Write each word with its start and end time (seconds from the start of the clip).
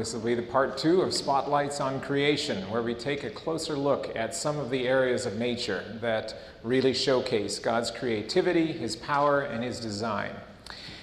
This 0.00 0.14
will 0.14 0.22
be 0.22 0.34
the 0.34 0.40
part 0.40 0.78
two 0.78 1.02
of 1.02 1.12
Spotlights 1.12 1.78
on 1.78 2.00
Creation, 2.00 2.62
where 2.70 2.80
we 2.80 2.94
take 2.94 3.22
a 3.22 3.28
closer 3.28 3.74
look 3.74 4.10
at 4.16 4.34
some 4.34 4.56
of 4.56 4.70
the 4.70 4.88
areas 4.88 5.26
of 5.26 5.36
nature 5.36 5.84
that 6.00 6.34
really 6.62 6.94
showcase 6.94 7.58
God's 7.58 7.90
creativity, 7.90 8.72
His 8.72 8.96
power, 8.96 9.42
and 9.42 9.62
His 9.62 9.78
design. 9.78 10.30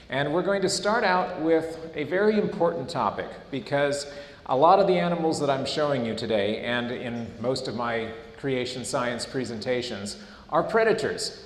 And 0.09 0.33
we're 0.33 0.41
going 0.41 0.63
to 0.63 0.69
start 0.69 1.03
out 1.03 1.39
with 1.39 1.77
a 1.93 2.05
very 2.05 2.39
important 2.39 2.89
topic 2.89 3.27
because 3.51 4.11
a 4.47 4.57
lot 4.57 4.79
of 4.79 4.87
the 4.87 4.97
animals 4.97 5.39
that 5.41 5.49
I'm 5.51 5.67
showing 5.67 6.03
you 6.03 6.15
today, 6.15 6.61
and 6.61 6.89
in 6.89 7.27
most 7.39 7.67
of 7.67 7.75
my 7.75 8.09
creation 8.39 8.83
science 8.83 9.27
presentations, 9.27 10.17
are 10.49 10.63
predators. 10.63 11.45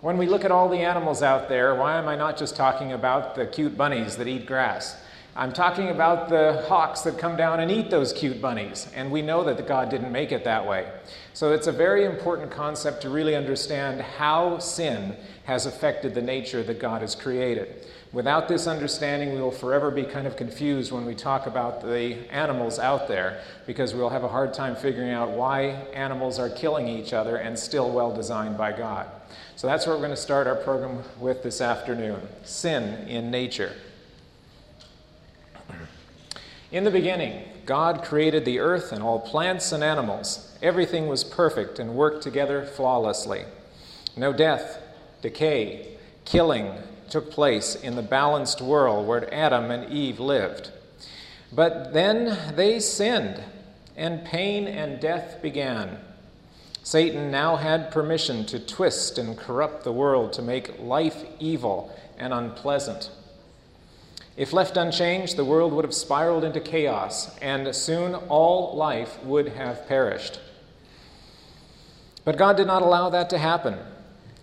When 0.00 0.18
we 0.18 0.26
look 0.26 0.44
at 0.44 0.50
all 0.50 0.68
the 0.68 0.78
animals 0.80 1.22
out 1.22 1.48
there, 1.48 1.76
why 1.76 1.96
am 1.96 2.08
I 2.08 2.16
not 2.16 2.36
just 2.36 2.56
talking 2.56 2.92
about 2.92 3.36
the 3.36 3.46
cute 3.46 3.76
bunnies 3.76 4.16
that 4.16 4.26
eat 4.26 4.46
grass? 4.46 5.00
I'm 5.36 5.52
talking 5.52 5.88
about 5.88 6.28
the 6.28 6.64
hawks 6.68 7.02
that 7.02 7.16
come 7.16 7.36
down 7.36 7.60
and 7.60 7.70
eat 7.70 7.90
those 7.90 8.12
cute 8.12 8.40
bunnies, 8.40 8.88
and 8.94 9.10
we 9.10 9.22
know 9.22 9.44
that 9.44 9.68
God 9.68 9.88
didn't 9.88 10.10
make 10.10 10.32
it 10.32 10.42
that 10.44 10.66
way. 10.66 10.90
So 11.32 11.52
it's 11.52 11.68
a 11.68 11.72
very 11.72 12.04
important 12.04 12.50
concept 12.50 13.02
to 13.02 13.10
really 13.10 13.36
understand 13.36 14.00
how 14.00 14.58
sin 14.58 15.16
has 15.44 15.66
affected 15.66 16.14
the 16.14 16.22
nature 16.22 16.62
that 16.64 16.80
God 16.80 17.02
has 17.02 17.14
created. 17.14 17.86
Without 18.12 18.48
this 18.48 18.66
understanding, 18.66 19.34
we 19.34 19.40
will 19.40 19.50
forever 19.50 19.90
be 19.90 20.02
kind 20.02 20.26
of 20.26 20.34
confused 20.34 20.92
when 20.92 21.04
we 21.04 21.14
talk 21.14 21.46
about 21.46 21.82
the 21.82 22.16
animals 22.32 22.78
out 22.78 23.06
there 23.06 23.42
because 23.66 23.94
we'll 23.94 24.08
have 24.08 24.24
a 24.24 24.28
hard 24.28 24.54
time 24.54 24.74
figuring 24.74 25.10
out 25.10 25.30
why 25.30 25.66
animals 25.92 26.38
are 26.38 26.48
killing 26.48 26.88
each 26.88 27.12
other 27.12 27.36
and 27.36 27.58
still 27.58 27.90
well 27.90 28.12
designed 28.12 28.56
by 28.56 28.72
God. 28.72 29.06
So 29.56 29.66
that's 29.66 29.86
what 29.86 29.92
we're 29.96 30.02
going 30.02 30.10
to 30.10 30.16
start 30.16 30.46
our 30.46 30.56
program 30.56 31.02
with 31.20 31.42
this 31.42 31.60
afternoon 31.60 32.26
sin 32.44 33.06
in 33.08 33.30
nature. 33.30 33.72
In 36.70 36.84
the 36.84 36.90
beginning, 36.90 37.44
God 37.64 38.02
created 38.02 38.44
the 38.44 38.58
earth 38.58 38.92
and 38.92 39.02
all 39.02 39.20
plants 39.20 39.72
and 39.72 39.82
animals. 39.82 40.54
Everything 40.62 41.08
was 41.08 41.24
perfect 41.24 41.78
and 41.78 41.94
worked 41.94 42.22
together 42.22 42.62
flawlessly. 42.62 43.44
No 44.16 44.34
death, 44.34 44.82
decay, 45.22 45.96
killing 46.26 46.74
took 47.08 47.30
place 47.30 47.74
in 47.74 47.96
the 47.96 48.02
balanced 48.02 48.60
world 48.60 49.06
where 49.06 49.32
Adam 49.32 49.70
and 49.70 49.90
Eve 49.90 50.20
lived. 50.20 50.70
But 51.50 51.94
then 51.94 52.54
they 52.54 52.80
sinned, 52.80 53.42
and 53.96 54.26
pain 54.26 54.68
and 54.68 55.00
death 55.00 55.40
began. 55.40 55.98
Satan 56.82 57.30
now 57.30 57.56
had 57.56 57.90
permission 57.90 58.44
to 58.46 58.58
twist 58.58 59.16
and 59.16 59.38
corrupt 59.38 59.84
the 59.84 59.92
world 59.92 60.34
to 60.34 60.42
make 60.42 60.78
life 60.78 61.24
evil 61.38 61.96
and 62.18 62.34
unpleasant. 62.34 63.10
If 64.38 64.52
left 64.52 64.76
unchanged, 64.76 65.36
the 65.36 65.44
world 65.44 65.72
would 65.72 65.84
have 65.84 65.92
spiraled 65.92 66.44
into 66.44 66.60
chaos, 66.60 67.36
and 67.40 67.74
soon 67.74 68.14
all 68.14 68.76
life 68.76 69.20
would 69.24 69.48
have 69.48 69.88
perished. 69.88 70.38
But 72.24 72.38
God 72.38 72.56
did 72.56 72.68
not 72.68 72.82
allow 72.82 73.10
that 73.10 73.28
to 73.30 73.38
happen. 73.38 73.80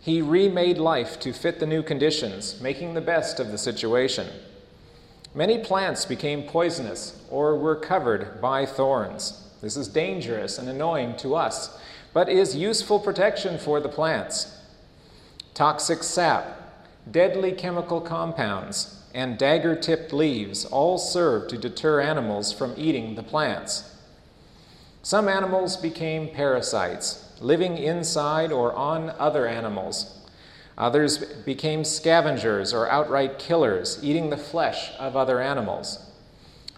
He 0.01 0.21
remade 0.21 0.77
life 0.77 1.17
to 1.21 1.31
fit 1.31 1.61
the 1.61 1.65
new 1.65 1.81
conditions, 1.81 2.59
making 2.59 2.93
the 2.93 2.99
best 2.99 3.39
of 3.39 3.51
the 3.51 3.57
situation. 3.57 4.27
Many 5.33 5.59
plants 5.59 6.03
became 6.03 6.43
poisonous 6.43 7.23
or 7.31 7.57
were 7.57 7.77
covered 7.77 8.41
by 8.41 8.65
thorns. 8.65 9.47
This 9.61 9.77
is 9.77 9.87
dangerous 9.87 10.57
and 10.57 10.67
annoying 10.67 11.15
to 11.19 11.35
us, 11.35 11.79
but 12.11 12.27
is 12.27 12.53
useful 12.53 12.99
protection 12.99 13.57
for 13.57 13.79
the 13.79 13.87
plants. 13.87 14.57
Toxic 15.53 16.03
sap, 16.03 16.83
deadly 17.09 17.53
chemical 17.53 18.01
compounds, 18.01 19.01
and 19.15 19.37
dagger 19.37 19.77
tipped 19.77 20.11
leaves 20.11 20.65
all 20.65 20.97
serve 20.97 21.47
to 21.47 21.57
deter 21.57 22.01
animals 22.01 22.51
from 22.51 22.73
eating 22.75 23.15
the 23.15 23.23
plants. 23.23 23.95
Some 25.01 25.29
animals 25.29 25.77
became 25.77 26.27
parasites, 26.27 27.31
living 27.39 27.77
inside 27.77 28.51
or 28.51 28.73
on 28.73 29.11
other 29.11 29.47
animals. 29.47 30.19
Others 30.77 31.19
became 31.45 31.85
scavengers 31.85 32.73
or 32.73 32.91
outright 32.91 33.39
killers, 33.39 33.99
eating 34.03 34.29
the 34.29 34.37
flesh 34.37 34.91
of 34.99 35.15
other 35.15 35.39
animals. 35.39 36.11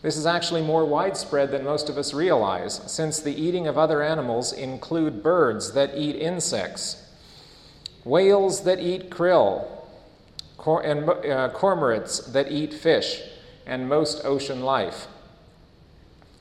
This 0.04 0.16
is 0.16 0.28
actually 0.28 0.62
more 0.62 0.86
widespread 0.86 1.50
than 1.50 1.64
most 1.64 1.90
of 1.90 1.98
us 1.98 2.14
realize, 2.14 2.82
since 2.86 3.20
the 3.20 3.34
eating 3.34 3.66
of 3.66 3.80
other 3.80 4.04
animals 4.04 4.54
include 4.54 5.24
birds 5.24 5.74
that 5.74 5.98
eat 5.98 6.16
insects, 6.16 7.04
whales 8.04 8.62
that 8.62 8.80
eat 8.80 9.10
krill, 9.10 9.77
cor- 10.68 10.82
and 10.82 11.10
uh, 11.10 11.50
cormorants 11.54 12.34
that 12.34 12.52
eat 12.52 12.74
fish, 12.74 13.22
and 13.66 13.88
most 13.88 14.26
ocean 14.26 14.62
life. 14.62 15.08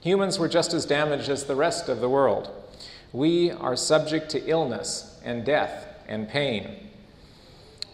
Humans 0.01 0.37
were 0.41 0.49
just 0.49 0.75
as 0.75 0.85
damaged 0.85 1.29
as 1.29 1.45
the 1.45 1.55
rest 1.55 1.89
of 1.89 2.01
the 2.01 2.09
world. 2.09 2.51
We 3.13 3.53
are 3.53 3.77
subject 3.77 4.29
to 4.31 4.45
illness 4.45 5.21
and 5.25 5.45
death 5.45 5.87
and 6.09 6.29
pain. 6.29 6.89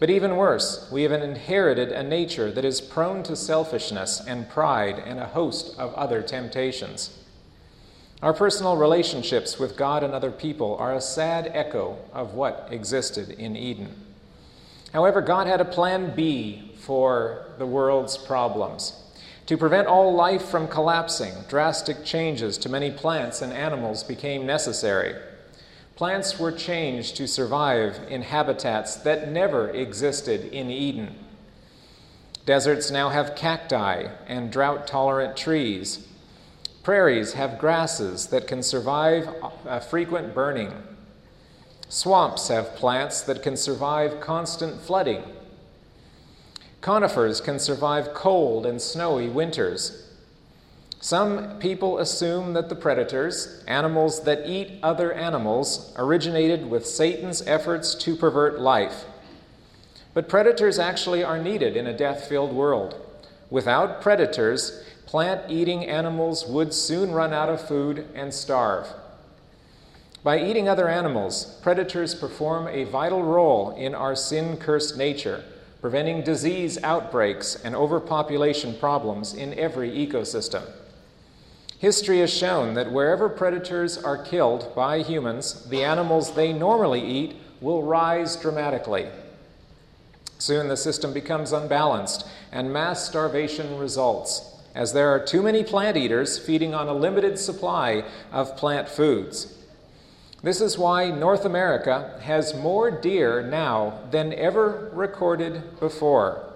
But 0.00 0.09
even 0.09 0.38
worse, 0.38 0.88
we 0.91 1.03
have 1.03 1.12
inherited 1.12 1.93
a 1.93 2.03
nature 2.03 2.50
that 2.50 2.64
is 2.64 2.81
prone 2.81 3.22
to 3.25 3.37
selfishness 3.37 4.22
and 4.26 4.49
pride 4.49 5.03
and 5.04 5.20
a 5.20 5.26
host 5.26 5.78
of 5.78 5.93
other 5.93 6.22
temptations. 6.22 7.19
Our 8.22 8.32
personal 8.32 8.78
relationships 8.78 9.59
with 9.59 9.76
God 9.76 10.03
and 10.03 10.14
other 10.14 10.32
people 10.32 10.76
are 10.76 10.94
a 10.94 11.00
sad 11.03 11.50
echo 11.53 11.99
of 12.10 12.32
what 12.32 12.69
existed 12.70 13.28
in 13.28 13.54
Eden. 13.54 14.12
However, 14.92 15.20
God 15.20 15.47
had 15.47 15.60
a 15.60 15.64
plan 15.64 16.14
B 16.14 16.72
for 16.76 17.47
the 17.58 17.66
world's 17.66 18.19
problems. 18.19 18.98
To 19.47 19.56
prevent 19.56 19.88
all 19.88 20.14
life 20.14 20.44
from 20.44 20.69
collapsing, 20.69 21.32
drastic 21.48 22.04
changes 22.04 22.58
to 22.58 22.69
many 22.69 22.91
plants 22.91 23.42
and 23.42 23.52
animals 23.52 24.04
became 24.04 24.47
necessary. 24.47 25.14
Plants 25.97 26.38
were 26.38 26.52
changed 26.52 27.16
to 27.16 27.28
survive 27.28 28.00
in 28.08 28.22
habitats 28.22 28.97
that 28.97 29.31
never 29.31 29.70
existed 29.70 30.52
in 30.52 30.70
Eden. 30.70 31.16
Deserts 32.44 32.91
now 32.91 33.08
have 33.08 33.36
cacti 33.36 34.08
and 34.26 34.50
drought 34.50 34.86
tolerant 34.86 35.36
trees. 35.36 36.06
Prairies 36.82 37.34
have 37.34 37.58
grasses 37.58 38.26
that 38.28 38.48
can 38.48 38.62
survive 38.62 39.28
frequent 39.88 40.34
burning. 40.34 40.72
Swamps 41.92 42.48
have 42.48 42.75
plants 42.75 43.20
that 43.20 43.42
can 43.42 43.54
survive 43.54 44.19
constant 44.19 44.80
flooding. 44.80 45.22
Conifers 46.80 47.38
can 47.38 47.58
survive 47.58 48.14
cold 48.14 48.64
and 48.64 48.80
snowy 48.80 49.28
winters. 49.28 50.08
Some 51.02 51.58
people 51.58 51.98
assume 51.98 52.54
that 52.54 52.70
the 52.70 52.75
predators, 52.75 53.62
animals 53.69 54.25
that 54.25 54.48
eat 54.48 54.78
other 54.82 55.12
animals, 55.12 55.92
originated 55.98 56.70
with 56.70 56.86
Satan's 56.86 57.47
efforts 57.47 57.94
to 57.97 58.16
pervert 58.16 58.58
life. 58.58 59.04
But 60.14 60.31
predators 60.31 60.78
actually 60.78 61.22
are 61.22 61.42
needed 61.42 61.76
in 61.76 61.86
a 61.86 61.94
death 61.94 62.26
filled 62.26 62.54
world. 62.54 62.94
Without 63.50 64.00
predators, 64.00 64.82
plant 65.04 65.50
eating 65.50 65.84
animals 65.84 66.47
would 66.47 66.72
soon 66.72 67.12
run 67.12 67.34
out 67.34 67.50
of 67.50 67.69
food 67.69 68.08
and 68.14 68.32
starve. 68.32 68.88
By 70.25 70.41
eating 70.41 70.69
other 70.69 70.88
animals, 70.88 71.59
predators 71.62 72.15
perform 72.15 72.69
a 72.69 72.84
vital 72.84 73.25
role 73.25 73.72
in 73.72 73.93
our 73.93 74.15
sin 74.15 74.56
cursed 74.56 74.97
nature, 74.97 75.43
preventing 75.81 76.22
disease 76.22 76.78
outbreaks 76.84 77.56
and 77.65 77.75
overpopulation 77.75 78.75
problems 78.75 79.34
in 79.34 79.59
every 79.59 79.91
ecosystem. 79.91 80.62
History 81.78 82.21
has 82.21 82.32
shown 82.32 82.75
that 82.75 82.93
wherever 82.93 83.28
predators 83.28 83.99
are 83.99 84.16
killed 84.16 84.72
by 84.77 85.03
humans, 85.03 85.69
the 85.69 85.82
animals 85.82 86.37
they 86.37 86.53
normally 86.53 87.05
eat 87.05 87.34
will 87.61 87.82
rise 87.82 88.37
dramatically. 88.37 89.09
Soon 90.38 90.69
the 90.69 90.77
system 90.77 91.12
becomes 91.12 91.50
unbalanced 91.50 92.28
and 92.53 92.72
mass 92.72 93.05
starvation 93.05 93.77
results, 93.77 94.56
as 94.77 94.93
there 94.93 95.09
are 95.09 95.25
too 95.25 95.43
many 95.43 95.65
plant 95.65 95.97
eaters 95.97 96.38
feeding 96.38 96.75
on 96.75 96.87
a 96.87 96.94
limited 96.94 97.41
supply 97.41 98.05
of 98.31 98.56
plant 98.56 98.88
foods. 98.88 99.58
This 100.43 100.61
is 100.61 100.77
why 100.77 101.09
North 101.09 101.44
America 101.44 102.19
has 102.23 102.53
more 102.53 102.91
deer 102.91 103.43
now 103.43 104.00
than 104.11 104.33
ever 104.33 104.91
recorded 104.93 105.79
before, 105.79 106.53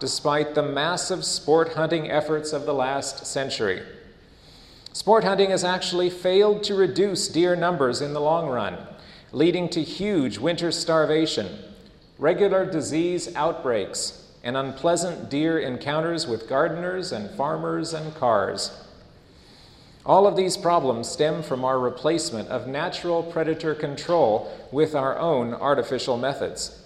despite 0.00 0.54
the 0.54 0.62
massive 0.62 1.22
sport 1.22 1.74
hunting 1.74 2.10
efforts 2.10 2.54
of 2.54 2.64
the 2.64 2.72
last 2.72 3.26
century. 3.26 3.82
Sport 4.94 5.24
hunting 5.24 5.50
has 5.50 5.64
actually 5.64 6.08
failed 6.08 6.62
to 6.64 6.74
reduce 6.74 7.28
deer 7.28 7.54
numbers 7.54 8.00
in 8.00 8.14
the 8.14 8.22
long 8.22 8.48
run, 8.48 8.78
leading 9.32 9.68
to 9.68 9.82
huge 9.82 10.38
winter 10.38 10.72
starvation, 10.72 11.58
regular 12.18 12.64
disease 12.64 13.34
outbreaks, 13.36 14.24
and 14.42 14.56
unpleasant 14.56 15.28
deer 15.28 15.58
encounters 15.58 16.26
with 16.26 16.48
gardeners 16.48 17.12
and 17.12 17.28
farmers 17.32 17.92
and 17.92 18.14
cars. 18.14 18.85
All 20.06 20.28
of 20.28 20.36
these 20.36 20.56
problems 20.56 21.08
stem 21.08 21.42
from 21.42 21.64
our 21.64 21.80
replacement 21.80 22.48
of 22.48 22.68
natural 22.68 23.24
predator 23.24 23.74
control 23.74 24.48
with 24.70 24.94
our 24.94 25.18
own 25.18 25.52
artificial 25.52 26.16
methods. 26.16 26.80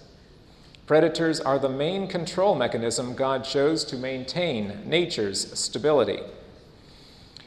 Predators 0.87 1.39
are 1.39 1.59
the 1.59 1.69
main 1.69 2.07
control 2.07 2.55
mechanism 2.55 3.13
God 3.13 3.43
chose 3.43 3.85
to 3.85 3.95
maintain 3.95 4.81
nature's 4.89 5.57
stability. 5.57 6.19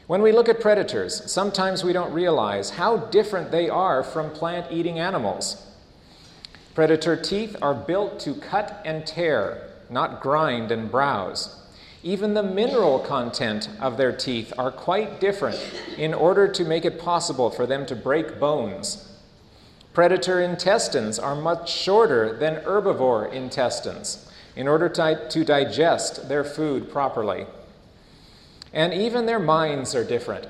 When 0.07 0.21
we 0.21 0.31
look 0.31 0.47
at 0.47 0.61
predators, 0.61 1.29
sometimes 1.29 1.83
we 1.83 1.91
don't 1.91 2.13
realize 2.13 2.69
how 2.69 2.95
different 2.95 3.51
they 3.51 3.69
are 3.69 4.01
from 4.01 4.31
plant 4.31 4.71
eating 4.71 4.97
animals. 4.97 5.61
Predator 6.73 7.17
teeth 7.17 7.57
are 7.61 7.73
built 7.73 8.17
to 8.21 8.35
cut 8.35 8.81
and 8.85 9.05
tear, 9.05 9.71
not 9.89 10.21
grind 10.21 10.71
and 10.71 10.89
browse. 10.89 11.64
Even 12.05 12.35
the 12.35 12.43
mineral 12.43 12.99
content 12.99 13.67
of 13.81 13.97
their 13.97 14.11
teeth 14.11 14.53
are 14.59 14.71
quite 14.71 15.19
different 15.19 15.59
in 15.97 16.13
order 16.13 16.47
to 16.47 16.63
make 16.63 16.85
it 16.85 16.99
possible 16.99 17.49
for 17.49 17.65
them 17.65 17.83
to 17.87 17.95
break 17.95 18.39
bones. 18.39 19.11
Predator 19.91 20.39
intestines 20.39 21.17
are 21.17 21.35
much 21.35 21.73
shorter 21.73 22.37
than 22.37 22.61
herbivore 22.61 23.33
intestines 23.33 24.31
in 24.55 24.67
order 24.67 24.87
to, 24.87 25.27
to 25.29 25.43
digest 25.43 26.29
their 26.29 26.43
food 26.43 26.91
properly. 26.91 27.47
And 28.71 28.93
even 28.93 29.25
their 29.25 29.39
minds 29.39 29.95
are 29.95 30.03
different. 30.03 30.47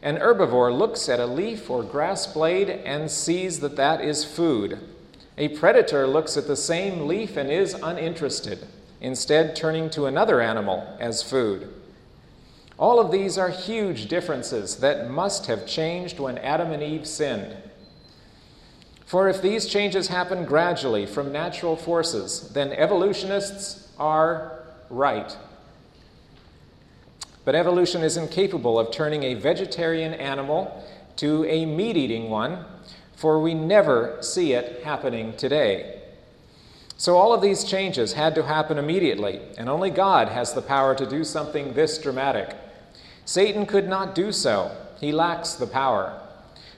An 0.00 0.16
herbivore 0.16 0.74
looks 0.74 1.10
at 1.10 1.20
a 1.20 1.26
leaf 1.26 1.68
or 1.68 1.82
grass 1.82 2.26
blade 2.26 2.70
and 2.70 3.10
sees 3.10 3.60
that 3.60 3.76
that 3.76 4.00
is 4.00 4.24
food. 4.24 4.78
A 5.36 5.48
predator 5.48 6.06
looks 6.06 6.38
at 6.38 6.46
the 6.46 6.56
same 6.56 7.06
leaf 7.06 7.36
and 7.36 7.50
is 7.50 7.74
uninterested 7.74 8.66
instead 9.00 9.56
turning 9.56 9.90
to 9.90 10.06
another 10.06 10.40
animal 10.40 10.96
as 10.98 11.22
food. 11.22 11.72
All 12.78 12.98
of 12.98 13.10
these 13.10 13.36
are 13.36 13.50
huge 13.50 14.08
differences 14.08 14.76
that 14.76 15.10
must 15.10 15.46
have 15.46 15.66
changed 15.66 16.18
when 16.18 16.38
Adam 16.38 16.72
and 16.72 16.82
Eve 16.82 17.06
sinned. 17.06 17.56
For 19.04 19.28
if 19.28 19.42
these 19.42 19.66
changes 19.66 20.08
happen 20.08 20.44
gradually 20.44 21.04
from 21.04 21.32
natural 21.32 21.76
forces, 21.76 22.50
then 22.54 22.72
evolutionists 22.72 23.92
are 23.98 24.62
right. 24.88 25.36
But 27.44 27.54
evolution 27.54 28.02
is 28.02 28.16
incapable 28.16 28.78
of 28.78 28.92
turning 28.92 29.24
a 29.24 29.34
vegetarian 29.34 30.14
animal 30.14 30.86
to 31.16 31.44
a 31.46 31.66
meat 31.66 31.96
eating 31.96 32.30
one, 32.30 32.64
for 33.16 33.40
we 33.40 33.52
never 33.52 34.18
see 34.22 34.52
it 34.52 34.84
happening 34.84 35.36
today. 35.36 35.99
So, 37.00 37.16
all 37.16 37.32
of 37.32 37.40
these 37.40 37.64
changes 37.64 38.12
had 38.12 38.34
to 38.34 38.42
happen 38.42 38.76
immediately, 38.76 39.40
and 39.56 39.70
only 39.70 39.88
God 39.88 40.28
has 40.28 40.52
the 40.52 40.60
power 40.60 40.94
to 40.94 41.06
do 41.06 41.24
something 41.24 41.72
this 41.72 41.96
dramatic. 41.96 42.54
Satan 43.24 43.64
could 43.64 43.88
not 43.88 44.14
do 44.14 44.32
so, 44.32 44.70
he 45.00 45.10
lacks 45.10 45.54
the 45.54 45.66
power. 45.66 46.20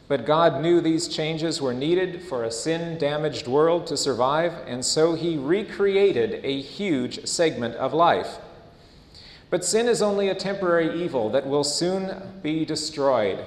But 0.07 0.25
God 0.25 0.63
knew 0.63 0.81
these 0.81 1.09
changes 1.09 1.61
were 1.61 1.75
needed 1.75 2.23
for 2.23 2.45
a 2.45 2.53
sin 2.53 2.99
damaged 2.99 3.49
world 3.49 3.85
to 3.89 3.97
survive, 3.97 4.53
and 4.65 4.85
so 4.85 5.15
he 5.17 5.37
recreated 5.37 6.39
a 6.45 6.61
huge 6.61 7.27
segment 7.27 7.75
of 7.75 7.93
life. 7.93 8.39
But 9.51 9.65
sin 9.65 9.89
is 9.89 10.03
only 10.03 10.29
a 10.29 10.37
temporary 10.37 11.03
evil 11.03 11.31
that 11.31 11.49
will 11.49 11.65
soon 11.65 12.39
be 12.45 12.65
destroyed. 12.65 13.45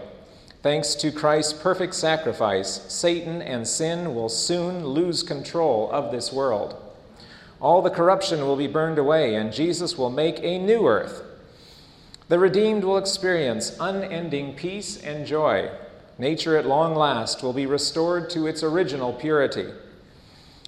Thanks 0.66 0.96
to 0.96 1.12
Christ's 1.12 1.54
perfect 1.54 1.94
sacrifice, 1.94 2.92
Satan 2.92 3.40
and 3.40 3.68
sin 3.68 4.16
will 4.16 4.30
soon 4.30 4.84
lose 4.84 5.22
control 5.22 5.92
of 5.92 6.12
this 6.12 6.34
world. 6.34 6.76
All 7.62 7.84
the 7.84 7.92
corruption 7.92 8.40
will 8.40 8.56
be 8.56 8.66
burned 8.66 8.98
away, 8.98 9.36
and 9.36 9.54
Jesus 9.54 9.96
will 9.96 10.10
make 10.10 10.40
a 10.42 10.58
new 10.58 10.88
earth. 10.88 11.22
The 12.30 12.40
redeemed 12.40 12.84
will 12.84 12.98
experience 12.98 13.78
unending 13.80 14.56
peace 14.56 15.00
and 15.04 15.28
joy. 15.28 15.70
Nature 16.18 16.58
at 16.58 16.66
long 16.66 16.96
last 16.96 17.44
will 17.44 17.54
be 17.54 17.68
restored 17.68 18.32
to 18.32 18.48
its 18.48 18.64
original 18.64 19.14
purity. 19.14 19.68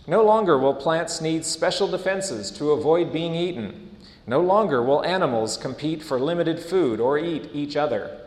No 0.06 0.24
longer 0.24 0.60
will 0.60 0.76
plants 0.76 1.22
need 1.22 1.44
special 1.44 1.88
defenses 1.88 2.52
to 2.52 2.70
avoid 2.70 3.12
being 3.12 3.34
eaten. 3.34 3.98
No 4.28 4.42
longer 4.42 4.84
will 4.84 5.04
animals 5.04 5.58
compete 5.58 6.04
for 6.04 6.20
limited 6.20 6.60
food 6.60 7.00
or 7.00 7.18
eat 7.18 7.50
each 7.52 7.76
other. 7.76 8.27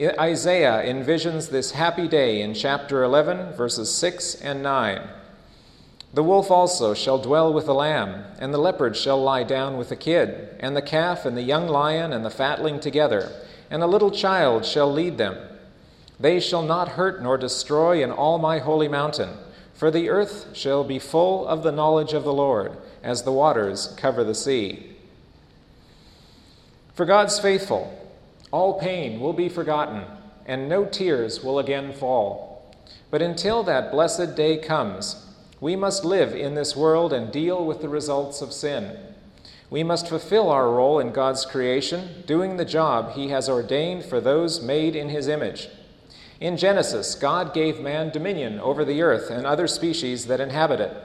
Isaiah 0.00 0.82
envisions 0.84 1.50
this 1.50 1.70
happy 1.70 2.08
day 2.08 2.42
in 2.42 2.54
chapter 2.54 3.04
11, 3.04 3.52
verses 3.52 3.94
6 3.94 4.34
and 4.40 4.60
9. 4.60 5.08
The 6.12 6.22
wolf 6.24 6.50
also 6.50 6.94
shall 6.94 7.18
dwell 7.18 7.52
with 7.52 7.66
the 7.66 7.74
lamb, 7.74 8.24
and 8.40 8.52
the 8.52 8.58
leopard 8.58 8.96
shall 8.96 9.22
lie 9.22 9.44
down 9.44 9.76
with 9.76 9.90
the 9.90 9.96
kid, 9.96 10.56
and 10.58 10.76
the 10.76 10.82
calf 10.82 11.24
and 11.24 11.36
the 11.36 11.42
young 11.42 11.68
lion 11.68 12.12
and 12.12 12.24
the 12.24 12.30
fatling 12.30 12.80
together, 12.80 13.30
and 13.70 13.84
a 13.84 13.86
little 13.86 14.10
child 14.10 14.64
shall 14.64 14.92
lead 14.92 15.16
them. 15.16 15.36
They 16.18 16.40
shall 16.40 16.62
not 16.62 16.88
hurt 16.88 17.22
nor 17.22 17.38
destroy 17.38 18.02
in 18.02 18.10
all 18.10 18.38
my 18.38 18.58
holy 18.58 18.88
mountain, 18.88 19.30
for 19.74 19.92
the 19.92 20.08
earth 20.08 20.48
shall 20.54 20.82
be 20.82 20.98
full 20.98 21.46
of 21.46 21.62
the 21.62 21.72
knowledge 21.72 22.14
of 22.14 22.24
the 22.24 22.32
Lord, 22.32 22.76
as 23.04 23.22
the 23.22 23.32
waters 23.32 23.94
cover 23.96 24.24
the 24.24 24.34
sea. 24.34 24.96
For 26.94 27.06
God's 27.06 27.38
faithful, 27.38 28.03
all 28.54 28.78
pain 28.78 29.18
will 29.18 29.32
be 29.32 29.48
forgotten, 29.48 30.04
and 30.46 30.68
no 30.68 30.84
tears 30.84 31.42
will 31.42 31.58
again 31.58 31.92
fall. 31.92 32.72
But 33.10 33.20
until 33.20 33.64
that 33.64 33.90
blessed 33.90 34.36
day 34.36 34.58
comes, 34.58 35.26
we 35.60 35.74
must 35.74 36.04
live 36.04 36.36
in 36.36 36.54
this 36.54 36.76
world 36.76 37.12
and 37.12 37.32
deal 37.32 37.66
with 37.66 37.80
the 37.80 37.88
results 37.88 38.40
of 38.42 38.52
sin. 38.52 38.96
We 39.70 39.82
must 39.82 40.08
fulfill 40.08 40.50
our 40.50 40.70
role 40.70 41.00
in 41.00 41.10
God's 41.10 41.44
creation, 41.44 42.22
doing 42.28 42.56
the 42.56 42.64
job 42.64 43.14
He 43.14 43.30
has 43.30 43.48
ordained 43.48 44.04
for 44.04 44.20
those 44.20 44.62
made 44.62 44.94
in 44.94 45.08
His 45.08 45.26
image. 45.26 45.68
In 46.38 46.56
Genesis, 46.56 47.16
God 47.16 47.54
gave 47.54 47.80
man 47.80 48.10
dominion 48.10 48.60
over 48.60 48.84
the 48.84 49.02
earth 49.02 49.30
and 49.30 49.44
other 49.44 49.66
species 49.66 50.28
that 50.28 50.40
inhabit 50.40 50.78
it. 50.78 50.96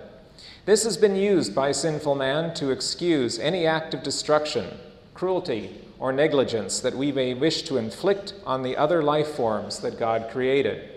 This 0.66 0.84
has 0.84 0.98
been 0.98 1.16
used 1.16 1.56
by 1.56 1.72
sinful 1.72 2.14
man 2.14 2.54
to 2.54 2.70
excuse 2.70 3.40
any 3.40 3.66
act 3.66 3.96
of 3.96 4.04
destruction, 4.04 4.78
cruelty, 5.16 5.89
or 6.00 6.14
negligence 6.14 6.80
that 6.80 6.96
we 6.96 7.12
may 7.12 7.34
wish 7.34 7.64
to 7.64 7.78
inflict 7.78 8.34
on 8.46 8.64
the 8.64 8.78
other 8.78 9.04
life 9.04 9.28
forms 9.28 9.80
that 9.80 10.00
God 10.00 10.30
created. 10.32 10.90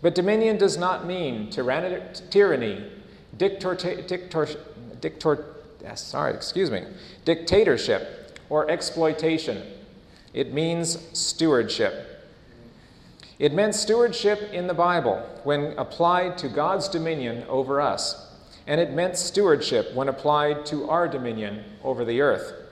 But 0.00 0.14
dominion 0.14 0.58
does 0.58 0.76
not 0.76 1.04
mean 1.04 1.50
tyranny, 1.50 2.84
dictor, 3.36 3.76
dictor, 4.06 4.56
dictor, 5.00 5.44
ah, 5.86 5.94
sorry, 5.94 6.34
excuse 6.34 6.70
me, 6.70 6.84
dictatorship, 7.24 8.38
or 8.48 8.70
exploitation. 8.70 9.62
It 10.32 10.52
means 10.52 10.98
stewardship. 11.18 12.12
It 13.38 13.52
meant 13.52 13.74
stewardship 13.74 14.52
in 14.52 14.66
the 14.66 14.74
Bible 14.74 15.18
when 15.42 15.74
applied 15.76 16.38
to 16.38 16.48
God's 16.48 16.88
dominion 16.88 17.44
over 17.48 17.80
us, 17.80 18.30
and 18.66 18.80
it 18.80 18.92
meant 18.92 19.16
stewardship 19.16 19.92
when 19.94 20.08
applied 20.08 20.64
to 20.66 20.88
our 20.88 21.08
dominion 21.08 21.64
over 21.82 22.04
the 22.04 22.20
earth. 22.20 22.65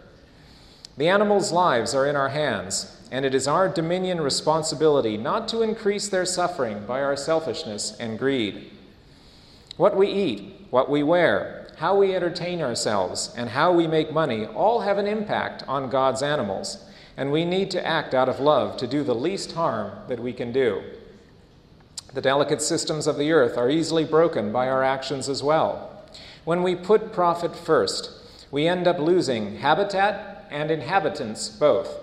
The 0.97 1.09
animals' 1.09 1.51
lives 1.51 1.95
are 1.95 2.07
in 2.07 2.15
our 2.15 2.29
hands, 2.29 2.97
and 3.11 3.25
it 3.25 3.35
is 3.35 3.49
our 3.49 3.69
dominion 3.69 4.21
responsibility 4.21 5.17
not 5.17 5.49
to 5.49 5.63
increase 5.63 6.09
their 6.09 6.25
suffering 6.25 6.85
by 6.87 7.03
our 7.03 7.17
selfishness 7.17 7.97
and 7.99 8.19
greed. 8.19 8.71
What 9.77 9.97
we 9.97 10.09
eat, 10.09 10.67
what 10.71 10.89
we 10.89 11.03
wear, 11.03 11.67
how 11.79 11.97
we 11.97 12.15
entertain 12.15 12.63
ourselves, 12.63 13.35
and 13.37 13.51
how 13.51 13.73
we 13.73 13.89
make 13.89 14.13
money 14.13 14.47
all 14.47 14.83
have 14.83 14.99
an 14.99 15.09
impact 15.09 15.65
on 15.67 15.91
God's 15.91 16.23
animals, 16.23 16.85
and 17.17 17.33
we 17.33 17.45
need 17.45 17.73
to 17.73 17.85
act 17.85 18.15
out 18.15 18.29
of 18.29 18.39
love 18.39 18.77
to 18.77 18.87
do 18.87 19.03
the 19.03 19.15
least 19.15 19.53
harm 19.53 19.93
that 20.09 20.21
we 20.21 20.33
can 20.33 20.53
do. 20.53 20.83
The 22.13 22.21
delicate 22.21 22.63
systems 22.63 23.09
of 23.09 23.19
the 23.19 23.33
earth 23.33 23.59
are 23.59 23.69
easily 23.69 24.05
broken 24.05 24.53
by 24.53 24.69
our 24.69 24.85
actions 24.85 25.29
as 25.29 25.43
well. 25.43 25.91
When 26.45 26.63
we 26.63 26.77
put 26.77 27.13
profit 27.13 27.57
first, 27.57 28.11
we 28.53 28.69
end 28.69 28.87
up 28.87 29.01
losing 29.01 29.57
habitat 29.57 30.34
and 30.55 30.71
inhabitants 30.71 31.49
both. 31.49 31.99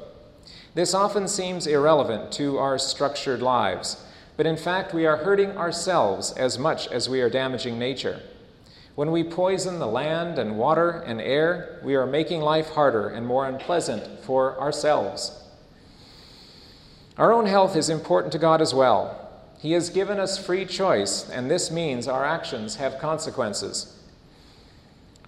This 0.75 0.93
often 0.93 1.27
seems 1.27 1.65
irrelevant 1.65 2.31
to 2.34 2.58
our 2.58 2.77
structured 2.77 3.41
lives, 3.41 4.05
but 4.38 4.46
in 4.46 4.58
fact, 4.58 4.93
we 4.93 5.05
are 5.05 5.17
hurting 5.17 5.58
ourselves 5.58 6.31
as 6.34 6.60
much 6.60 6.88
as 6.88 7.10
we 7.10 7.22
are 7.22 7.29
damaging 7.29 7.79
nature. 7.79 8.22
When 8.96 9.12
we 9.12 9.24
poison 9.24 9.79
the 9.79 9.88
land 9.88 10.38
and 10.38 10.58
water 10.58 10.89
and 10.89 11.22
air, 11.22 11.79
we 11.81 11.96
are 11.96 12.05
making 12.05 12.41
life 12.41 12.70
harder 12.70 13.08
and 13.08 13.25
more 13.25 13.48
unpleasant 13.48 14.20
for 14.20 14.60
ourselves. 14.60 15.41
Our 17.17 17.31
own 17.31 17.46
health 17.46 17.75
is 17.75 17.89
important 17.89 18.34
to 18.34 18.39
God 18.39 18.62
as 18.62 18.74
well. 18.74 19.29
He 19.60 19.72
has 19.74 19.89
given 19.89 20.20
us 20.20 20.43
free 20.43 20.65
choice, 20.65 21.29
and 21.29 21.50
this 21.50 21.72
means 21.72 22.08
our 22.08 22.25
actions 22.25 22.75
have 22.75 23.00
consequences. 23.00 23.98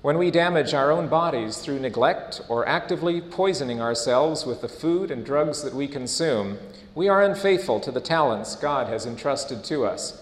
When 0.04 0.18
we 0.18 0.32
damage 0.32 0.74
our 0.74 0.92
own 0.92 1.08
bodies 1.08 1.60
through 1.60 1.80
neglect 1.80 2.42
or 2.50 2.68
actively 2.68 3.22
poisoning 3.22 3.80
ourselves 3.80 4.46
with 4.46 4.60
the 4.60 4.68
food 4.68 5.10
and 5.10 5.26
drugs 5.26 5.64
that 5.64 5.74
we 5.74 5.88
consume, 5.88 6.58
we 6.94 7.08
are 7.08 7.24
unfaithful 7.24 7.80
to 7.80 7.90
the 7.90 8.02
talents 8.02 8.58
God 8.58 8.88
has 8.88 9.06
entrusted 9.06 9.64
to 9.64 9.86
us. 9.86 10.22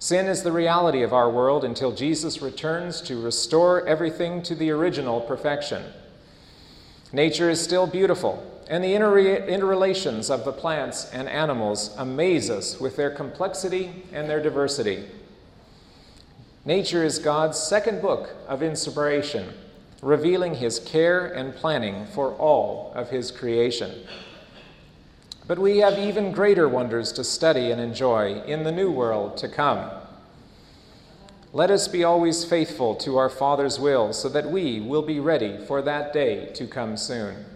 Sin 0.00 0.26
is 0.26 0.42
the 0.42 0.50
reality 0.50 1.02
of 1.04 1.12
our 1.12 1.30
world 1.30 1.64
until 1.64 1.92
Jesus 1.92 2.42
returns 2.42 3.00
to 3.02 3.22
restore 3.22 3.86
everything 3.86 4.42
to 4.42 4.56
the 4.56 4.72
original 4.72 5.20
perfection. 5.20 5.84
Nature 7.12 7.48
is 7.48 7.62
still 7.62 7.86
beautiful, 7.86 8.44
and 8.68 8.82
the 8.82 8.96
interrelations 8.96 10.30
of 10.30 10.44
the 10.44 10.52
plants 10.52 11.08
and 11.12 11.28
animals 11.28 11.94
amaze 11.96 12.50
us 12.50 12.80
with 12.80 12.96
their 12.96 13.10
complexity 13.10 14.02
and 14.12 14.28
their 14.28 14.42
diversity. 14.42 15.04
Nature 16.70 17.02
is 17.02 17.18
God's 17.18 17.58
second 17.58 18.00
book 18.00 18.30
of 18.46 18.62
inspiration, 18.62 19.54
revealing 20.02 20.54
his 20.54 20.78
care 20.78 21.26
and 21.26 21.52
planning 21.52 22.06
for 22.14 22.32
all 22.34 22.92
of 22.94 23.10
his 23.10 23.32
creation. 23.32 23.90
but 25.48 25.58
we 25.58 25.78
have 25.78 25.98
even 25.98 26.30
greater 26.30 26.68
wonders 26.68 27.10
to 27.10 27.24
study 27.24 27.72
and 27.72 27.80
enjoy 27.80 28.40
in 28.42 28.62
the 28.62 28.70
new 28.70 28.88
world 28.88 29.36
to 29.36 29.48
come. 29.48 29.90
Let 31.52 31.72
us 31.72 31.88
be 31.88 32.04
always 32.04 32.44
faithful 32.44 32.94
to 32.94 33.16
our 33.16 33.28
Father's 33.28 33.80
will 33.80 34.12
so 34.12 34.28
that 34.28 34.48
we 34.48 34.78
will 34.78 35.02
be 35.02 35.18
ready 35.18 35.58
for 35.66 35.82
that 35.82 36.12
day 36.12 36.52
to 36.54 36.68
come 36.68 36.96
soon. 36.96 37.46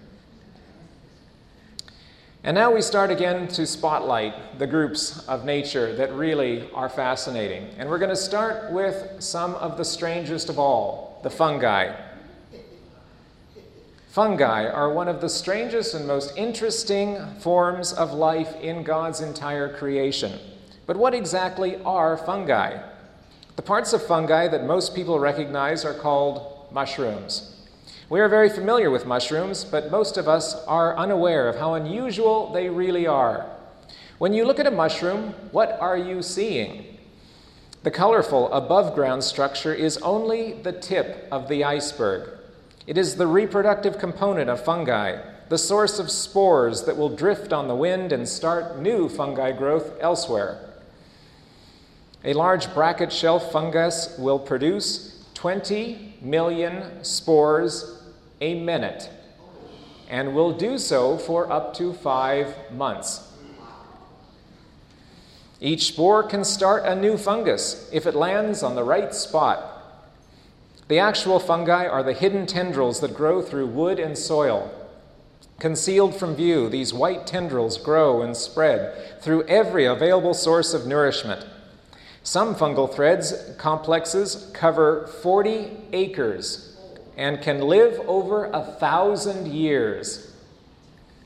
And 2.45 2.55
now 2.55 2.71
we 2.71 2.83
start 2.83 3.11
again 3.11 3.49
to 3.49 3.67
spotlight 3.67 4.59
the 4.59 4.67
groups 4.67 5.27
of 5.29 5.47
nature 5.47 5.97
that 5.97 6.13
really 6.13 6.71
are 6.75 6.91
fascinating. 6.91 7.71
And 7.79 7.89
we're 7.89 7.99
going 7.99 8.11
to 8.11 8.17
start 8.17 8.71
with 8.71 9.23
some 9.23 9.55
of 9.55 9.79
the 9.79 9.85
strangest 9.85 10.51
of 10.51 10.59
all 10.59 11.21
the 11.23 11.31
fungi. 11.31 11.97
Fungi 14.11 14.69
are 14.69 14.93
one 14.93 15.09
of 15.09 15.23
the 15.23 15.29
strangest 15.31 15.95
and 15.95 16.07
most 16.07 16.37
interesting 16.37 17.19
forms 17.41 17.95
of 17.95 18.13
life 18.13 18.55
in 18.61 18.83
God's 18.83 19.23
entire 19.23 19.75
creation. 19.75 20.39
But 20.85 20.99
what 20.99 21.15
exactly 21.15 21.83
are 21.83 22.19
fungi? 22.19 22.79
The 23.57 23.63
parts 23.63 23.95
of 23.95 24.07
fungi 24.07 24.49
that 24.49 24.67
most 24.67 24.95
people 24.95 25.19
recognize 25.19 25.83
are 25.83 25.95
called 25.95 26.71
mushrooms. 26.71 27.54
We 28.11 28.21
are 28.21 28.29
very 28.29 28.51
familiar 28.51 28.91
with 28.91 29.07
mushrooms, 29.07 29.65
but 29.65 29.91
most 29.91 30.19
of 30.19 30.29
us 30.29 30.55
are 30.67 30.95
unaware 30.95 31.49
of 31.49 31.57
how 31.57 31.73
unusual 31.73 32.53
they 32.53 32.69
really 32.69 33.07
are. 33.07 33.47
When 34.19 34.35
you 34.35 34.45
look 34.45 34.61
at 34.61 34.67
a 34.67 34.71
mushroom, 34.71 35.35
what 35.53 35.79
are 35.81 35.97
you 35.97 36.21
seeing? 36.21 36.99
The 37.83 37.91
colorful 37.91 38.53
above 38.53 38.95
ground 38.95 39.25
structure 39.25 39.73
is 39.73 39.97
only 39.99 40.53
the 40.53 40.73
tip 40.73 41.27
of 41.33 41.49
the 41.49 41.65
iceberg. 41.65 42.29
It 42.87 42.99
is 42.99 43.17
the 43.17 43.27
reproductive 43.27 43.99
component 43.99 44.51
of 44.51 44.63
fungi, 44.63 45.23
the 45.49 45.57
source 45.57 45.99
of 45.99 46.11
spores 46.11 46.83
that 46.85 46.99
will 46.99 47.09
drift 47.09 47.55
on 47.55 47.69
the 47.69 47.75
wind 47.75 48.13
and 48.13 48.29
start 48.29 48.79
new 48.79 49.09
fungi 49.09 49.53
growth 49.53 49.93
elsewhere. 49.99 50.61
A 52.23 52.35
large 52.35 52.73
bracket 52.75 53.11
shelf 53.11 53.51
fungus 53.51 54.15
will 54.19 54.39
produce 54.39 55.25
20 55.35 56.14
million 56.25 57.05
spores 57.05 58.03
a 58.41 58.55
minute 58.61 59.11
and 60.09 60.35
will 60.35 60.53
do 60.53 60.79
so 60.79 61.19
for 61.19 61.51
up 61.51 61.75
to 61.75 61.93
five 61.93 62.55
months. 62.71 63.33
Each 65.61 65.87
spore 65.87 66.23
can 66.23 66.45
start 66.45 66.85
a 66.85 66.95
new 66.95 67.17
fungus 67.17 67.89
if 67.93 68.07
it 68.07 68.15
lands 68.15 68.63
on 68.63 68.75
the 68.75 68.85
right 68.85 69.15
spot. 69.15 69.71
The 70.89 70.99
actual 70.99 71.41
fungi 71.41 71.87
are 71.87 72.03
the 72.03 72.13
hidden 72.13 72.47
tendrils 72.47 73.01
that 73.01 73.15
grow 73.15 73.41
through 73.41 73.69
wood 73.69 73.99
and 73.99 74.19
soil. 74.19 74.71
Concealed 75.59 76.15
from 76.15 76.37
view, 76.37 76.69
these 76.69 76.93
white 76.93 77.27
tendrils 77.27 77.79
grow 77.79 78.21
and 78.21 78.37
spread 78.37 79.23
through 79.23 79.45
every 79.45 79.87
available 79.87 80.35
source 80.35 80.75
of 80.75 80.87
nourishment. 80.87 81.47
Some 82.25 82.55
fungal 82.55 82.91
threads 82.91 83.35
complexes 83.59 84.51
cover 84.55 85.07
40 85.07 85.71
acres 85.93 86.75
and 87.19 87.43
can 87.43 87.61
live 87.61 88.01
over 88.09 88.47
a 88.47 88.63
thousand 88.63 89.47
years. 89.47 90.33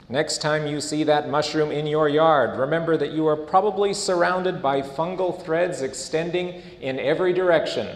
Next 0.09 0.43
time 0.43 0.67
you 0.67 0.81
see 0.81 1.05
that 1.05 1.31
mushroom 1.31 1.71
in 1.71 1.87
your 1.87 2.09
yard, 2.09 2.59
remember 2.59 2.97
that 2.97 3.13
you 3.13 3.29
are 3.29 3.37
probably 3.37 3.95
surrounded 3.95 4.61
by 4.61 4.83
fungal 4.83 5.41
threads 5.45 5.83
extending 5.83 6.63
in 6.81 6.99
every 6.99 7.33
direction. 7.33 7.87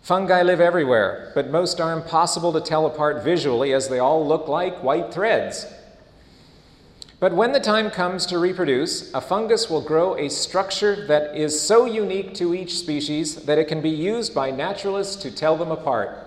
Fungi 0.00 0.42
live 0.42 0.60
everywhere, 0.60 1.32
but 1.34 1.50
most 1.50 1.80
are 1.80 1.92
impossible 1.92 2.52
to 2.52 2.60
tell 2.60 2.86
apart 2.86 3.24
visually 3.24 3.72
as 3.72 3.88
they 3.88 3.98
all 3.98 4.24
look 4.24 4.46
like 4.46 4.80
white 4.84 5.12
threads. 5.12 5.66
But 7.24 7.32
when 7.32 7.52
the 7.52 7.58
time 7.58 7.90
comes 7.90 8.26
to 8.26 8.38
reproduce, 8.38 9.10
a 9.14 9.20
fungus 9.22 9.70
will 9.70 9.80
grow 9.80 10.14
a 10.14 10.28
structure 10.28 11.06
that 11.06 11.34
is 11.34 11.58
so 11.58 11.86
unique 11.86 12.34
to 12.34 12.54
each 12.54 12.76
species 12.76 13.46
that 13.46 13.56
it 13.56 13.66
can 13.66 13.80
be 13.80 13.88
used 13.88 14.34
by 14.34 14.50
naturalists 14.50 15.16
to 15.22 15.30
tell 15.30 15.56
them 15.56 15.70
apart. 15.70 16.18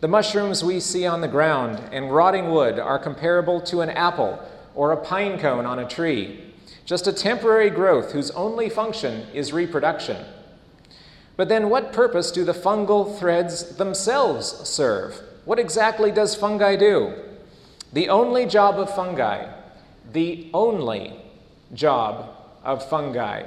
The 0.00 0.08
mushrooms 0.08 0.64
we 0.64 0.80
see 0.80 1.04
on 1.04 1.20
the 1.20 1.28
ground 1.28 1.82
and 1.92 2.10
rotting 2.10 2.50
wood 2.50 2.78
are 2.78 2.98
comparable 2.98 3.60
to 3.66 3.82
an 3.82 3.90
apple 3.90 4.42
or 4.74 4.92
a 4.92 5.04
pine 5.04 5.38
cone 5.38 5.66
on 5.66 5.80
a 5.80 5.86
tree, 5.86 6.54
just 6.86 7.06
a 7.06 7.12
temporary 7.12 7.68
growth 7.68 8.12
whose 8.12 8.30
only 8.30 8.70
function 8.70 9.26
is 9.34 9.52
reproduction. 9.52 10.24
But 11.36 11.50
then, 11.50 11.68
what 11.68 11.92
purpose 11.92 12.32
do 12.32 12.42
the 12.42 12.54
fungal 12.54 13.18
threads 13.18 13.76
themselves 13.76 14.66
serve? 14.66 15.20
What 15.44 15.58
exactly 15.58 16.10
does 16.10 16.34
fungi 16.34 16.74
do? 16.74 17.12
The 17.92 18.08
only 18.08 18.46
job 18.46 18.78
of 18.78 18.88
fungi 18.94 19.52
the 20.12 20.48
only 20.54 21.14
job 21.74 22.30
of 22.64 22.88
fungi 22.88 23.44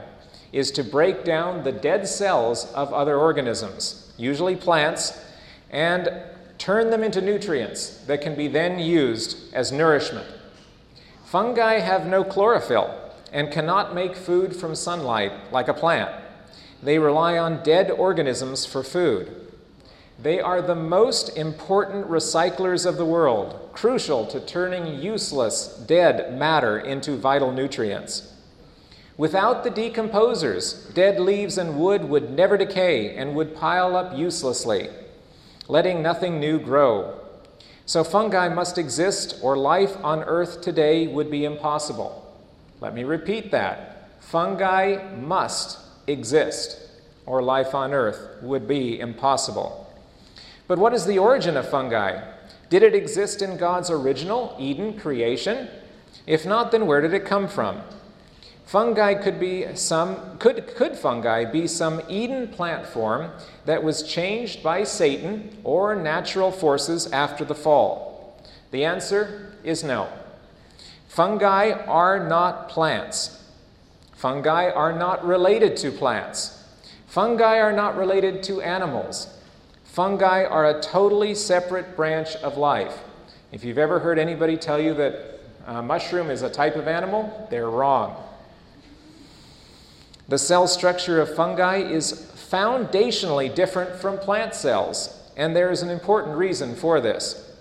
is 0.52 0.72
to 0.72 0.84
break 0.84 1.24
down 1.24 1.64
the 1.64 1.72
dead 1.72 2.08
cells 2.08 2.72
of 2.74 2.92
other 2.94 3.18
organisms, 3.18 4.14
usually 4.18 4.56
plants, 4.56 5.26
and 5.70 6.10
turn 6.58 6.90
them 6.90 7.04
into 7.04 7.22
nutrients 7.22 8.04
that 8.06 8.22
can 8.22 8.36
be 8.36 8.48
then 8.48 8.80
used 8.80 9.54
as 9.54 9.72
nourishment. 9.72 10.28
Fungi 11.26 11.80
have 11.80 12.08
no 12.08 12.24
chlorophyll 12.24 12.94
and 13.32 13.52
cannot 13.52 13.94
make 13.94 14.16
food 14.16 14.56
from 14.56 14.76
sunlight 14.76 15.32
like 15.52 15.68
a 15.68 15.74
plant. 15.74 16.12
They 16.82 16.98
rely 16.98 17.38
on 17.38 17.64
dead 17.64 17.92
organisms 17.92 18.66
for 18.66 18.84
food. 18.84 19.49
They 20.22 20.42
are 20.42 20.62
the 20.62 20.76
most 20.76 21.38
important 21.38 22.10
recyclers 22.10 22.86
of 22.86 22.98
the 22.98 23.06
world, 23.06 23.70
crucial 23.72 24.26
to 24.28 24.42
turning 24.42 25.00
useless, 25.00 25.68
dead 25.88 26.38
matter 26.38 26.78
into 26.78 27.16
vital 27.16 27.54
nutrients. 27.54 28.34
Without 29.16 29.64
the 29.64 29.72
decomposers, 29.72 30.94
dead 30.94 31.22
leaves 31.22 31.58
and 31.58 31.80
wood 31.80 32.04
would 32.04 32.32
never 32.32 32.58
decay 32.58 33.16
and 33.16 33.34
would 33.34 33.56
pile 33.56 33.96
up 33.96 34.18
uselessly, 34.18 34.90
letting 35.70 36.02
nothing 36.02 36.38
new 36.38 36.60
grow. 36.60 37.18
So 37.86 38.04
fungi 38.04 38.50
must 38.50 38.78
exist, 38.78 39.40
or 39.42 39.58
life 39.58 39.96
on 40.04 40.24
earth 40.24 40.60
today 40.60 41.08
would 41.08 41.32
be 41.32 41.46
impossible. 41.46 42.38
Let 42.82 42.94
me 42.94 43.06
repeat 43.06 43.52
that. 43.52 44.10
Fungi 44.20 45.16
must 45.16 45.80
exist, 46.08 46.78
or 47.26 47.42
life 47.42 47.74
on 47.74 47.94
earth 47.94 48.42
would 48.42 48.68
be 48.68 49.00
impossible. 49.00 49.86
But 50.70 50.78
what 50.78 50.94
is 50.94 51.08
the 51.08 51.18
origin 51.18 51.58
of 51.58 51.68
fungi? 51.68 52.22
Did 52.70 52.84
it 52.84 52.94
exist 52.94 53.42
in 53.42 53.58
God's 53.58 53.90
original 53.90 54.56
Eden 54.60 55.00
creation? 55.00 55.68
If 56.28 56.46
not, 56.46 56.72
then 56.72 56.86
where 56.86 57.02
did 57.02 57.12
it 57.12 57.26
come 57.26 57.48
from? 57.48 57.82
Fungi 58.66 59.16
could 59.16 59.40
be 59.40 59.66
some 59.74 60.38
could 60.38 60.68
could 60.76 60.96
fungi 60.96 61.44
be 61.44 61.66
some 61.66 62.04
Eden 62.08 62.50
plant 62.50 62.86
form 62.86 63.32
that 63.66 63.82
was 63.82 64.04
changed 64.04 64.62
by 64.62 64.84
Satan 64.84 65.58
or 65.64 65.96
natural 65.96 66.52
forces 66.52 67.12
after 67.12 67.44
the 67.44 67.56
fall? 67.56 68.40
The 68.70 68.86
answer 68.86 69.56
is 69.64 69.84
no. 69.84 70.08
Fungi 71.08 71.72
are 71.88 72.30
not 72.30 72.70
plants. 72.70 73.44
Fungi 74.14 74.70
are 74.70 74.94
not 74.94 75.26
related 75.26 75.76
to 75.78 75.92
plants. 75.92 76.64
Fungi 77.08 77.58
are 77.58 77.74
not 77.74 77.98
related 77.98 78.44
to 78.44 78.62
animals. 78.62 79.36
Fungi 79.90 80.44
are 80.46 80.70
a 80.70 80.80
totally 80.82 81.34
separate 81.34 81.96
branch 81.96 82.36
of 82.38 82.58
life. 82.58 83.00
If 83.52 83.64
you've 83.64 83.80
ever 83.80 84.00
heard 84.00 84.20
anybody 84.20 84.56
tell 84.56 84.80
you 84.80 84.94
that 84.94 85.40
a 85.66 85.82
mushroom 85.82 86.30
is 86.30 86.44
a 86.44 86.50
type 86.50 86.76
of 86.76 86.88
animal, 86.88 87.48
they're 87.50 87.70
wrong. 87.70 88.16
The 90.28 90.38
cell 90.38 90.68
structure 90.68 91.20
of 91.20 91.36
fungi 91.36 91.78
is 91.78 92.32
foundationally 92.52 93.54
different 93.54 93.96
from 93.96 94.20
plant 94.20 94.54
cells, 94.54 95.20
and 95.36 95.56
there 95.56 95.72
is 95.72 95.82
an 95.82 95.90
important 95.90 96.38
reason 96.38 96.76
for 96.76 97.02
this. 97.02 97.52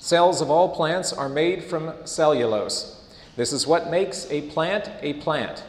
Cells 0.00 0.40
of 0.40 0.50
all 0.50 0.74
plants 0.74 1.12
are 1.12 1.28
made 1.28 1.62
from 1.62 1.94
cellulose. 2.04 3.08
This 3.36 3.52
is 3.52 3.68
what 3.68 3.88
makes 3.88 4.28
a 4.32 4.50
plant 4.50 4.90
a 5.00 5.12
plant. 5.14 5.62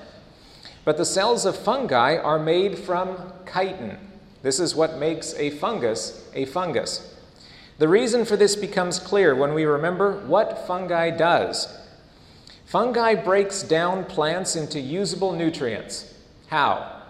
But 0.84 0.98
the 0.98 1.06
cells 1.06 1.46
of 1.46 1.56
fungi 1.56 2.18
are 2.18 2.40
made 2.40 2.80
from 2.80 3.32
chitin, 3.46 4.00
this 4.46 4.60
is 4.60 4.75
what 4.75 5.00
makes 5.00 5.34
a 5.34 5.50
fungus 5.50 6.24
a 6.36 6.46
fungus. 6.46 7.12
The 7.80 7.88
reason 7.88 8.25
for 8.25 8.38
this 8.38 8.56
becomes 8.56 9.00
clear 9.00 9.34
when 9.34 9.56
we 9.56 9.66
remember 9.66 10.20
what 10.28 10.68
fungi 10.68 11.10
does. 11.10 11.68
Fungi 12.66 13.16
breaks 13.16 13.64
down 13.64 14.06
plants 14.06 14.56
into 14.56 14.80
usable 14.80 15.34
nutrients. 15.34 16.14
How? 16.46 17.02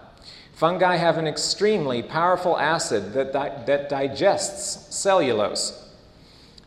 Fungi 0.53 0.95
have 0.95 1.17
an 1.17 1.27
extremely 1.27 2.01
powerful 2.01 2.57
acid 2.57 3.11
that, 3.11 3.33
di- 3.33 3.63
that 3.65 3.89
digests 3.89 4.95
cellulose. 4.95 5.89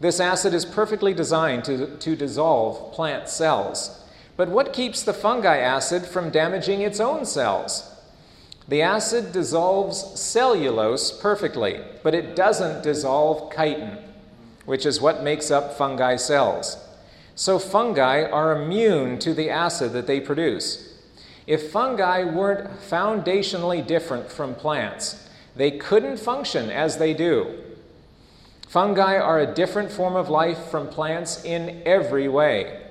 This 0.01 0.21
acid 0.21 0.53
is 0.53 0.67
perfectly 0.67 1.15
designed 1.15 1.65
to, 1.65 1.97
to 1.97 2.15
dissolve 2.15 2.93
plant 2.93 3.31
cells. 3.31 4.05
But 4.37 4.51
what 4.51 4.75
keeps 4.75 5.03
the 5.03 5.15
fungi 5.15 5.57
acid 5.57 6.05
from 6.05 6.29
damaging 6.29 6.83
its 6.83 7.01
own 7.01 7.25
cells? 7.25 7.91
The 8.69 8.83
acid 8.83 9.33
dissolves 9.33 10.21
cellulose 10.21 11.11
perfectly, 11.11 11.81
but 12.03 12.15
it 12.15 12.37
doesn't 12.37 12.83
dissolve 12.83 13.51
chitin, 13.51 13.97
which 14.67 14.85
is 14.85 15.01
what 15.01 15.23
makes 15.23 15.51
up 15.51 15.73
fungi 15.79 16.17
cells. 16.17 16.77
So 17.35 17.59
fungi 17.59 18.25
are 18.25 18.61
immune 18.61 19.19
to 19.21 19.33
the 19.33 19.49
acid 19.49 19.95
that 19.95 20.07
they 20.07 20.21
produce. 20.21 20.99
If 21.47 21.73
fungi 21.73 22.25
weren't 22.25 22.79
foundationally 22.81 23.87
different 23.87 24.31
from 24.31 24.55
plants, 24.55 25.27
they 25.57 25.71
couldn't 25.71 26.19
function 26.19 26.69
as 26.69 26.99
they 26.99 27.15
do. 27.15 27.65
Fungi 28.69 29.17
are 29.17 29.41
a 29.41 29.55
different 29.55 29.91
form 29.91 30.15
of 30.15 30.29
life 30.29 30.67
from 30.67 30.89
plants 30.89 31.43
in 31.43 31.83
every 31.87 32.29
way. 32.29 32.83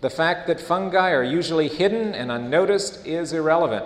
The 0.00 0.08
fact 0.08 0.46
that 0.46 0.60
fungi 0.60 1.10
are 1.10 1.22
usually 1.22 1.68
hidden 1.68 2.14
and 2.14 2.32
unnoticed 2.32 3.06
is 3.06 3.34
irrelevant. 3.34 3.84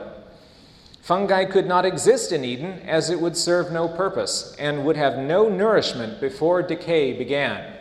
Fungi 1.01 1.45
could 1.47 1.67
not 1.67 1.87
exist 1.87 2.31
in 2.31 2.45
Eden 2.45 2.81
as 2.87 3.11
it 3.11 3.21
would 3.21 3.37
serve 3.37 3.73
no 3.73 3.89
purpose 3.89 4.55
and 4.59 4.85
would 4.85 4.97
have 4.97 5.19
no 5.19 5.49
nourishment 5.49 6.21
before 6.21 6.63
decay 6.63 7.13
began. 7.13 7.75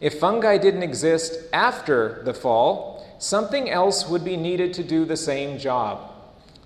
If 0.00 0.18
fungi 0.18 0.58
didn't 0.58 0.82
exist 0.82 1.34
after 1.52 2.20
the 2.24 2.34
fall, 2.34 3.06
something 3.18 3.70
else 3.70 4.08
would 4.08 4.24
be 4.24 4.36
needed 4.36 4.74
to 4.74 4.84
do 4.84 5.04
the 5.04 5.16
same 5.16 5.58
job. 5.58 6.10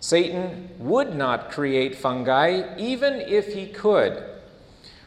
Satan 0.01 0.71
would 0.79 1.15
not 1.15 1.51
create 1.51 1.95
fungi 1.95 2.77
even 2.79 3.15
if 3.21 3.53
he 3.53 3.67
could. 3.67 4.23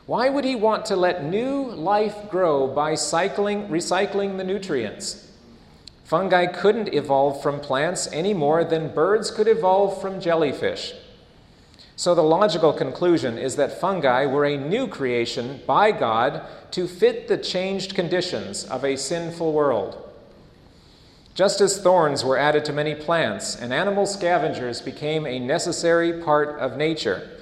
Why 0.05 0.29
would 0.29 0.45
he 0.45 0.55
want 0.55 0.85
to 0.85 0.95
let 0.95 1.23
new 1.23 1.63
life 1.63 2.29
grow 2.29 2.67
by 2.67 2.95
cycling, 2.95 3.69
recycling 3.69 4.37
the 4.37 4.43
nutrients? 4.43 5.30
Fungi 6.11 6.45
couldn't 6.45 6.93
evolve 6.93 7.41
from 7.41 7.61
plants 7.61 8.09
any 8.11 8.33
more 8.33 8.65
than 8.65 8.93
birds 8.93 9.31
could 9.31 9.47
evolve 9.47 10.01
from 10.01 10.19
jellyfish. 10.19 10.93
So 11.95 12.13
the 12.13 12.21
logical 12.21 12.73
conclusion 12.73 13.37
is 13.37 13.55
that 13.55 13.79
fungi 13.79 14.25
were 14.25 14.43
a 14.43 14.57
new 14.57 14.89
creation 14.89 15.61
by 15.65 15.93
God 15.93 16.45
to 16.71 16.85
fit 16.85 17.29
the 17.29 17.37
changed 17.37 17.95
conditions 17.95 18.65
of 18.65 18.83
a 18.83 18.97
sinful 18.97 19.53
world. 19.53 20.13
Just 21.33 21.61
as 21.61 21.81
thorns 21.81 22.25
were 22.25 22.37
added 22.37 22.65
to 22.65 22.73
many 22.73 22.93
plants 22.93 23.55
and 23.55 23.71
animal 23.71 24.05
scavengers 24.05 24.81
became 24.81 25.25
a 25.25 25.39
necessary 25.39 26.21
part 26.21 26.59
of 26.59 26.75
nature, 26.75 27.39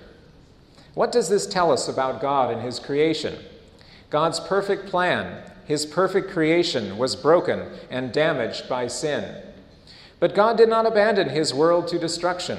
what 0.94 1.12
does 1.12 1.28
this 1.28 1.48
tell 1.48 1.72
us 1.72 1.88
about 1.88 2.22
God 2.22 2.54
and 2.54 2.62
His 2.62 2.78
creation? 2.78 3.36
God's 4.12 4.40
perfect 4.40 4.86
plan, 4.86 5.42
His 5.70 5.86
perfect 5.86 6.32
creation, 6.32 6.98
was 6.98 7.16
broken 7.16 7.68
and 7.92 8.12
damaged 8.12 8.68
by 8.68 8.88
sin. 8.88 9.36
But 10.20 10.34
God 10.34 10.58
did 10.58 10.68
not 10.68 10.88
abandon 10.88 11.30
His 11.30 11.54
world 11.54 11.88
to 11.90 12.00
destruction. 12.00 12.58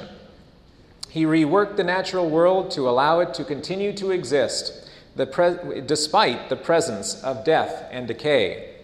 He 1.09 1.25
reworked 1.25 1.75
the 1.75 1.83
natural 1.83 2.31
world 2.31 2.71
to 2.71 2.89
allow 2.89 3.19
it 3.19 3.35
to 3.35 3.43
continue 3.43 3.93
to 3.95 4.13
exist 4.13 4.89
the 5.17 5.27
pre- 5.27 5.81
despite 5.81 6.49
the 6.51 6.57
presence 6.57 7.21
of 7.25 7.45
death 7.45 7.89
and 7.91 8.07
decay. 8.07 8.77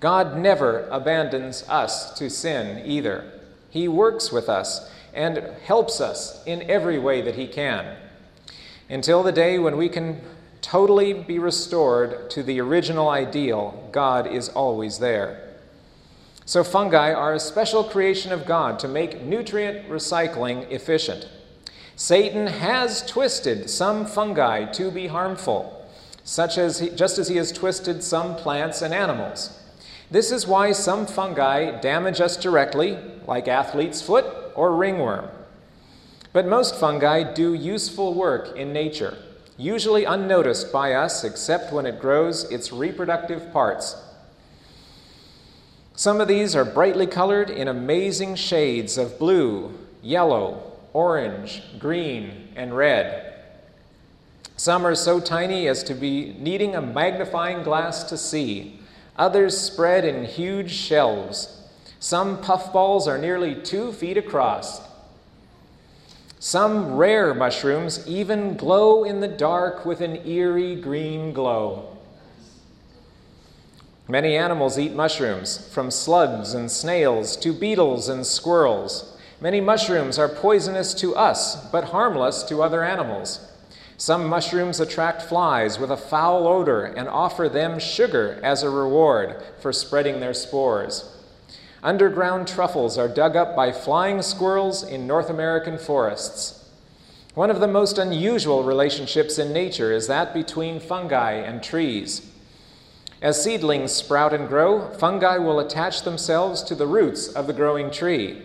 God 0.00 0.38
never 0.38 0.88
abandons 0.90 1.62
us 1.68 2.16
to 2.18 2.30
sin 2.30 2.86
either. 2.86 3.30
He 3.68 3.86
works 3.86 4.32
with 4.32 4.48
us 4.48 4.90
and 5.12 5.36
helps 5.62 6.00
us 6.00 6.42
in 6.46 6.62
every 6.70 6.98
way 6.98 7.20
that 7.20 7.34
He 7.34 7.48
can 7.48 7.98
until 8.88 9.22
the 9.22 9.32
day 9.32 9.58
when 9.58 9.76
we 9.76 9.90
can 9.90 10.22
totally 10.64 11.12
be 11.12 11.38
restored 11.38 12.30
to 12.30 12.42
the 12.42 12.58
original 12.58 13.10
ideal, 13.10 13.88
God 13.92 14.26
is 14.26 14.48
always 14.48 14.98
there. 14.98 15.56
So, 16.46 16.64
fungi 16.64 17.12
are 17.12 17.34
a 17.34 17.40
special 17.40 17.84
creation 17.84 18.32
of 18.32 18.46
God 18.46 18.78
to 18.78 18.88
make 18.88 19.22
nutrient 19.22 19.88
recycling 19.88 20.70
efficient. 20.70 21.28
Satan 21.96 22.46
has 22.46 23.04
twisted 23.06 23.68
some 23.68 24.06
fungi 24.06 24.64
to 24.72 24.90
be 24.90 25.06
harmful, 25.06 25.86
such 26.24 26.56
as 26.56 26.78
he, 26.78 26.88
just 26.90 27.18
as 27.18 27.28
he 27.28 27.36
has 27.36 27.52
twisted 27.52 28.02
some 28.02 28.34
plants 28.34 28.80
and 28.80 28.94
animals. 28.94 29.60
This 30.10 30.32
is 30.32 30.46
why 30.46 30.72
some 30.72 31.06
fungi 31.06 31.78
damage 31.80 32.20
us 32.20 32.36
directly, 32.38 32.98
like 33.26 33.48
athlete's 33.48 34.00
foot 34.00 34.24
or 34.54 34.74
ringworm. 34.74 35.28
But 36.32 36.46
most 36.46 36.74
fungi 36.74 37.34
do 37.34 37.52
useful 37.54 38.14
work 38.14 38.56
in 38.56 38.72
nature, 38.72 39.16
usually 39.56 40.04
unnoticed 40.04 40.72
by 40.72 40.94
us 40.94 41.24
except 41.24 41.72
when 41.72 41.86
it 41.86 42.00
grows 42.00 42.44
its 42.50 42.72
reproductive 42.72 43.52
parts. 43.52 43.96
Some 45.96 46.20
of 46.20 46.26
these 46.26 46.56
are 46.56 46.64
brightly 46.64 47.06
colored 47.06 47.50
in 47.50 47.68
amazing 47.68 48.34
shades 48.34 48.98
of 48.98 49.18
blue, 49.18 49.72
yellow, 50.02 50.72
orange, 50.92 51.62
green, 51.78 52.48
and 52.56 52.76
red. 52.76 53.34
Some 54.56 54.86
are 54.86 54.94
so 54.94 55.20
tiny 55.20 55.68
as 55.68 55.82
to 55.84 55.94
be 55.94 56.34
needing 56.38 56.74
a 56.74 56.82
magnifying 56.82 57.62
glass 57.62 58.04
to 58.04 58.16
see. 58.16 58.80
Others 59.16 59.58
spread 59.58 60.04
in 60.04 60.24
huge 60.24 60.72
shelves. 60.72 61.60
Some 62.00 62.38
puffballs 62.38 63.06
are 63.06 63.18
nearly 63.18 63.54
two 63.54 63.92
feet 63.92 64.16
across. 64.16 64.80
Some 66.44 66.96
rare 66.96 67.32
mushrooms 67.32 68.06
even 68.06 68.58
glow 68.58 69.02
in 69.02 69.20
the 69.20 69.28
dark 69.28 69.86
with 69.86 70.02
an 70.02 70.26
eerie 70.26 70.76
green 70.76 71.32
glow. 71.32 71.96
Many 74.08 74.36
animals 74.36 74.78
eat 74.78 74.92
mushrooms, 74.92 75.66
from 75.72 75.90
slugs 75.90 76.52
and 76.52 76.70
snails 76.70 77.38
to 77.38 77.54
beetles 77.54 78.10
and 78.10 78.26
squirrels. 78.26 79.16
Many 79.40 79.62
mushrooms 79.62 80.18
are 80.18 80.28
poisonous 80.28 80.92
to 80.96 81.16
us, 81.16 81.56
but 81.70 81.84
harmless 81.84 82.42
to 82.42 82.62
other 82.62 82.84
animals. 82.84 83.50
Some 83.96 84.26
mushrooms 84.26 84.80
attract 84.80 85.22
flies 85.22 85.78
with 85.78 85.90
a 85.90 85.96
foul 85.96 86.46
odor 86.46 86.84
and 86.84 87.08
offer 87.08 87.48
them 87.48 87.78
sugar 87.78 88.38
as 88.42 88.62
a 88.62 88.68
reward 88.68 89.42
for 89.60 89.72
spreading 89.72 90.20
their 90.20 90.34
spores. 90.34 91.13
Underground 91.84 92.48
truffles 92.48 92.96
are 92.96 93.08
dug 93.08 93.36
up 93.36 93.54
by 93.54 93.70
flying 93.70 94.22
squirrels 94.22 94.82
in 94.82 95.06
North 95.06 95.28
American 95.28 95.76
forests. 95.76 96.66
One 97.34 97.50
of 97.50 97.60
the 97.60 97.68
most 97.68 97.98
unusual 97.98 98.64
relationships 98.64 99.38
in 99.38 99.52
nature 99.52 99.92
is 99.92 100.06
that 100.06 100.32
between 100.32 100.80
fungi 100.80 101.32
and 101.32 101.62
trees. 101.62 102.26
As 103.20 103.42
seedlings 103.42 103.92
sprout 103.92 104.32
and 104.32 104.48
grow, 104.48 104.88
fungi 104.94 105.36
will 105.36 105.60
attach 105.60 106.04
themselves 106.04 106.62
to 106.62 106.74
the 106.74 106.86
roots 106.86 107.28
of 107.28 107.46
the 107.46 107.52
growing 107.52 107.90
tree. 107.90 108.40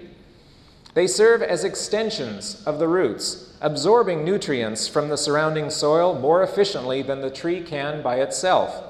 They 0.94 1.08
serve 1.08 1.42
as 1.42 1.64
extensions 1.64 2.62
of 2.66 2.78
the 2.78 2.90
roots, 2.90 3.54
absorbing 3.62 4.26
nutrients 4.26 4.90
from 4.90 5.08
the 5.08 5.18
surrounding 5.18 5.70
soil 5.70 6.14
more 6.20 6.44
efficiently 6.44 7.04
than 7.04 7.22
the 7.22 7.32
tree 7.32 7.62
can 7.62 8.02
by 8.02 8.18
itself. 8.18 8.84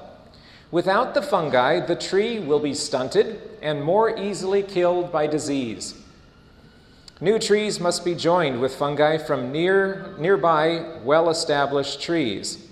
Without 0.72 1.14
the 1.14 1.22
fungi, 1.22 1.80
the 1.80 1.96
tree 1.96 2.40
will 2.40 2.60
be 2.60 2.74
stunted 2.74 3.49
and 3.62 3.84
more 3.84 4.17
easily 4.17 4.63
killed 4.63 5.12
by 5.12 5.28
disease. 5.28 5.95
New 7.22 7.38
trees 7.38 7.80
must 7.80 8.06
be 8.06 8.15
joined 8.15 8.62
with 8.62 8.76
fungi 8.76 9.17
from 9.17 9.52
near, 9.52 10.15
nearby, 10.17 11.00
well 11.04 11.30
established 11.30 12.02
trees. 12.02 12.65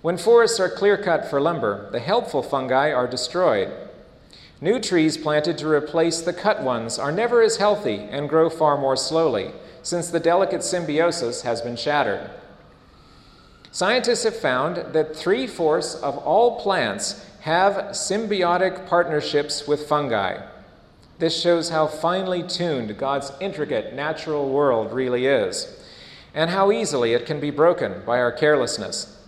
When 0.00 0.16
forests 0.16 0.58
are 0.58 0.70
clear 0.70 0.96
cut 0.96 1.28
for 1.28 1.40
lumber, 1.40 1.90
the 1.92 2.00
helpful 2.00 2.42
fungi 2.42 2.90
are 2.90 3.06
destroyed. 3.06 3.70
New 4.62 4.80
trees 4.80 5.18
planted 5.18 5.58
to 5.58 5.68
replace 5.68 6.20
the 6.20 6.32
cut 6.32 6.62
ones 6.62 6.98
are 6.98 7.12
never 7.12 7.42
as 7.42 7.56
healthy 7.58 7.96
and 7.96 8.28
grow 8.28 8.48
far 8.48 8.78
more 8.78 8.96
slowly, 8.96 9.50
since 9.82 10.08
the 10.08 10.20
delicate 10.20 10.62
symbiosis 10.62 11.42
has 11.42 11.60
been 11.60 11.76
shattered. 11.76 12.30
Scientists 13.72 14.24
have 14.24 14.36
found 14.36 14.92
that 14.92 15.16
three 15.16 15.46
fourths 15.46 15.94
of 15.96 16.16
all 16.18 16.60
plants 16.60 17.26
have 17.42 17.74
symbiotic 17.90 18.86
partnerships 18.86 19.66
with 19.66 19.88
fungi. 19.88 20.40
This 21.18 21.40
shows 21.40 21.70
how 21.70 21.88
finely 21.88 22.44
tuned 22.44 22.96
God's 22.96 23.32
intricate 23.40 23.94
natural 23.94 24.48
world 24.48 24.92
really 24.92 25.26
is, 25.26 25.76
and 26.34 26.50
how 26.50 26.70
easily 26.70 27.14
it 27.14 27.26
can 27.26 27.40
be 27.40 27.50
broken 27.50 28.02
by 28.06 28.20
our 28.20 28.30
carelessness. 28.30 29.20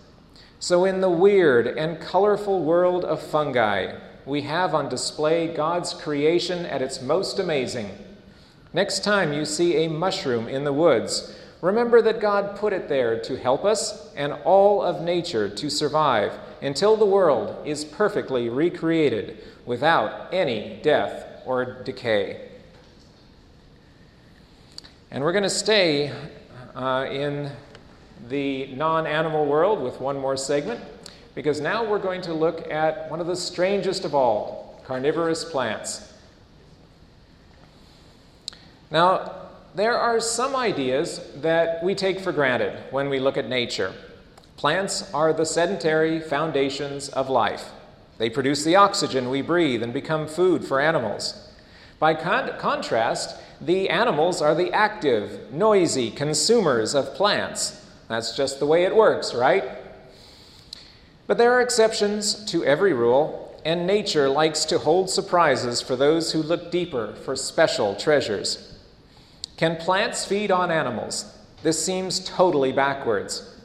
So, 0.59 0.85
in 0.85 1.01
the 1.01 1.09
weird 1.09 1.67
and 1.67 1.99
colorful 1.99 2.63
world 2.63 3.03
of 3.03 3.21
fungi, 3.21 3.97
we 4.25 4.43
have 4.43 4.73
on 4.73 4.87
display 4.87 5.53
God's 5.53 5.93
creation 5.93 6.65
at 6.65 6.81
its 6.81 7.01
most 7.01 7.37
amazing. 7.37 7.97
Next 8.73 9.03
time 9.03 9.33
you 9.33 9.43
see 9.43 9.75
a 9.83 9.89
mushroom 9.89 10.47
in 10.47 10.63
the 10.63 10.71
woods, 10.71 11.35
remember 11.61 12.01
that 12.01 12.19
God 12.19 12.55
put 12.57 12.73
it 12.73 12.87
there 12.87 13.19
to 13.21 13.37
help 13.37 13.65
us 13.65 14.13
and 14.15 14.33
all 14.43 14.81
of 14.81 15.01
nature 15.01 15.49
to 15.49 15.69
survive 15.69 16.33
until 16.61 16.95
the 16.95 17.05
world 17.05 17.65
is 17.65 17.85
perfectly 17.85 18.49
recreated 18.49 19.43
without 19.65 20.33
any 20.33 20.79
death 20.81 21.25
or 21.45 21.83
decay. 21.83 22.49
And 25.11 25.23
we're 25.23 25.31
going 25.31 25.43
to 25.43 25.49
stay 25.49 26.11
uh, 26.75 27.07
in 27.09 27.51
the 28.27 28.67
non 28.75 29.07
animal 29.07 29.45
world 29.45 29.81
with 29.81 29.99
one 30.01 30.17
more 30.17 30.35
segment 30.35 30.81
because 31.35 31.61
now 31.61 31.87
we're 31.87 31.99
going 31.99 32.21
to 32.21 32.33
look 32.33 32.69
at 32.71 33.09
one 33.09 33.19
of 33.19 33.27
the 33.27 33.35
strangest 33.35 34.05
of 34.05 34.15
all 34.15 34.81
carnivorous 34.85 35.43
plants. 35.43 36.13
Now, 38.91 39.44
there 39.75 39.97
are 39.97 40.21
some 40.21 40.55
ideas 40.55 41.19
that 41.35 41.83
we 41.83 41.93
take 41.93 42.21
for 42.21 42.31
granted 42.31 42.81
when 42.91 43.09
we 43.09 43.19
look 43.19 43.35
at 43.35 43.49
nature. 43.49 43.93
Plants 44.55 45.13
are 45.13 45.33
the 45.33 45.45
sedentary 45.45 46.21
foundations 46.21 47.09
of 47.09 47.29
life. 47.29 47.71
They 48.17 48.29
produce 48.29 48.63
the 48.63 48.77
oxygen 48.77 49.29
we 49.29 49.41
breathe 49.41 49.83
and 49.83 49.91
become 49.91 50.27
food 50.27 50.63
for 50.63 50.79
animals. 50.79 51.51
By 51.99 52.13
con- 52.13 52.57
contrast, 52.57 53.35
the 53.59 53.89
animals 53.89 54.41
are 54.41 54.55
the 54.55 54.71
active, 54.71 55.51
noisy 55.51 56.09
consumers 56.09 56.95
of 56.95 57.13
plants. 57.13 57.85
That's 58.07 58.35
just 58.37 58.59
the 58.59 58.65
way 58.65 58.85
it 58.85 58.95
works, 58.95 59.33
right? 59.33 59.65
But 61.27 61.37
there 61.37 61.51
are 61.51 61.61
exceptions 61.61 62.45
to 62.45 62.63
every 62.63 62.93
rule, 62.93 63.59
and 63.65 63.85
nature 63.85 64.29
likes 64.29 64.63
to 64.65 64.79
hold 64.79 65.09
surprises 65.09 65.81
for 65.81 65.97
those 65.97 66.31
who 66.31 66.41
look 66.41 66.71
deeper 66.71 67.13
for 67.25 67.35
special 67.35 67.93
treasures. 67.95 68.74
Can 69.57 69.77
plants 69.77 70.25
feed 70.25 70.51
on 70.51 70.69
animals? 70.69 71.33
This 71.63 71.83
seems 71.83 72.19
totally 72.19 72.73
backwards. 72.73 73.55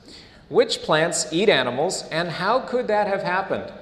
Which 0.48 0.82
plants 0.82 1.32
eat 1.32 1.48
animals, 1.48 2.04
and 2.10 2.28
how 2.28 2.60
could 2.60 2.86
that 2.88 3.08
have 3.08 3.22
happened? 3.22 3.72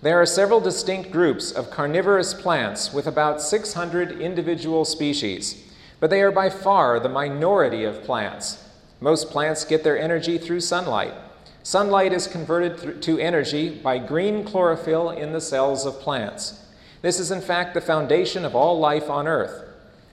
There 0.00 0.20
are 0.20 0.26
several 0.26 0.60
distinct 0.60 1.10
groups 1.10 1.52
of 1.52 1.70
carnivorous 1.70 2.34
plants 2.34 2.92
with 2.92 3.06
about 3.06 3.40
600 3.40 4.20
individual 4.20 4.84
species, 4.84 5.70
but 6.00 6.10
they 6.10 6.22
are 6.22 6.32
by 6.32 6.50
far 6.50 6.98
the 6.98 7.08
minority 7.08 7.84
of 7.84 8.02
plants. 8.02 8.64
Most 9.00 9.30
plants 9.30 9.64
get 9.64 9.84
their 9.84 9.98
energy 9.98 10.38
through 10.38 10.60
sunlight. 10.60 11.14
Sunlight 11.62 12.12
is 12.12 12.26
converted 12.26 13.02
to 13.02 13.18
energy 13.18 13.70
by 13.70 13.98
green 13.98 14.44
chlorophyll 14.44 15.10
in 15.10 15.32
the 15.32 15.40
cells 15.40 15.86
of 15.86 16.00
plants. 16.00 16.64
This 17.02 17.20
is, 17.20 17.30
in 17.30 17.40
fact, 17.40 17.74
the 17.74 17.80
foundation 17.80 18.44
of 18.44 18.56
all 18.56 18.78
life 18.78 19.08
on 19.08 19.28
Earth. 19.28 19.71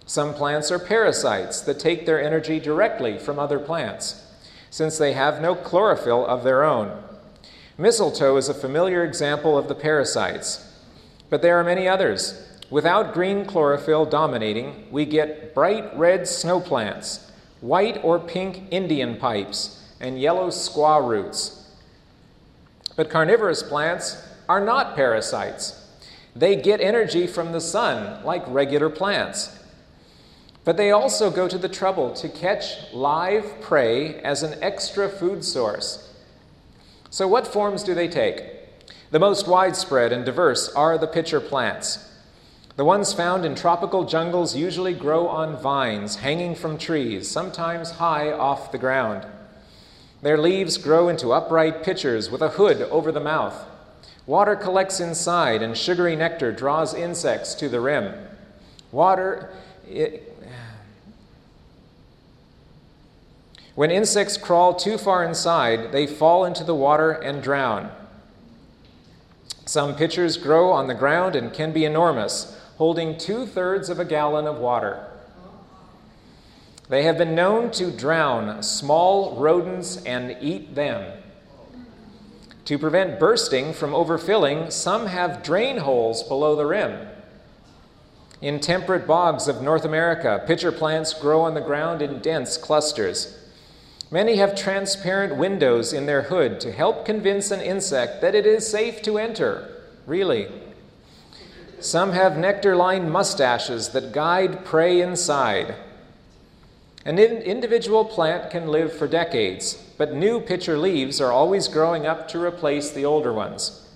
Some 0.09 0.33
plants 0.33 0.71
are 0.71 0.79
parasites 0.79 1.61
that 1.61 1.77
take 1.77 2.07
their 2.07 2.19
energy 2.19 2.59
directly 2.59 3.19
from 3.19 3.37
other 3.37 3.59
plants, 3.59 4.25
since 4.71 4.97
they 4.97 5.13
have 5.13 5.39
no 5.39 5.53
chlorophyll 5.53 6.25
of 6.25 6.43
their 6.43 6.63
own. 6.63 7.03
Mistletoe 7.77 8.35
is 8.37 8.49
a 8.49 8.55
familiar 8.55 9.03
example 9.03 9.55
of 9.55 9.67
the 9.67 9.75
parasites, 9.75 10.67
but 11.29 11.43
there 11.43 11.59
are 11.59 11.63
many 11.63 11.87
others. 11.87 12.43
Without 12.71 13.13
green 13.13 13.45
chlorophyll 13.45 14.07
dominating, 14.07 14.87
we 14.89 15.05
get 15.05 15.53
bright 15.53 15.95
red 15.95 16.27
snow 16.27 16.59
plants, 16.59 17.31
white 17.61 18.03
or 18.03 18.17
pink 18.17 18.63
Indian 18.71 19.15
pipes, 19.15 19.93
and 19.99 20.19
yellow 20.19 20.47
squaw 20.47 21.07
roots. 21.07 21.69
But 22.95 23.11
carnivorous 23.11 23.61
plants 23.61 24.27
are 24.49 24.65
not 24.65 24.95
parasites. 24.95 25.87
They 26.35 26.55
get 26.55 26.81
energy 26.81 27.27
from 27.27 27.51
the 27.51 27.61
sun 27.61 28.25
like 28.25 28.41
regular 28.47 28.89
plants. 28.89 29.58
But 30.69 30.77
they 30.77 30.91
also 30.91 31.31
go 31.31 31.47
to 31.47 31.57
the 31.57 31.67
trouble 31.67 32.13
to 32.13 32.29
catch 32.29 32.93
live 32.93 33.59
prey 33.59 34.21
as 34.21 34.43
an 34.43 34.61
extra 34.61 35.09
food 35.09 35.43
source. 35.43 36.13
So, 37.09 37.27
what 37.27 37.47
forms 37.47 37.81
do 37.81 37.95
they 37.95 38.07
take? 38.07 38.43
The 39.09 39.17
most 39.17 39.47
widespread 39.47 40.13
and 40.13 40.23
diverse 40.23 40.69
are 40.73 40.99
the 40.99 41.07
pitcher 41.07 41.41
plants. 41.41 42.07
The 42.75 42.85
ones 42.85 43.13
found 43.13 43.45
in 43.45 43.55
tropical 43.55 44.05
jungles 44.05 44.55
usually 44.55 44.93
grow 44.93 45.27
on 45.27 45.59
vines 45.59 46.17
hanging 46.17 46.53
from 46.53 46.77
trees, 46.77 47.27
sometimes 47.27 47.93
high 47.93 48.31
off 48.31 48.71
the 48.71 48.77
ground. 48.77 49.25
Their 50.21 50.37
leaves 50.37 50.77
grow 50.77 51.09
into 51.09 51.33
upright 51.33 51.81
pitchers 51.81 52.29
with 52.29 52.43
a 52.43 52.49
hood 52.49 52.83
over 52.91 53.11
the 53.11 53.19
mouth. 53.19 53.59
Water 54.27 54.55
collects 54.55 54.99
inside, 54.99 55.63
and 55.63 55.75
sugary 55.75 56.15
nectar 56.15 56.51
draws 56.51 56.93
insects 56.93 57.55
to 57.55 57.69
the 57.69 57.81
rim. 57.81 58.13
Water. 58.91 59.51
It, 59.87 60.27
When 63.79 63.91
insects 63.91 64.35
crawl 64.35 64.73
too 64.73 64.97
far 64.97 65.23
inside, 65.23 65.93
they 65.93 66.05
fall 66.05 66.43
into 66.43 66.65
the 66.65 66.75
water 66.75 67.11
and 67.11 67.41
drown. 67.41 67.89
Some 69.63 69.95
pitchers 69.95 70.35
grow 70.35 70.69
on 70.69 70.87
the 70.87 70.93
ground 70.93 71.33
and 71.33 71.53
can 71.53 71.71
be 71.71 71.85
enormous, 71.85 72.59
holding 72.75 73.17
two 73.17 73.45
thirds 73.45 73.87
of 73.89 73.97
a 73.97 74.03
gallon 74.03 74.47
of 74.47 74.57
water. 74.57 75.07
They 76.89 77.03
have 77.03 77.17
been 77.17 77.33
known 77.33 77.71
to 77.71 77.89
drown 77.89 78.61
small 78.63 79.37
rodents 79.37 80.03
and 80.03 80.35
eat 80.41 80.75
them. 80.75 81.13
To 82.65 82.77
prevent 82.77 83.17
bursting 83.17 83.71
from 83.71 83.91
overfilling, 83.91 84.73
some 84.73 85.05
have 85.05 85.41
drain 85.41 85.77
holes 85.77 86.21
below 86.21 86.57
the 86.57 86.65
rim. 86.65 87.07
In 88.41 88.59
temperate 88.59 89.07
bogs 89.07 89.47
of 89.47 89.61
North 89.61 89.85
America, 89.85 90.43
pitcher 90.45 90.73
plants 90.73 91.13
grow 91.13 91.39
on 91.39 91.53
the 91.53 91.61
ground 91.61 92.01
in 92.01 92.19
dense 92.19 92.57
clusters. 92.57 93.38
Many 94.11 94.37
have 94.37 94.55
transparent 94.55 95.35
windows 95.35 95.93
in 95.93 96.07
their 96.07 96.23
hood 96.23 96.59
to 96.61 96.71
help 96.71 97.05
convince 97.05 97.51
an 97.51 97.61
insect 97.61 98.21
that 98.21 98.33
it 98.33 98.47
is 98.47 98.67
safe 98.67 99.03
to 99.03 99.19
enter. 99.19 99.69
Really. 100.07 100.47
Some 101.79 102.13
have 102.13 102.37
nectar 102.37 102.75
lined 102.75 103.11
mustaches 103.11 103.89
that 103.89 104.11
guide 104.11 104.65
prey 104.65 104.99
inside. 105.01 105.75
An 107.05 107.19
individual 107.19 108.03
plant 108.03 108.49
can 108.49 108.67
live 108.67 108.91
for 108.91 109.07
decades, 109.07 109.75
but 109.97 110.13
new 110.13 110.39
pitcher 110.41 110.77
leaves 110.77 111.21
are 111.21 111.31
always 111.31 111.67
growing 111.67 112.05
up 112.05 112.27
to 112.29 112.43
replace 112.43 112.91
the 112.91 113.05
older 113.05 113.31
ones. 113.31 113.88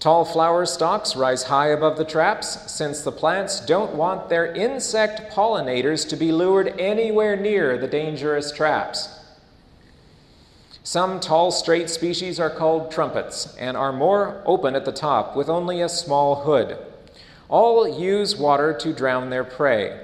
Tall 0.00 0.24
flower 0.24 0.64
stalks 0.64 1.16
rise 1.16 1.44
high 1.44 1.68
above 1.68 1.96
the 1.96 2.04
traps 2.04 2.70
since 2.70 3.02
the 3.02 3.10
plants 3.10 3.58
don't 3.58 3.96
want 3.96 4.28
their 4.28 4.46
insect 4.54 5.32
pollinators 5.32 6.08
to 6.08 6.16
be 6.16 6.30
lured 6.30 6.68
anywhere 6.78 7.34
near 7.34 7.76
the 7.76 7.88
dangerous 7.88 8.52
traps. 8.52 9.18
Some 10.84 11.18
tall, 11.18 11.50
straight 11.50 11.90
species 11.90 12.38
are 12.38 12.48
called 12.48 12.92
trumpets 12.92 13.56
and 13.56 13.76
are 13.76 13.92
more 13.92 14.40
open 14.46 14.76
at 14.76 14.84
the 14.84 14.92
top 14.92 15.34
with 15.34 15.48
only 15.48 15.80
a 15.80 15.88
small 15.88 16.44
hood. 16.44 16.78
All 17.48 17.88
use 17.88 18.36
water 18.36 18.72
to 18.74 18.92
drown 18.92 19.30
their 19.30 19.44
prey. 19.44 20.00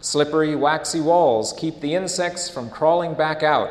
Slippery, 0.00 0.56
waxy 0.56 1.00
walls 1.00 1.52
keep 1.52 1.80
the 1.80 1.94
insects 1.94 2.48
from 2.48 2.70
crawling 2.70 3.12
back 3.12 3.42
out. 3.42 3.70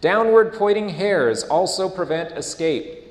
Downward 0.00 0.54
pointing 0.54 0.90
hairs 0.90 1.42
also 1.42 1.88
prevent 1.88 2.38
escape. 2.38 3.01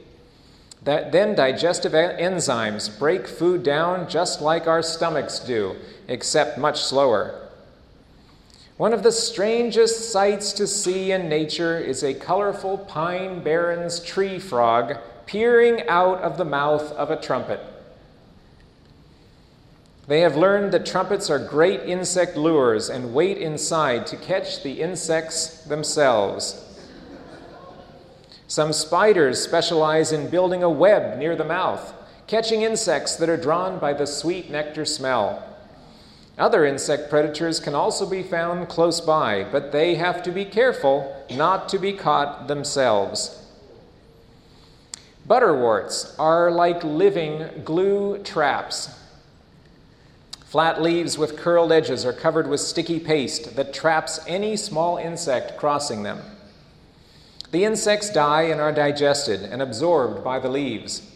That 0.84 1.12
then 1.12 1.36
digestive 1.36 1.92
enzymes 1.92 2.98
break 2.98 3.28
food 3.28 3.64
down 3.64 4.10
just 4.10 4.42
like 4.42 4.66
our 4.66 4.82
stomachs 4.82 5.40
do, 5.40 5.76
except 6.08 6.58
much 6.58 6.82
slower. 6.82 7.50
One 8.78 8.94
of 8.94 9.04
the 9.04 9.12
strangest 9.12 10.12
sights 10.12 10.54
to 10.54 10.66
see 10.66 11.12
in 11.12 11.30
nature 11.30 11.78
is 11.78 12.04
a 12.04 12.16
colorful 12.16 12.80
pine 12.80 13.44
barrens 13.44 14.00
tree 14.00 14.40
frog 14.40 14.98
peering 15.28 15.88
out 15.88 16.20
of 16.22 16.38
the 16.38 16.46
mouth 16.46 16.92
of 16.94 17.12
a 17.12 17.22
trumpet. 17.22 17.60
They 20.08 20.22
have 20.22 20.36
learned 20.36 20.74
that 20.74 20.88
trumpets 20.88 21.30
are 21.30 21.38
great 21.38 21.82
insect 21.82 22.36
lures 22.36 22.90
and 22.90 23.14
wait 23.14 23.38
inside 23.38 24.08
to 24.08 24.18
catch 24.18 24.64
the 24.64 24.82
insects 24.82 25.62
themselves. 25.66 26.71
Some 28.52 28.74
spiders 28.74 29.42
specialize 29.42 30.12
in 30.12 30.30
building 30.30 30.62
a 30.62 30.70
web 30.70 31.18
near 31.18 31.38
the 31.38 31.46
mouth, 31.46 31.94
catching 32.28 32.64
insects 32.64 33.16
that 33.16 33.30
are 33.30 33.38
drawn 33.38 33.80
by 33.80 33.94
the 33.94 34.06
sweet 34.06 34.52
nectar 34.52 34.84
smell. 34.84 35.42
Other 36.38 36.66
insect 36.66 37.10
predators 37.10 37.62
can 37.62 37.76
also 37.76 38.06
be 38.06 38.24
found 38.24 38.68
close 38.68 39.00
by, 39.00 39.46
but 39.46 39.72
they 39.72 39.96
have 39.96 40.22
to 40.24 40.34
be 40.34 40.44
careful 40.44 41.26
not 41.32 41.70
to 41.70 41.80
be 41.80 41.94
caught 41.94 42.50
themselves. 42.50 43.42
Butterworts 45.26 46.14
are 46.20 46.52
like 46.52 46.84
living 46.84 47.62
glue 47.64 48.22
traps. 48.22 49.00
Flat 50.44 50.82
leaves 50.82 51.18
with 51.18 51.38
curled 51.38 51.72
edges 51.72 52.06
are 52.06 52.12
covered 52.12 52.50
with 52.50 52.60
sticky 52.60 53.00
paste 53.00 53.56
that 53.56 53.74
traps 53.74 54.20
any 54.28 54.58
small 54.58 54.98
insect 54.98 55.58
crossing 55.58 56.04
them. 56.04 56.20
The 57.52 57.66
insects 57.66 58.10
die 58.10 58.44
and 58.44 58.62
are 58.62 58.72
digested 58.72 59.44
and 59.44 59.62
absorbed 59.62 60.24
by 60.24 60.40
the 60.40 60.50
leaves. 60.50 61.08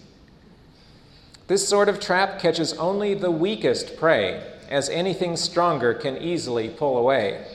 This 1.47 1.67
sort 1.67 1.89
of 1.89 1.99
trap 1.99 2.39
catches 2.39 2.73
only 2.73 3.13
the 3.13 3.31
weakest 3.31 3.97
prey, 3.97 4.43
as 4.69 4.89
anything 4.89 5.37
stronger 5.37 5.93
can 5.93 6.17
easily 6.17 6.69
pull 6.69 6.97
away. 6.97 7.45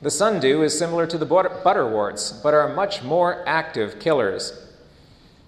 The 0.00 0.10
sundew 0.10 0.62
is 0.62 0.76
similar 0.76 1.06
to 1.06 1.18
the 1.18 1.26
butterworts, 1.26 2.32
but 2.32 2.54
are 2.54 2.74
much 2.74 3.02
more 3.04 3.44
active 3.46 4.00
killers. 4.00 4.58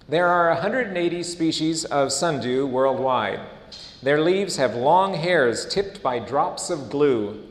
There 0.07 0.27
are 0.27 0.53
180 0.53 1.23
species 1.23 1.83
of 1.83 2.13
sundew 2.13 2.65
worldwide. 2.65 3.41
Their 4.01 4.21
leaves 4.21 4.55
have 4.57 4.75
long 4.75 5.15
hairs 5.15 5.65
tipped 5.65 6.01
by 6.03 6.19
drops 6.19 6.69
of 6.69 6.89
glue. 6.89 7.43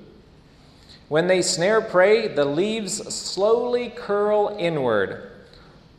When 1.14 1.29
they 1.29 1.42
snare 1.42 1.81
prey, 1.81 2.27
the 2.27 2.44
leaves 2.44 2.94
slowly 3.14 3.88
curl 3.88 4.57
inward. 4.59 5.31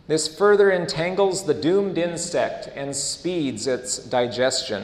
This 0.08 0.28
further 0.28 0.69
entangles 0.69 1.45
the 1.45 1.54
doomed 1.54 1.97
insect 1.97 2.67
and 2.75 2.93
speeds 2.93 3.65
its 3.65 3.97
digestion. 3.97 4.84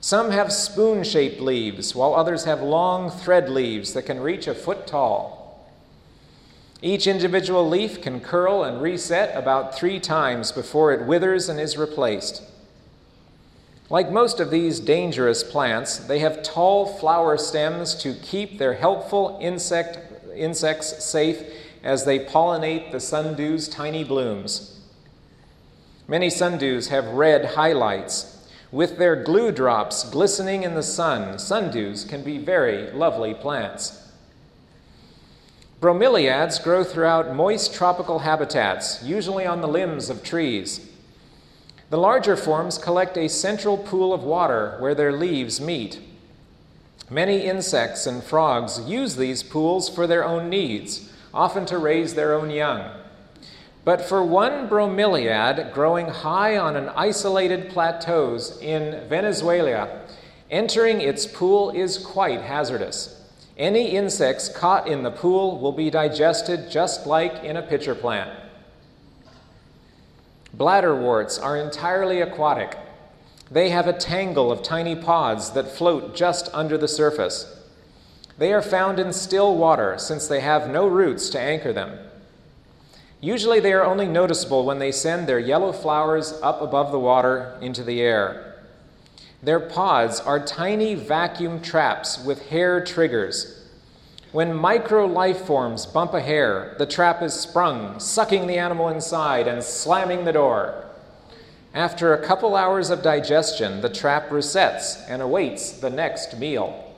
Some 0.00 0.30
have 0.30 0.52
spoon 0.52 1.02
shaped 1.02 1.40
leaves, 1.40 1.96
while 1.96 2.14
others 2.14 2.44
have 2.44 2.62
long 2.62 3.10
thread 3.10 3.48
leaves 3.50 3.92
that 3.94 4.06
can 4.06 4.20
reach 4.20 4.46
a 4.46 4.54
foot 4.54 4.86
tall. 4.86 5.68
Each 6.80 7.08
individual 7.08 7.68
leaf 7.68 8.00
can 8.00 8.20
curl 8.20 8.62
and 8.62 8.80
reset 8.80 9.36
about 9.36 9.74
three 9.74 9.98
times 9.98 10.52
before 10.52 10.92
it 10.92 11.08
withers 11.08 11.48
and 11.48 11.58
is 11.58 11.76
replaced. 11.76 12.51
Like 13.92 14.10
most 14.10 14.40
of 14.40 14.50
these 14.50 14.80
dangerous 14.80 15.44
plants, 15.44 15.98
they 15.98 16.20
have 16.20 16.42
tall 16.42 16.86
flower 16.86 17.36
stems 17.36 17.94
to 17.96 18.14
keep 18.14 18.56
their 18.56 18.72
helpful 18.72 19.36
insect, 19.38 19.98
insects 20.34 21.04
safe 21.04 21.42
as 21.84 22.06
they 22.06 22.18
pollinate 22.18 22.90
the 22.90 23.00
sundew's 23.00 23.68
tiny 23.68 24.02
blooms. 24.02 24.80
Many 26.08 26.28
sundews 26.28 26.88
have 26.88 27.04
red 27.08 27.44
highlights. 27.44 28.48
With 28.70 28.96
their 28.96 29.14
glue 29.14 29.52
drops 29.52 30.08
glistening 30.08 30.62
in 30.62 30.74
the 30.74 30.82
sun, 30.82 31.34
sundews 31.34 32.08
can 32.08 32.22
be 32.22 32.38
very 32.38 32.90
lovely 32.92 33.34
plants. 33.34 34.10
Bromeliads 35.82 36.64
grow 36.64 36.82
throughout 36.82 37.36
moist 37.36 37.74
tropical 37.74 38.20
habitats, 38.20 39.02
usually 39.02 39.44
on 39.44 39.60
the 39.60 39.68
limbs 39.68 40.08
of 40.08 40.24
trees. 40.24 40.91
The 41.92 41.98
larger 41.98 42.38
forms 42.38 42.78
collect 42.78 43.18
a 43.18 43.28
central 43.28 43.76
pool 43.76 44.14
of 44.14 44.24
water 44.24 44.76
where 44.78 44.94
their 44.94 45.12
leaves 45.12 45.60
meet. 45.60 46.00
Many 47.10 47.42
insects 47.42 48.06
and 48.06 48.24
frogs 48.24 48.80
use 48.86 49.16
these 49.16 49.42
pools 49.42 49.90
for 49.90 50.06
their 50.06 50.24
own 50.24 50.48
needs, 50.48 51.12
often 51.34 51.66
to 51.66 51.76
raise 51.76 52.14
their 52.14 52.32
own 52.32 52.48
young. 52.48 52.90
But 53.84 54.00
for 54.00 54.24
one 54.24 54.70
bromeliad 54.70 55.74
growing 55.74 56.06
high 56.06 56.56
on 56.56 56.76
an 56.76 56.88
isolated 56.96 57.68
plateaus 57.68 58.58
in 58.62 59.06
Venezuela, 59.10 60.00
entering 60.50 61.02
its 61.02 61.26
pool 61.26 61.72
is 61.72 61.98
quite 61.98 62.40
hazardous. 62.40 63.22
Any 63.58 63.90
insects 63.90 64.48
caught 64.48 64.88
in 64.88 65.02
the 65.02 65.10
pool 65.10 65.60
will 65.60 65.72
be 65.72 65.90
digested 65.90 66.70
just 66.70 67.06
like 67.06 67.44
in 67.44 67.58
a 67.58 67.62
pitcher 67.62 67.94
plant. 67.94 68.41
Bladderworts 70.56 71.42
are 71.42 71.56
entirely 71.56 72.20
aquatic. 72.20 72.76
They 73.50 73.70
have 73.70 73.86
a 73.86 73.92
tangle 73.92 74.52
of 74.52 74.62
tiny 74.62 74.96
pods 74.96 75.50
that 75.50 75.68
float 75.70 76.14
just 76.14 76.48
under 76.52 76.76
the 76.76 76.88
surface. 76.88 77.58
They 78.38 78.52
are 78.52 78.62
found 78.62 78.98
in 78.98 79.12
still 79.12 79.56
water 79.56 79.96
since 79.98 80.26
they 80.26 80.40
have 80.40 80.70
no 80.70 80.86
roots 80.86 81.30
to 81.30 81.40
anchor 81.40 81.72
them. 81.72 81.98
Usually, 83.20 83.60
they 83.60 83.72
are 83.72 83.84
only 83.84 84.06
noticeable 84.06 84.64
when 84.64 84.78
they 84.78 84.90
send 84.90 85.26
their 85.26 85.38
yellow 85.38 85.72
flowers 85.72 86.32
up 86.42 86.60
above 86.60 86.90
the 86.90 86.98
water 86.98 87.56
into 87.60 87.84
the 87.84 88.00
air. 88.00 88.56
Their 89.42 89.60
pods 89.60 90.18
are 90.20 90.44
tiny 90.44 90.94
vacuum 90.94 91.62
traps 91.62 92.22
with 92.24 92.48
hair 92.48 92.84
triggers. 92.84 93.61
When 94.32 94.54
micro 94.54 95.04
life 95.04 95.42
forms 95.42 95.84
bump 95.84 96.14
a 96.14 96.20
hair, 96.22 96.74
the 96.78 96.86
trap 96.86 97.20
is 97.20 97.34
sprung, 97.34 98.00
sucking 98.00 98.46
the 98.46 98.56
animal 98.56 98.88
inside 98.88 99.46
and 99.46 99.62
slamming 99.62 100.24
the 100.24 100.32
door. 100.32 100.86
After 101.74 102.14
a 102.14 102.26
couple 102.26 102.56
hours 102.56 102.88
of 102.88 103.02
digestion, 103.02 103.82
the 103.82 103.90
trap 103.90 104.30
resets 104.30 105.04
and 105.06 105.20
awaits 105.20 105.72
the 105.72 105.90
next 105.90 106.38
meal. 106.38 106.94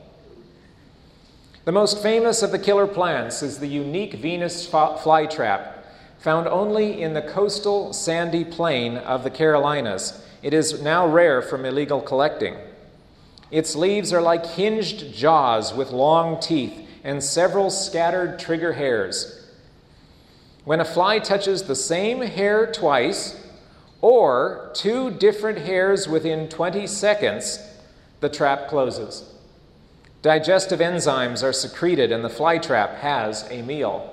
The 1.65 1.73
most 1.73 2.01
famous 2.01 2.41
of 2.45 2.53
the 2.53 2.59
killer 2.59 2.87
plants 2.87 3.43
is 3.43 3.59
the 3.59 3.67
unique 3.67 4.15
Venus 4.15 4.69
flytrap, 4.69 5.79
found 6.21 6.47
only 6.47 7.03
in 7.03 7.15
the 7.15 7.23
coastal 7.23 7.93
sandy 7.93 8.45
plain 8.45 8.97
of 8.97 9.25
the 9.25 9.31
Carolinas 9.31 10.25
it 10.45 10.55
is 10.55 10.81
now 10.83 11.05
rare 11.05 11.43
from 11.43 11.65
illegal 11.65 12.01
collecting. 12.01 12.57
Its 13.51 13.75
leaves 13.75 14.13
are 14.13 14.23
like 14.23 14.47
hinged 14.47 15.13
jaws 15.13 15.75
with 15.75 15.91
long 15.91 16.39
teeth 16.39 16.84
and 17.05 17.23
several 17.23 17.71
scattered 17.71 18.39
trigger 18.39 18.73
hairs. 18.73 19.47
When 20.65 20.81
a 20.81 20.85
fly 20.85 21.19
touches 21.19 21.65
the 21.65 21.77
same 21.77 22.23
hair 22.23 22.73
twice, 22.73 23.41
or 24.01 24.71
two 24.75 25.11
different 25.11 25.59
hairs 25.59 26.09
within 26.09 26.49
20 26.49 26.87
seconds, 26.87 27.59
the 28.21 28.29
trap 28.29 28.69
closes. 28.69 29.33
Digestive 30.23 30.81
enzymes 30.81 31.43
are 31.43 31.53
secreted 31.53 32.11
and 32.11 32.25
the 32.25 32.31
fly 32.31 32.59
trap 32.59 32.97
has 32.97 33.47
a 33.51 33.63
meal. 33.63 34.11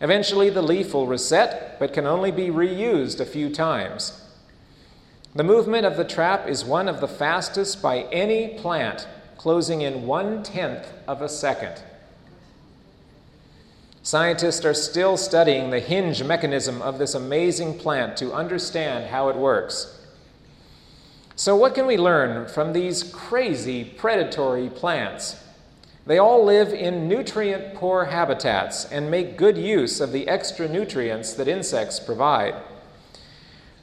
Eventually, 0.00 0.50
the 0.50 0.62
leaf 0.62 0.92
will 0.92 1.06
reset, 1.06 1.78
but 1.78 1.92
can 1.92 2.06
only 2.06 2.30
be 2.30 2.48
reused 2.48 3.20
a 3.20 3.26
few 3.26 3.48
times. 3.48 4.20
The 5.34 5.44
movement 5.44 5.86
of 5.86 5.96
the 5.96 6.04
trap 6.04 6.48
is 6.48 6.64
one 6.64 6.88
of 6.88 7.00
the 7.00 7.08
fastest 7.08 7.82
by 7.82 8.02
any 8.04 8.58
plant, 8.58 9.06
closing 9.44 9.82
in 9.82 10.06
one 10.06 10.42
tenth 10.42 10.90
of 11.06 11.20
a 11.20 11.28
second. 11.28 11.82
Scientists 14.02 14.64
are 14.64 14.72
still 14.72 15.18
studying 15.18 15.68
the 15.68 15.80
hinge 15.80 16.22
mechanism 16.24 16.80
of 16.80 16.96
this 16.96 17.14
amazing 17.14 17.78
plant 17.78 18.16
to 18.16 18.32
understand 18.32 19.04
how 19.10 19.28
it 19.28 19.36
works. 19.36 20.00
So, 21.36 21.54
what 21.56 21.74
can 21.74 21.86
we 21.86 21.98
learn 21.98 22.48
from 22.48 22.72
these 22.72 23.02
crazy 23.02 23.84
predatory 23.84 24.70
plants? 24.70 25.36
They 26.06 26.16
all 26.16 26.42
live 26.42 26.72
in 26.72 27.06
nutrient 27.06 27.74
poor 27.74 28.06
habitats 28.06 28.86
and 28.86 29.10
make 29.10 29.36
good 29.36 29.58
use 29.58 30.00
of 30.00 30.10
the 30.10 30.26
extra 30.26 30.66
nutrients 30.66 31.34
that 31.34 31.48
insects 31.48 32.00
provide. 32.00 32.54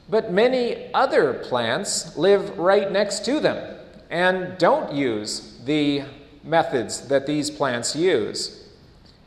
But 0.08 0.32
many 0.32 0.92
other 0.92 1.34
plants 1.34 2.16
live 2.16 2.58
right 2.58 2.90
next 2.90 3.24
to 3.26 3.38
them 3.38 3.78
and 4.12 4.58
don't 4.58 4.92
use 4.92 5.51
the 5.64 6.02
methods 6.44 7.08
that 7.08 7.26
these 7.26 7.50
plants 7.50 7.94
use. 7.94 8.68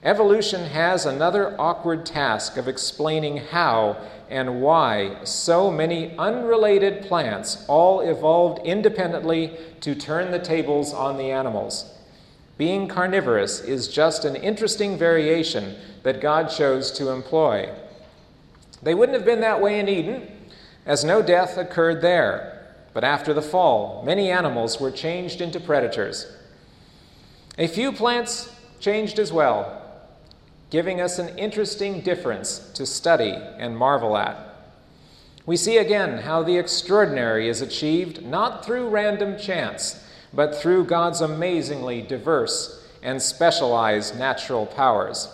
Evolution 0.03 0.65
has 0.69 1.05
another 1.05 1.59
awkward 1.59 2.05
task 2.05 2.57
of 2.57 2.67
explaining 2.67 3.37
how 3.37 3.97
and 4.29 4.61
why 4.61 5.17
so 5.23 5.71
many 5.71 6.15
unrelated 6.17 7.05
plants 7.05 7.65
all 7.67 8.01
evolved 8.01 8.65
independently 8.65 9.57
to 9.81 9.95
turn 9.95 10.31
the 10.31 10.39
tables 10.39 10.93
on 10.93 11.17
the 11.17 11.31
animals. 11.31 11.91
Being 12.57 12.87
carnivorous 12.87 13.59
is 13.61 13.87
just 13.87 14.25
an 14.25 14.35
interesting 14.35 14.97
variation 14.97 15.75
that 16.03 16.21
God 16.21 16.49
chose 16.49 16.91
to 16.93 17.09
employ. 17.09 17.69
They 18.81 18.93
wouldn't 18.93 19.17
have 19.17 19.25
been 19.25 19.41
that 19.41 19.61
way 19.61 19.79
in 19.79 19.89
Eden 19.89 20.27
as 20.85 21.03
no 21.03 21.21
death 21.21 21.57
occurred 21.57 22.01
there. 22.01 22.54
But 22.95 23.03
after 23.03 23.33
the 23.33 23.41
fall, 23.41 24.03
many 24.05 24.31
animals 24.31 24.79
were 24.79 24.89
changed 24.89 25.41
into 25.41 25.59
predators. 25.59 26.31
A 27.57 27.67
few 27.67 27.91
plants 27.91 28.49
changed 28.79 29.19
as 29.19 29.33
well, 29.33 29.81
giving 30.69 31.01
us 31.01 31.19
an 31.19 31.37
interesting 31.37 31.99
difference 31.99 32.71
to 32.75 32.85
study 32.85 33.33
and 33.57 33.77
marvel 33.77 34.15
at. 34.15 34.37
We 35.45 35.57
see 35.57 35.75
again 35.75 36.19
how 36.19 36.41
the 36.41 36.57
extraordinary 36.57 37.49
is 37.49 37.61
achieved 37.61 38.25
not 38.25 38.65
through 38.65 38.87
random 38.87 39.37
chance, 39.37 40.01
but 40.33 40.55
through 40.55 40.85
God's 40.85 41.19
amazingly 41.19 42.01
diverse 42.01 42.81
and 43.03 43.21
specialized 43.21 44.17
natural 44.17 44.65
powers. 44.65 45.27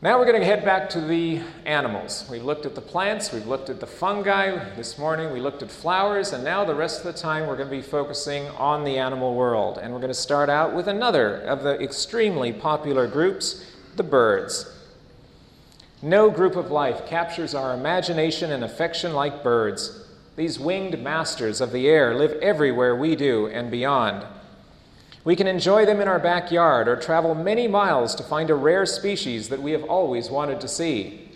Now 0.00 0.16
we're 0.16 0.26
going 0.26 0.38
to 0.38 0.46
head 0.46 0.64
back 0.64 0.88
to 0.90 1.00
the 1.00 1.40
animals. 1.66 2.24
We've 2.30 2.44
looked 2.44 2.66
at 2.66 2.76
the 2.76 2.80
plants, 2.80 3.32
we've 3.32 3.48
looked 3.48 3.68
at 3.68 3.80
the 3.80 3.86
fungi. 3.88 4.72
This 4.76 4.96
morning 4.96 5.32
we 5.32 5.40
looked 5.40 5.60
at 5.60 5.72
flowers, 5.72 6.32
and 6.32 6.44
now 6.44 6.64
the 6.64 6.76
rest 6.76 7.04
of 7.04 7.12
the 7.12 7.20
time 7.20 7.48
we're 7.48 7.56
going 7.56 7.68
to 7.68 7.74
be 7.74 7.82
focusing 7.82 8.46
on 8.50 8.84
the 8.84 8.96
animal 8.96 9.34
world. 9.34 9.76
And 9.82 9.92
we're 9.92 9.98
going 9.98 10.12
to 10.12 10.14
start 10.14 10.48
out 10.48 10.72
with 10.72 10.86
another 10.86 11.38
of 11.40 11.64
the 11.64 11.82
extremely 11.82 12.52
popular 12.52 13.08
groups, 13.08 13.66
the 13.96 14.04
birds. 14.04 14.72
No 16.00 16.30
group 16.30 16.54
of 16.54 16.70
life 16.70 17.04
captures 17.08 17.52
our 17.52 17.74
imagination 17.74 18.52
and 18.52 18.62
affection 18.62 19.14
like 19.14 19.42
birds. 19.42 20.06
These 20.36 20.60
winged 20.60 21.02
masters 21.02 21.60
of 21.60 21.72
the 21.72 21.88
air 21.88 22.14
live 22.14 22.34
everywhere 22.40 22.94
we 22.94 23.16
do 23.16 23.48
and 23.48 23.68
beyond. 23.68 24.24
We 25.28 25.36
can 25.36 25.46
enjoy 25.46 25.84
them 25.84 26.00
in 26.00 26.08
our 26.08 26.18
backyard 26.18 26.88
or 26.88 26.96
travel 26.96 27.34
many 27.34 27.68
miles 27.68 28.14
to 28.14 28.22
find 28.22 28.48
a 28.48 28.54
rare 28.54 28.86
species 28.86 29.50
that 29.50 29.60
we 29.60 29.72
have 29.72 29.84
always 29.84 30.30
wanted 30.30 30.58
to 30.62 30.68
see. 30.68 31.28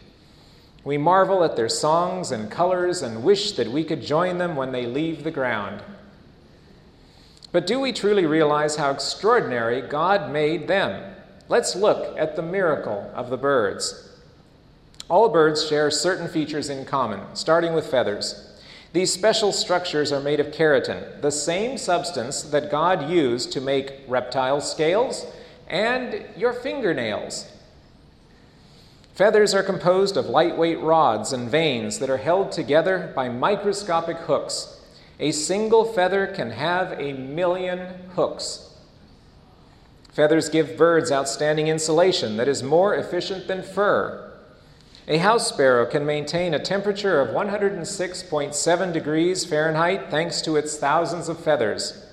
We 0.83 0.97
marvel 0.97 1.45
at 1.45 1.57
their 1.57 1.69
songs 1.69 2.31
and 2.31 2.51
colors 2.51 3.03
and 3.03 3.23
wish 3.23 3.53
that 3.53 3.69
we 3.69 3.85
could 3.85 4.01
join 4.01 4.39
them 4.39 4.57
when 4.57 4.73
they 4.73 4.87
leave 4.87 5.25
the 5.25 5.31
ground. 5.31 5.83
But 7.53 7.67
do 7.67 7.79
we 7.81 7.93
truly 7.93 8.25
realize 8.25 8.77
how 8.77 8.93
extraordinary 8.93 9.83
God 9.83 10.33
made 10.33 10.69
them? 10.69 11.15
Let's 11.51 11.77
look 11.77 12.17
at 12.17 12.35
the 12.35 12.41
miracle 12.41 13.13
of 13.15 13.29
the 13.29 13.37
birds. 13.37 14.09
All 15.11 15.29
birds 15.29 15.69
share 15.69 15.91
certain 15.91 16.29
features 16.29 16.71
in 16.71 16.87
common, 16.87 17.21
starting 17.37 17.75
with 17.75 17.91
feathers. 17.91 18.52
These 18.93 19.13
special 19.13 19.53
structures 19.53 20.13
are 20.13 20.21
made 20.21 20.39
of 20.39 20.49
keratin, 20.49 21.23
the 21.23 21.31
same 21.31 21.79
substance 21.79 22.43
that 22.43 22.71
God 22.71 23.09
used 23.09 23.53
to 23.53 23.61
make 23.61 24.01
reptile 24.07 24.61
scales 24.61 25.27
and 25.67 26.27
your 26.37 26.53
fingernails. 26.53 27.51
Feathers 29.15 29.55
are 29.55 29.63
composed 29.63 30.17
of 30.17 30.27
lightweight 30.27 30.81
rods 30.81 31.33
and 31.33 31.49
vanes 31.49 31.99
that 32.01 32.11
are 32.11 32.19
held 32.19 32.53
together 32.53 33.13
by 33.15 33.29
microscopic 33.29 34.17
hooks. 34.19 34.81
A 35.21 35.33
single 35.33 35.85
feather 35.85 36.27
can 36.27 36.51
have 36.51 36.93
a 36.99 37.13
million 37.13 38.11
hooks. 38.15 38.75
Feathers 40.13 40.51
give 40.51 40.77
birds 40.77 41.11
outstanding 41.11 41.69
insulation 41.69 42.37
that 42.37 42.49
is 42.49 42.63
more 42.63 42.95
efficient 42.95 43.49
than 43.49 43.63
fur. 43.63 44.32
A 45.09 45.19
house 45.19 45.49
sparrow 45.49 45.85
can 45.85 46.07
maintain 46.07 46.55
a 46.55 46.63
temperature 46.63 47.21
of 47.21 47.35
106.7 47.35 48.93
degrees 48.93 49.45
Fahrenheit 49.45 50.11
thanks 50.11 50.41
to 50.43 50.55
its 50.57 50.77
thousands 50.77 51.29
of 51.29 51.41
feathers. 51.41 52.07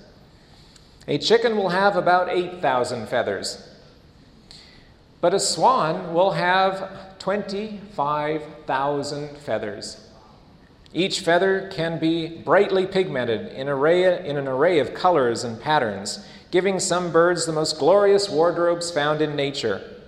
A 1.06 1.18
chicken 1.18 1.56
will 1.56 1.68
have 1.68 1.94
about 1.96 2.28
8,000 2.28 3.08
feathers. 3.08 3.64
But 5.20 5.34
a 5.34 5.40
swan 5.40 6.14
will 6.14 6.32
have 6.32 7.18
25,000 7.20 9.38
feathers. 9.38 10.08
Each 10.92 11.20
feather 11.20 11.70
can 11.72 12.00
be 12.00 12.26
brightly 12.26 12.86
pigmented 12.86 13.52
in, 13.52 13.68
array, 13.68 14.28
in 14.28 14.36
an 14.36 14.48
array 14.48 14.80
of 14.80 14.94
colors 14.94 15.44
and 15.44 15.60
patterns 15.60 16.26
giving 16.50 16.80
some 16.80 17.12
birds 17.12 17.46
the 17.46 17.52
most 17.52 17.78
glorious 17.78 18.28
wardrobes 18.28 18.90
found 18.90 19.22
in 19.22 19.36
nature. 19.36 19.99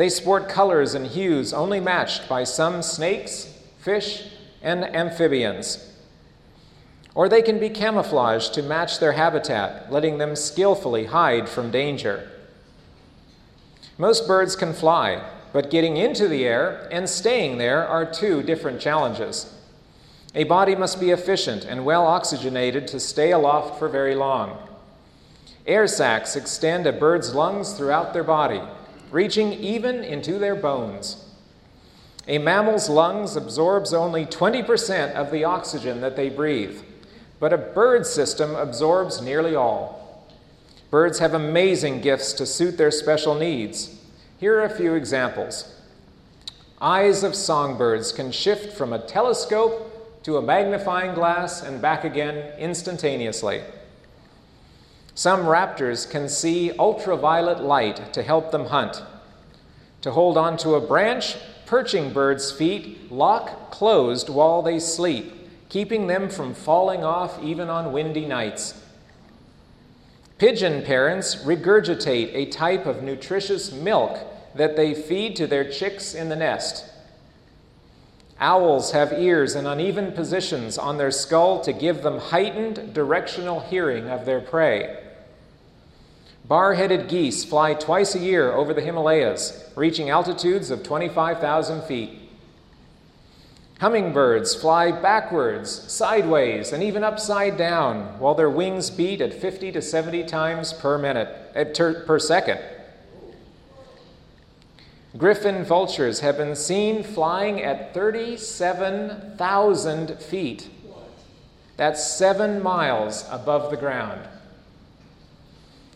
They 0.00 0.08
sport 0.08 0.48
colors 0.48 0.94
and 0.94 1.06
hues 1.06 1.52
only 1.52 1.78
matched 1.78 2.26
by 2.26 2.44
some 2.44 2.80
snakes, 2.80 3.52
fish, 3.80 4.28
and 4.62 4.82
amphibians. 4.82 5.92
Or 7.14 7.28
they 7.28 7.42
can 7.42 7.58
be 7.58 7.68
camouflaged 7.68 8.54
to 8.54 8.62
match 8.62 8.98
their 8.98 9.12
habitat, 9.12 9.92
letting 9.92 10.16
them 10.16 10.36
skillfully 10.36 11.04
hide 11.04 11.50
from 11.50 11.70
danger. 11.70 12.30
Most 13.98 14.26
birds 14.26 14.56
can 14.56 14.72
fly, 14.72 15.22
but 15.52 15.70
getting 15.70 15.98
into 15.98 16.28
the 16.28 16.46
air 16.46 16.88
and 16.90 17.06
staying 17.06 17.58
there 17.58 17.86
are 17.86 18.10
two 18.10 18.42
different 18.42 18.80
challenges. 18.80 19.54
A 20.34 20.44
body 20.44 20.74
must 20.74 20.98
be 20.98 21.10
efficient 21.10 21.66
and 21.66 21.84
well 21.84 22.06
oxygenated 22.06 22.88
to 22.88 22.98
stay 22.98 23.32
aloft 23.32 23.78
for 23.78 23.86
very 23.86 24.14
long. 24.14 24.66
Air 25.66 25.86
sacs 25.86 26.36
extend 26.36 26.86
a 26.86 26.92
bird's 26.92 27.34
lungs 27.34 27.74
throughout 27.74 28.14
their 28.14 28.24
body, 28.24 28.62
reaching 29.10 29.52
even 29.52 30.02
into 30.04 30.38
their 30.38 30.54
bones. 30.54 31.24
A 32.28 32.38
mammal's 32.38 32.88
lungs 32.88 33.36
absorbs 33.36 33.92
only 33.92 34.26
20% 34.26 35.14
of 35.14 35.30
the 35.30 35.44
oxygen 35.44 36.00
that 36.00 36.16
they 36.16 36.28
breathe, 36.28 36.80
but 37.38 37.52
a 37.52 37.58
bird's 37.58 38.10
system 38.10 38.54
absorbs 38.54 39.20
nearly 39.20 39.54
all. 39.54 40.28
Birds 40.90 41.18
have 41.18 41.34
amazing 41.34 42.00
gifts 42.00 42.32
to 42.34 42.46
suit 42.46 42.76
their 42.76 42.90
special 42.90 43.34
needs. 43.34 44.00
Here 44.38 44.58
are 44.58 44.64
a 44.64 44.76
few 44.76 44.94
examples. 44.94 45.74
Eyes 46.80 47.22
of 47.22 47.34
songbirds 47.34 48.12
can 48.12 48.32
shift 48.32 48.76
from 48.76 48.92
a 48.92 48.98
telescope 48.98 50.22
to 50.22 50.36
a 50.36 50.42
magnifying 50.42 51.14
glass 51.14 51.62
and 51.62 51.80
back 51.80 52.04
again 52.04 52.52
instantaneously. 52.58 53.62
Some 55.20 55.42
raptors 55.42 56.08
can 56.08 56.30
see 56.30 56.72
ultraviolet 56.78 57.60
light 57.60 58.14
to 58.14 58.22
help 58.22 58.52
them 58.52 58.64
hunt. 58.64 59.02
To 60.00 60.12
hold 60.12 60.38
onto 60.38 60.74
a 60.74 60.80
branch, 60.80 61.36
perching 61.66 62.14
birds' 62.14 62.50
feet 62.50 63.12
lock 63.12 63.70
closed 63.70 64.30
while 64.30 64.62
they 64.62 64.78
sleep, 64.78 65.34
keeping 65.68 66.06
them 66.06 66.30
from 66.30 66.54
falling 66.54 67.04
off 67.04 67.38
even 67.42 67.68
on 67.68 67.92
windy 67.92 68.24
nights. 68.24 68.82
Pigeon 70.38 70.82
parents 70.84 71.36
regurgitate 71.44 72.30
a 72.32 72.46
type 72.46 72.86
of 72.86 73.02
nutritious 73.02 73.70
milk 73.72 74.18
that 74.54 74.74
they 74.74 74.94
feed 74.94 75.36
to 75.36 75.46
their 75.46 75.70
chicks 75.70 76.14
in 76.14 76.30
the 76.30 76.36
nest. 76.36 76.86
Owls 78.40 78.92
have 78.92 79.12
ears 79.12 79.54
in 79.54 79.66
uneven 79.66 80.12
positions 80.12 80.78
on 80.78 80.96
their 80.96 81.10
skull 81.10 81.60
to 81.60 81.74
give 81.74 82.02
them 82.02 82.18
heightened 82.18 82.94
directional 82.94 83.60
hearing 83.60 84.08
of 84.08 84.24
their 84.24 84.40
prey. 84.40 84.96
Bar 86.50 86.74
headed 86.74 87.08
geese 87.08 87.44
fly 87.44 87.72
twice 87.74 88.16
a 88.16 88.18
year 88.18 88.52
over 88.52 88.74
the 88.74 88.80
Himalayas, 88.80 89.70
reaching 89.76 90.10
altitudes 90.10 90.72
of 90.72 90.82
25,000 90.82 91.84
feet. 91.84 92.18
Hummingbirds 93.78 94.56
fly 94.56 94.90
backwards, 94.90 95.70
sideways, 95.70 96.72
and 96.72 96.82
even 96.82 97.04
upside 97.04 97.56
down 97.56 98.18
while 98.18 98.34
their 98.34 98.50
wings 98.50 98.90
beat 98.90 99.20
at 99.20 99.32
50 99.32 99.70
to 99.70 99.80
70 99.80 100.24
times 100.24 100.72
per 100.72 100.98
minute 100.98 101.28
eh, 101.54 101.62
ter- 101.62 102.04
per 102.04 102.18
second. 102.18 102.58
Griffon 105.16 105.64
vultures 105.64 106.18
have 106.18 106.36
been 106.36 106.56
seen 106.56 107.04
flying 107.04 107.62
at 107.62 107.94
37,000 107.94 110.20
feet. 110.20 110.68
That's 111.76 112.04
seven 112.04 112.60
miles 112.60 113.24
above 113.30 113.70
the 113.70 113.76
ground. 113.76 114.26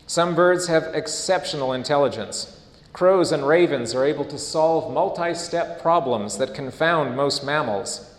Some 0.07 0.35
birds 0.35 0.67
have 0.67 0.93
exceptional 0.93 1.73
intelligence. 1.73 2.59
Crows 2.93 3.31
and 3.31 3.47
ravens 3.47 3.95
are 3.95 4.05
able 4.05 4.25
to 4.25 4.37
solve 4.37 4.93
multi 4.93 5.33
step 5.33 5.81
problems 5.81 6.37
that 6.37 6.53
confound 6.53 7.15
most 7.15 7.43
mammals. 7.43 8.11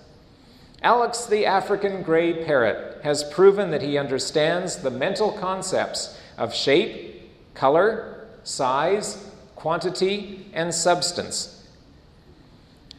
Alex 0.82 1.26
the 1.26 1.46
African 1.46 2.02
gray 2.02 2.44
parrot 2.44 3.02
has 3.02 3.24
proven 3.24 3.70
that 3.70 3.82
he 3.82 3.96
understands 3.96 4.78
the 4.78 4.90
mental 4.90 5.32
concepts 5.32 6.18
of 6.36 6.54
shape, 6.54 7.30
color, 7.54 8.26
size, 8.42 9.30
quantity, 9.54 10.46
and 10.52 10.74
substance. 10.74 11.66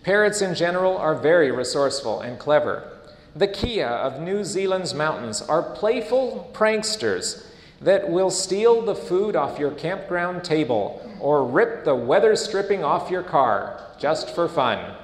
Parrots 0.04 0.42
in 0.42 0.56
general 0.56 0.98
are 0.98 1.14
very 1.14 1.52
resourceful 1.52 2.22
and 2.22 2.40
clever. 2.40 2.90
The 3.36 3.48
Kea 3.48 3.84
of 3.84 4.22
New 4.22 4.44
Zealand's 4.44 4.94
mountains 4.94 5.42
are 5.42 5.62
playful 5.62 6.50
pranksters 6.54 7.46
that 7.82 8.10
will 8.10 8.32
steal 8.32 8.82
the 8.82 8.96
food 8.96 9.36
off 9.36 9.60
your 9.60 9.72
campground 9.72 10.44
table 10.44 11.02
or 11.20 11.46
rip 11.46 11.86
the 11.86 11.96
weather 11.96 12.36
stripping 12.36 12.84
off 12.84 13.12
your 13.12 13.24
car 13.24 13.80
just 14.00 14.30
for 14.34 14.48
fun. 14.48 14.96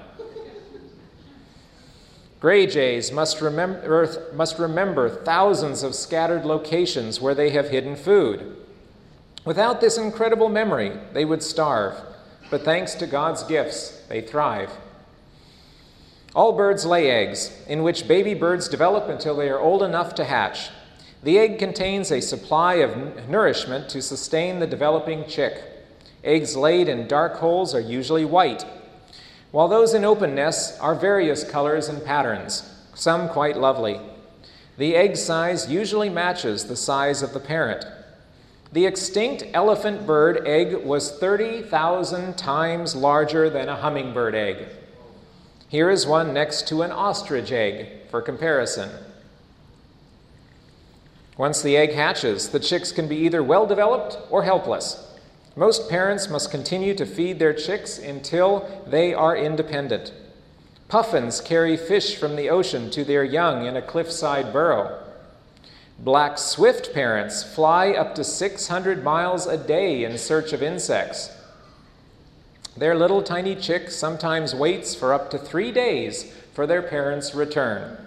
Gray 2.39 2.67
jays 2.67 3.12
must 3.12 3.39
remember, 3.39 4.29
must 4.33 4.59
remember 4.59 5.09
thousands 5.09 5.81
of 5.81 5.95
scattered 5.95 6.43
locations 6.43 7.21
where 7.21 7.33
they 7.33 7.51
have 7.51 7.69
hidden 7.69 7.95
food. 7.95 8.57
Without 9.45 9.79
this 9.79 9.97
incredible 9.97 10.49
memory, 10.49 10.91
they 11.13 11.23
would 11.23 11.41
starve, 11.41 11.95
but 12.49 12.63
thanks 12.63 12.95
to 12.95 13.07
God's 13.07 13.43
gifts, 13.43 14.01
they 14.09 14.21
thrive. 14.21 14.71
All 16.36 16.51
birds 16.53 16.86
lay 16.86 17.09
eggs, 17.09 17.55
in 17.67 17.83
which 17.83 18.07
baby 18.07 18.33
birds 18.33 18.67
develop 18.67 19.07
until 19.07 19.36
they 19.36 19.49
are 19.49 19.59
old 19.59 19.83
enough 19.83 20.15
to 20.15 20.25
hatch. 20.25 20.69
The 21.23 21.39
egg 21.39 21.57
contains 21.57 22.12
a 22.12 22.21
supply 22.21 22.75
of 22.75 23.29
nourishment 23.29 23.89
to 23.89 24.01
sustain 24.01 24.59
the 24.59 24.67
developing 24.67 25.25
chick. 25.25 25.63
Eggs 26.23 26.55
laid 26.55 26.89
in 26.89 27.07
dark 27.07 27.38
holes 27.38 27.73
are 27.73 27.79
usually 27.79 28.25
white, 28.25 28.65
while 29.51 29.67
those 29.67 29.93
in 29.93 30.03
open 30.03 30.33
nests 30.33 30.79
are 30.79 30.95
various 30.95 31.43
colors 31.43 31.88
and 31.88 32.03
patterns, 32.03 32.69
some 32.95 33.29
quite 33.29 33.55
lovely. 33.55 34.01
The 34.77 34.95
egg 34.95 35.15
size 35.15 35.69
usually 35.69 36.09
matches 36.09 36.65
the 36.65 36.75
size 36.75 37.21
of 37.21 37.33
the 37.33 37.39
parent. 37.39 37.86
The 38.71 38.88
extinct 38.88 39.43
elephant 39.53 40.07
bird 40.07 40.47
egg 40.47 40.83
was 40.83 41.12
30,000 41.19 42.36
times 42.36 42.95
larger 42.95 43.47
than 43.47 43.69
a 43.69 43.75
hummingbird 43.75 44.33
egg. 44.33 44.65
Here 45.67 45.91
is 45.91 46.07
one 46.07 46.33
next 46.33 46.67
to 46.69 46.81
an 46.81 46.91
ostrich 46.91 47.51
egg 47.51 48.09
for 48.09 48.23
comparison. 48.23 48.89
Once 51.38 51.62
the 51.62 51.76
egg 51.76 51.93
hatches, 51.93 52.50
the 52.50 52.60
chicks 52.60 52.91
can 52.91 53.08
be 53.08 53.15
either 53.15 53.41
well 53.41 53.65
developed 53.65 54.17
or 54.30 54.43
helpless. 54.43 55.10
Most 55.56 55.89
parents 55.89 56.30
must 56.30 56.52
continue 56.52 56.93
to 56.96 57.06
feed 57.06 57.39
their 57.39 57.54
chicks 57.54 57.98
until 57.98 58.84
they 58.88 59.13
are 59.13 59.36
independent. 59.36 60.12
Puffins 60.88 61.41
carry 61.41 61.76
fish 61.76 62.15
from 62.15 62.36
the 62.36 62.50
ocean 62.50 62.91
to 62.91 63.04
their 63.04 63.24
young 63.24 63.65
in 63.65 63.76
a 63.76 63.82
cliffside 63.82 64.54
burrow. 64.54 65.00
Black 66.00 66.38
swift 66.38 66.93
parents 66.93 67.43
fly 67.43 67.91
up 67.91 68.13
to 68.15 68.24
600 68.24 69.04
miles 69.04 69.48
a 69.48 69.58
day 69.58 70.04
in 70.04 70.18
search 70.18 70.53
of 70.53 70.62
insects. 70.62 71.32
Their 72.76 72.95
little 72.95 73.22
tiny 73.22 73.55
chick 73.55 73.91
sometimes 73.91 74.55
waits 74.55 74.95
for 74.95 75.14
up 75.14 75.30
to 75.32 75.38
three 75.38 75.72
days 75.72 76.32
for 76.53 76.66
their 76.66 76.82
parents' 76.82 77.36
return. 77.36 78.03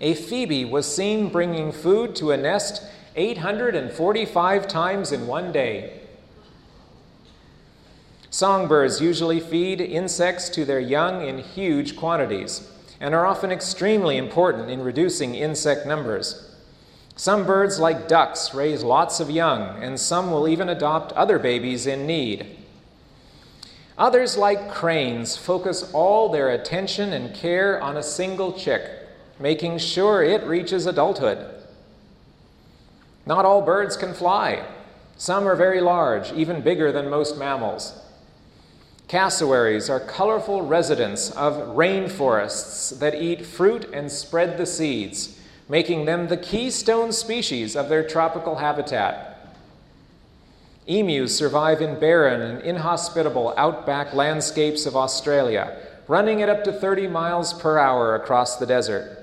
A 0.00 0.14
phoebe 0.14 0.64
was 0.64 0.92
seen 0.92 1.28
bringing 1.30 1.72
food 1.72 2.14
to 2.16 2.30
a 2.30 2.36
nest 2.36 2.82
845 3.16 4.68
times 4.68 5.12
in 5.12 5.26
one 5.26 5.52
day. 5.52 6.00
Songbirds 8.28 9.00
usually 9.00 9.40
feed 9.40 9.80
insects 9.80 10.50
to 10.50 10.66
their 10.66 10.80
young 10.80 11.26
in 11.26 11.38
huge 11.38 11.96
quantities 11.96 12.70
and 13.00 13.14
are 13.14 13.24
often 13.24 13.50
extremely 13.50 14.18
important 14.18 14.70
in 14.70 14.82
reducing 14.82 15.34
insect 15.34 15.86
numbers. 15.86 16.54
Some 17.14 17.46
birds, 17.46 17.78
like 17.78 18.08
ducks, 18.08 18.52
raise 18.52 18.82
lots 18.82 19.20
of 19.20 19.30
young, 19.30 19.82
and 19.82 19.98
some 19.98 20.30
will 20.30 20.46
even 20.46 20.68
adopt 20.68 21.12
other 21.12 21.38
babies 21.38 21.86
in 21.86 22.06
need. 22.06 22.46
Others, 23.96 24.36
like 24.36 24.70
cranes, 24.70 25.34
focus 25.38 25.90
all 25.94 26.28
their 26.28 26.50
attention 26.50 27.14
and 27.14 27.34
care 27.34 27.80
on 27.80 27.96
a 27.96 28.02
single 28.02 28.52
chick, 28.52 28.90
making 29.38 29.78
sure 29.78 30.22
it 30.22 30.44
reaches 30.44 30.86
adulthood. 30.86 31.38
Not 33.26 33.44
all 33.44 33.62
birds 33.62 33.96
can 33.96 34.14
fly. 34.14 34.64
Some 35.16 35.48
are 35.48 35.56
very 35.56 35.80
large, 35.80 36.32
even 36.32 36.60
bigger 36.60 36.92
than 36.92 37.10
most 37.10 37.36
mammals. 37.36 38.00
Cassowaries 39.08 39.88
are 39.88 40.00
colorful 40.00 40.62
residents 40.62 41.30
of 41.30 41.76
rainforests 41.76 42.98
that 42.98 43.14
eat 43.14 43.46
fruit 43.46 43.84
and 43.92 44.10
spread 44.10 44.58
the 44.58 44.66
seeds, 44.66 45.40
making 45.68 46.04
them 46.04 46.28
the 46.28 46.36
keystone 46.36 47.12
species 47.12 47.76
of 47.76 47.88
their 47.88 48.06
tropical 48.06 48.56
habitat. 48.56 49.32
Emus 50.88 51.36
survive 51.36 51.80
in 51.80 51.98
barren 51.98 52.40
and 52.40 52.62
inhospitable 52.62 53.54
outback 53.56 54.12
landscapes 54.12 54.86
of 54.86 54.96
Australia, 54.96 55.76
running 56.08 56.42
at 56.42 56.48
up 56.48 56.62
to 56.64 56.72
30 56.72 57.08
miles 57.08 57.52
per 57.52 57.78
hour 57.78 58.14
across 58.14 58.56
the 58.56 58.66
desert. 58.66 59.15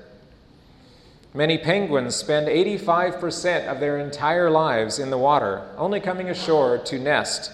Many 1.36 1.58
penguins 1.58 2.16
spend 2.16 2.48
85% 2.48 3.68
of 3.68 3.80
their 3.80 3.98
entire 3.98 4.52
lives 4.52 5.00
in 5.00 5.10
the 5.10 5.18
water, 5.18 5.68
only 5.78 6.00
coming 6.00 6.30
ashore 6.30 6.78
to 6.78 7.00
nest. 7.00 7.52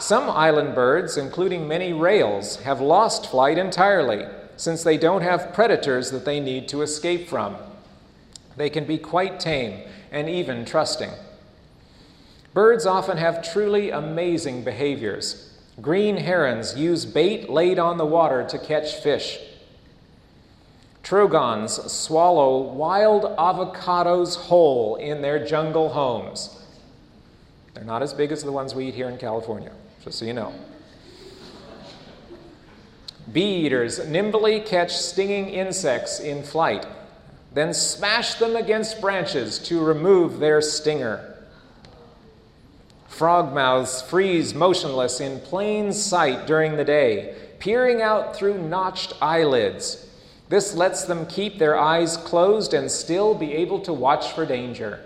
Some 0.00 0.28
island 0.28 0.74
birds, 0.74 1.16
including 1.16 1.68
many 1.68 1.92
rails, 1.92 2.56
have 2.62 2.80
lost 2.80 3.30
flight 3.30 3.56
entirely 3.56 4.26
since 4.56 4.82
they 4.82 4.98
don't 4.98 5.22
have 5.22 5.52
predators 5.54 6.10
that 6.10 6.24
they 6.24 6.40
need 6.40 6.66
to 6.68 6.82
escape 6.82 7.28
from. 7.28 7.56
They 8.56 8.68
can 8.68 8.84
be 8.84 8.98
quite 8.98 9.38
tame 9.38 9.88
and 10.10 10.28
even 10.28 10.64
trusting. 10.64 11.10
Birds 12.52 12.84
often 12.84 13.16
have 13.16 13.48
truly 13.48 13.90
amazing 13.90 14.64
behaviors. 14.64 15.56
Green 15.80 16.16
herons 16.16 16.76
use 16.76 17.06
bait 17.06 17.48
laid 17.48 17.78
on 17.78 17.96
the 17.96 18.04
water 18.04 18.44
to 18.48 18.58
catch 18.58 18.94
fish. 18.94 19.38
Trogons 21.10 21.90
swallow 21.90 22.60
wild 22.60 23.36
avocados 23.36 24.36
whole 24.36 24.94
in 24.94 25.22
their 25.22 25.44
jungle 25.44 25.88
homes. 25.88 26.64
They're 27.74 27.82
not 27.82 28.00
as 28.00 28.14
big 28.14 28.30
as 28.30 28.44
the 28.44 28.52
ones 28.52 28.76
we 28.76 28.86
eat 28.86 28.94
here 28.94 29.08
in 29.08 29.18
California, 29.18 29.72
just 30.04 30.20
so 30.20 30.24
you 30.24 30.32
know. 30.32 30.54
Bee 33.32 33.66
eaters 33.66 34.06
nimbly 34.06 34.60
catch 34.60 34.96
stinging 34.96 35.48
insects 35.48 36.20
in 36.20 36.44
flight, 36.44 36.86
then 37.52 37.74
smash 37.74 38.34
them 38.34 38.54
against 38.54 39.00
branches 39.00 39.58
to 39.64 39.82
remove 39.82 40.38
their 40.38 40.62
stinger. 40.62 41.34
Frogmouths 43.10 44.00
freeze 44.00 44.54
motionless 44.54 45.20
in 45.20 45.40
plain 45.40 45.92
sight 45.92 46.46
during 46.46 46.76
the 46.76 46.84
day, 46.84 47.34
peering 47.58 48.00
out 48.00 48.36
through 48.36 48.62
notched 48.62 49.12
eyelids. 49.20 50.06
This 50.50 50.74
lets 50.74 51.04
them 51.04 51.26
keep 51.26 51.58
their 51.58 51.78
eyes 51.78 52.16
closed 52.16 52.74
and 52.74 52.90
still 52.90 53.34
be 53.34 53.52
able 53.52 53.78
to 53.82 53.92
watch 53.92 54.32
for 54.32 54.44
danger. 54.44 54.98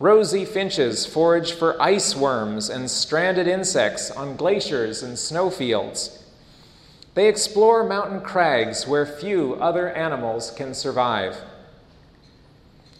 Rosy 0.00 0.44
finches 0.44 1.06
forage 1.06 1.52
for 1.52 1.80
ice 1.80 2.16
worms 2.16 2.68
and 2.68 2.90
stranded 2.90 3.46
insects 3.46 4.10
on 4.10 4.34
glaciers 4.34 5.04
and 5.04 5.16
snowfields. 5.16 6.24
They 7.14 7.28
explore 7.28 7.84
mountain 7.84 8.20
crags 8.20 8.84
where 8.84 9.06
few 9.06 9.54
other 9.54 9.90
animals 9.90 10.50
can 10.50 10.74
survive. 10.74 11.36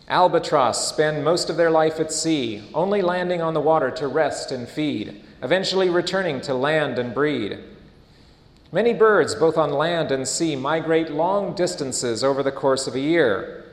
Albatross 0.09 0.89
spend 0.89 1.25
most 1.25 1.51
of 1.51 1.57
their 1.57 1.73
life 1.73 1.99
at 1.99 2.13
sea, 2.13 2.63
only 2.73 3.03
landing 3.03 3.43
on 3.43 3.53
the 3.53 3.61
water 3.61 3.91
to 3.91 4.07
rest 4.07 4.53
and 4.53 4.69
feed, 4.69 5.25
eventually 5.43 5.91
returning 5.91 6.41
to 6.43 6.55
land 6.55 7.01
and 7.01 7.13
breed. 7.13 7.59
Many 8.73 8.93
birds, 8.93 9.35
both 9.35 9.57
on 9.57 9.73
land 9.73 10.11
and 10.11 10.27
sea, 10.27 10.57
migrate 10.57 11.11
long 11.11 11.55
distances 11.55 12.25
over 12.25 12.43
the 12.43 12.51
course 12.51 12.87
of 12.87 12.95
a 12.95 13.01
year. 13.01 13.65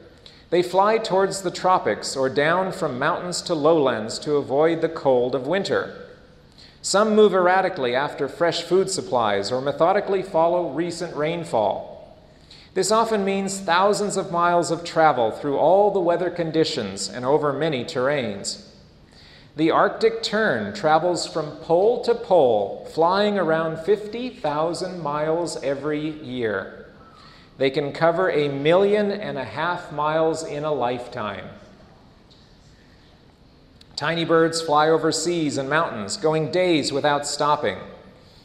They 0.51 0.61
fly 0.61 0.99
towards 0.99 1.41
the 1.41 1.49
tropics 1.49 2.15
or 2.15 2.29
down 2.29 2.71
from 2.71 2.99
mountains 2.99 3.41
to 3.43 3.55
lowlands 3.55 4.19
to 4.19 4.35
avoid 4.35 4.81
the 4.81 4.89
cold 4.89 5.33
of 5.33 5.47
winter. 5.47 6.09
Some 6.83 7.15
move 7.15 7.33
erratically 7.33 7.95
after 7.95 8.27
fresh 8.27 8.61
food 8.61 8.89
supplies 8.89 9.51
or 9.51 9.61
methodically 9.61 10.21
follow 10.21 10.69
recent 10.69 11.15
rainfall. 11.15 12.15
This 12.75 12.91
often 12.91 13.25
means 13.25 13.59
thousands 13.59 14.17
of 14.17 14.31
miles 14.31 14.69
of 14.69 14.83
travel 14.83 15.31
through 15.31 15.57
all 15.57 15.91
the 15.91 15.99
weather 15.99 16.29
conditions 16.29 17.09
and 17.09 17.25
over 17.25 17.53
many 17.53 17.85
terrains. 17.85 18.67
The 19.55 19.69
Arctic 19.69 20.23
tern 20.23 20.73
travels 20.73 21.27
from 21.27 21.57
pole 21.57 22.03
to 22.05 22.15
pole, 22.15 22.89
flying 22.91 23.37
around 23.37 23.77
50,000 23.77 24.99
miles 24.99 25.61
every 25.61 26.09
year. 26.09 26.87
They 27.59 27.69
can 27.69 27.91
cover 27.91 28.31
a 28.31 28.47
million 28.49 29.11
and 29.11 29.37
a 29.37 29.43
half 29.43 29.91
miles 29.91 30.43
in 30.43 30.63
a 30.63 30.73
lifetime. 30.73 31.49
Tiny 33.95 34.25
birds 34.25 34.59
fly 34.59 34.89
over 34.89 35.11
seas 35.11 35.59
and 35.59 35.69
mountains, 35.69 36.17
going 36.17 36.51
days 36.51 36.91
without 36.91 37.27
stopping. 37.27 37.77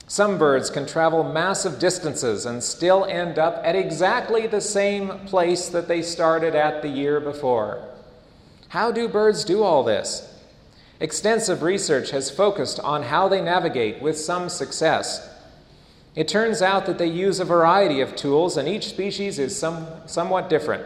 Some 0.06 0.36
birds 0.36 0.68
can 0.68 0.84
travel 0.84 1.24
massive 1.24 1.78
distances 1.78 2.44
and 2.44 2.62
still 2.62 3.06
end 3.06 3.38
up 3.38 3.62
at 3.64 3.74
exactly 3.74 4.46
the 4.46 4.60
same 4.60 5.20
place 5.20 5.70
that 5.70 5.88
they 5.88 6.02
started 6.02 6.54
at 6.54 6.82
the 6.82 6.88
year 6.88 7.18
before. 7.18 7.82
How 8.68 8.92
do 8.92 9.08
birds 9.08 9.42
do 9.42 9.62
all 9.62 9.82
this? 9.82 10.37
Extensive 11.00 11.62
research 11.62 12.10
has 12.10 12.30
focused 12.30 12.80
on 12.80 13.04
how 13.04 13.28
they 13.28 13.40
navigate 13.40 14.02
with 14.02 14.18
some 14.18 14.48
success. 14.48 15.28
It 16.16 16.26
turns 16.26 16.60
out 16.60 16.86
that 16.86 16.98
they 16.98 17.06
use 17.06 17.38
a 17.38 17.44
variety 17.44 18.00
of 18.00 18.16
tools, 18.16 18.56
and 18.56 18.66
each 18.68 18.88
species 18.88 19.38
is 19.38 19.56
some, 19.56 19.86
somewhat 20.06 20.50
different. 20.50 20.84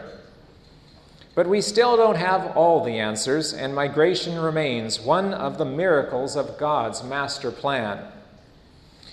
But 1.35 1.47
we 1.47 1.63
still 1.63 1.97
don't 1.97 2.17
have 2.17 2.55
all 2.55 2.85
the 2.85 2.99
answers, 2.99 3.55
and 3.55 3.75
migration 3.75 4.39
remains 4.39 5.01
one 5.01 5.33
of 5.33 5.57
the 5.57 5.65
miracles 5.65 6.37
of 6.37 6.59
God's 6.59 7.03
master 7.03 7.51
plan. 7.51 8.05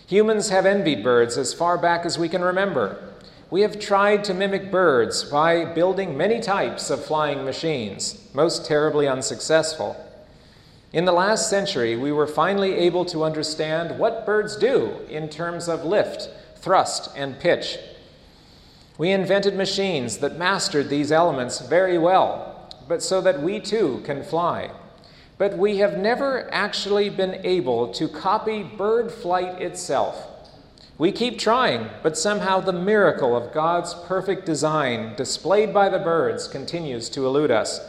Humans 0.08 0.50
have 0.50 0.66
envied 0.66 1.02
birds 1.02 1.38
as 1.38 1.54
far 1.54 1.78
back 1.78 2.06
as 2.06 2.20
we 2.20 2.28
can 2.28 2.42
remember. 2.42 3.14
We 3.50 3.62
have 3.62 3.80
tried 3.80 4.26
to 4.26 4.34
mimic 4.34 4.70
birds 4.70 5.24
by 5.24 5.64
building 5.64 6.18
many 6.18 6.42
types 6.42 6.90
of 6.90 7.06
flying 7.06 7.46
machines, 7.46 8.28
most 8.34 8.66
terribly 8.66 9.08
unsuccessful. 9.08 9.96
In 10.92 11.06
the 11.06 11.12
last 11.12 11.52
century, 11.52 11.96
we 11.96 12.12
were 12.12 12.26
finally 12.26 12.74
able 12.74 13.06
to 13.06 13.24
understand 13.24 14.00
what 14.00 14.26
birds 14.26 14.56
do 14.56 14.98
in 15.08 15.30
terms 15.30 15.70
of 15.70 15.86
lift, 15.86 16.30
thrust, 16.56 17.12
and 17.16 17.40
pitch. 17.40 17.78
We 18.98 19.12
invented 19.12 19.56
machines 19.56 20.18
that 20.18 20.40
mastered 20.40 20.90
these 20.90 21.12
elements 21.12 21.60
very 21.60 22.00
well, 22.00 22.70
but 22.88 23.04
so 23.04 23.22
that 23.22 23.42
we 23.44 23.60
too 23.60 24.02
can 24.04 24.24
fly. 24.24 24.72
But 25.38 25.60
we 25.60 25.78
have 25.78 25.98
never 25.98 26.52
actually 26.52 27.10
been 27.12 27.46
able 27.46 27.94
to 27.94 28.08
copy 28.08 28.64
bird 28.64 29.12
flight 29.12 29.62
itself. 29.62 30.28
We 30.98 31.12
keep 31.12 31.38
trying, 31.38 31.88
but 32.02 32.18
somehow 32.18 32.60
the 32.62 32.74
miracle 32.74 33.38
of 33.38 33.54
God's 33.54 33.94
perfect 33.94 34.46
design 34.46 35.16
displayed 35.16 35.72
by 35.72 35.88
the 35.88 36.00
birds 36.00 36.48
continues 36.48 37.10
to 37.12 37.28
elude 37.28 37.52
us. 37.52 37.80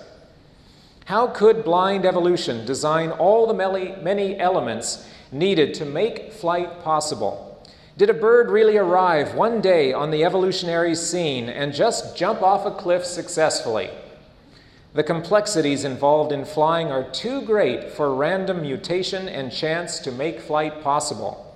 How 1.06 1.26
could 1.26 1.64
blind 1.64 2.04
evolution 2.04 2.64
design 2.64 3.10
all 3.10 3.46
the 3.46 3.54
many 4.02 4.38
elements 4.38 5.06
needed 5.32 5.74
to 5.74 5.84
make 5.84 6.32
flight 6.32 6.82
possible? 6.82 7.62
Did 7.96 8.10
a 8.10 8.14
bird 8.14 8.50
really 8.50 8.76
arrive 8.78 9.34
one 9.34 9.60
day 9.60 9.92
on 9.92 10.10
the 10.10 10.24
evolutionary 10.24 10.94
scene 10.94 11.48
and 11.48 11.74
just 11.74 12.16
jump 12.16 12.42
off 12.42 12.64
a 12.64 12.70
cliff 12.70 13.04
successfully? 13.04 13.90
The 14.92 15.02
complexities 15.02 15.84
involved 15.84 16.32
in 16.32 16.44
flying 16.44 16.90
are 16.90 17.08
too 17.10 17.42
great 17.42 17.90
for 17.90 18.14
random 18.14 18.62
mutation 18.62 19.28
and 19.28 19.52
chance 19.52 20.00
to 20.00 20.10
make 20.10 20.40
flight 20.40 20.82
possible. 20.82 21.54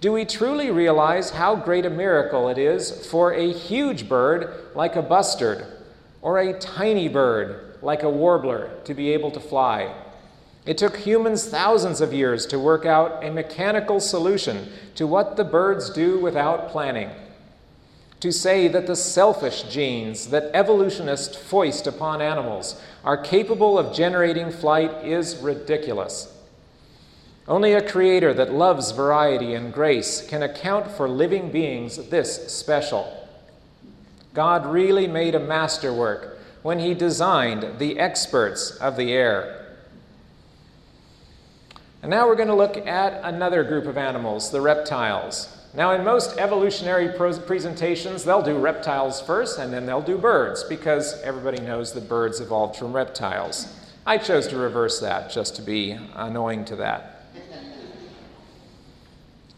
Do 0.00 0.12
we 0.12 0.24
truly 0.24 0.70
realize 0.70 1.30
how 1.30 1.56
great 1.56 1.86
a 1.86 1.90
miracle 1.90 2.48
it 2.48 2.58
is 2.58 3.06
for 3.06 3.32
a 3.32 3.52
huge 3.52 4.08
bird 4.08 4.52
like 4.74 4.96
a 4.96 5.02
bustard 5.02 5.64
or 6.20 6.38
a 6.38 6.58
tiny 6.58 7.08
bird 7.08 7.71
like 7.82 8.02
a 8.02 8.10
warbler, 8.10 8.70
to 8.84 8.94
be 8.94 9.10
able 9.12 9.30
to 9.32 9.40
fly. 9.40 9.94
It 10.64 10.78
took 10.78 10.96
humans 10.98 11.46
thousands 11.46 12.00
of 12.00 12.12
years 12.12 12.46
to 12.46 12.58
work 12.58 12.86
out 12.86 13.24
a 13.24 13.30
mechanical 13.30 13.98
solution 13.98 14.68
to 14.94 15.06
what 15.06 15.36
the 15.36 15.44
birds 15.44 15.90
do 15.90 16.20
without 16.20 16.68
planning. 16.68 17.10
To 18.20 18.30
say 18.32 18.68
that 18.68 18.86
the 18.86 18.94
selfish 18.94 19.64
genes 19.64 20.28
that 20.28 20.50
evolutionists 20.54 21.36
foist 21.36 21.88
upon 21.88 22.22
animals 22.22 22.80
are 23.04 23.16
capable 23.16 23.76
of 23.76 23.92
generating 23.92 24.52
flight 24.52 25.04
is 25.04 25.36
ridiculous. 25.38 26.32
Only 27.48 27.72
a 27.72 27.86
creator 27.86 28.32
that 28.34 28.52
loves 28.52 28.92
variety 28.92 29.54
and 29.54 29.74
grace 29.74 30.24
can 30.24 30.44
account 30.44 30.88
for 30.92 31.08
living 31.08 31.50
beings 31.50 31.96
this 32.10 32.52
special. 32.52 33.28
God 34.32 34.66
really 34.66 35.08
made 35.08 35.34
a 35.34 35.40
masterwork 35.40 36.31
when 36.62 36.78
he 36.78 36.94
designed 36.94 37.78
the 37.78 37.98
experts 37.98 38.70
of 38.72 38.96
the 38.96 39.12
air. 39.12 39.58
And 42.02 42.10
now 42.10 42.26
we're 42.26 42.36
going 42.36 42.48
to 42.48 42.54
look 42.54 42.76
at 42.76 43.20
another 43.22 43.62
group 43.62 43.86
of 43.86 43.96
animals, 43.96 44.50
the 44.50 44.60
reptiles. 44.60 45.56
Now, 45.74 45.92
in 45.92 46.04
most 46.04 46.36
evolutionary 46.36 47.08
presentations, 47.16 48.24
they'll 48.24 48.42
do 48.42 48.58
reptiles 48.58 49.22
first 49.22 49.58
and 49.58 49.72
then 49.72 49.86
they'll 49.86 50.02
do 50.02 50.18
birds 50.18 50.64
because 50.64 51.20
everybody 51.22 51.62
knows 51.62 51.92
that 51.92 52.08
birds 52.08 52.40
evolved 52.40 52.76
from 52.76 52.92
reptiles. 52.92 53.72
I 54.04 54.18
chose 54.18 54.48
to 54.48 54.56
reverse 54.56 55.00
that 55.00 55.30
just 55.30 55.56
to 55.56 55.62
be 55.62 55.92
annoying 56.14 56.64
to 56.66 56.76
that. 56.76 57.08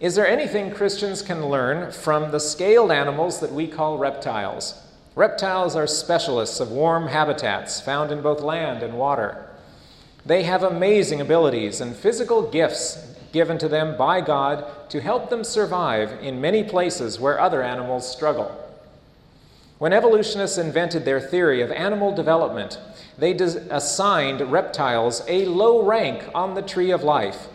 Is 0.01 0.15
there 0.15 0.27
anything 0.27 0.71
Christians 0.71 1.23
can 1.23 1.47
learn 1.47 1.91
from 1.91 2.31
the 2.31 2.41
scaled 2.41 2.91
animals 2.91 3.41
that 3.41 3.53
we 3.53 3.67
call 3.67 3.97
reptiles? 3.97 4.79
Reptiles 5.17 5.77
are 5.77 5.87
specialists 5.87 6.59
of 6.59 6.73
warm 6.73 7.07
habitats 7.07 7.81
found 7.81 8.11
in 8.11 8.21
both 8.21 8.41
land 8.41 8.83
and 8.83 8.99
water. 8.99 9.47
They 10.27 10.43
have 10.43 10.63
amazing 10.65 11.21
abilities 11.21 11.81
and 11.81 11.95
physical 11.95 12.43
gifts 12.51 13.15
given 13.33 13.59
to 13.59 13.69
them 13.69 13.97
by 13.97 14.21
God 14.21 14.65
to 14.91 15.01
help 15.01 15.31
them 15.31 15.45
survive 15.45 16.21
in 16.23 16.41
many 16.41 16.65
places 16.65 17.21
where 17.21 17.39
other 17.39 17.63
animals 17.63 18.11
struggle. 18.11 18.61
When 19.79 19.93
evolutionists 19.93 20.59
invented 20.59 21.05
their 21.05 21.21
theory 21.21 21.61
of 21.61 21.71
animal 21.71 22.15
development, 22.15 22.79
they 23.19 23.33
assigned 23.33 24.41
reptiles 24.53 25.23
a 25.29 25.47
low 25.47 25.85
rank 25.85 26.29
on 26.35 26.55
the 26.55 26.63
tree 26.63 26.91
of 26.91 27.03
life. 27.03 27.49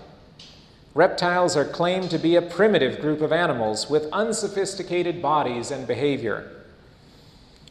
Reptiles 0.93 1.57
are 1.57 1.66
claimed 1.66 2.10
to 2.10 2.18
be 2.18 2.36
a 2.36 2.41
primitive 2.41 3.01
group 3.01 3.22
of 3.22 3.32
animals 3.32 3.89
with 3.89 4.12
unsophisticated 4.12 5.22
bodies 5.22 5.72
and 5.72 5.88
behavior. 5.88 6.59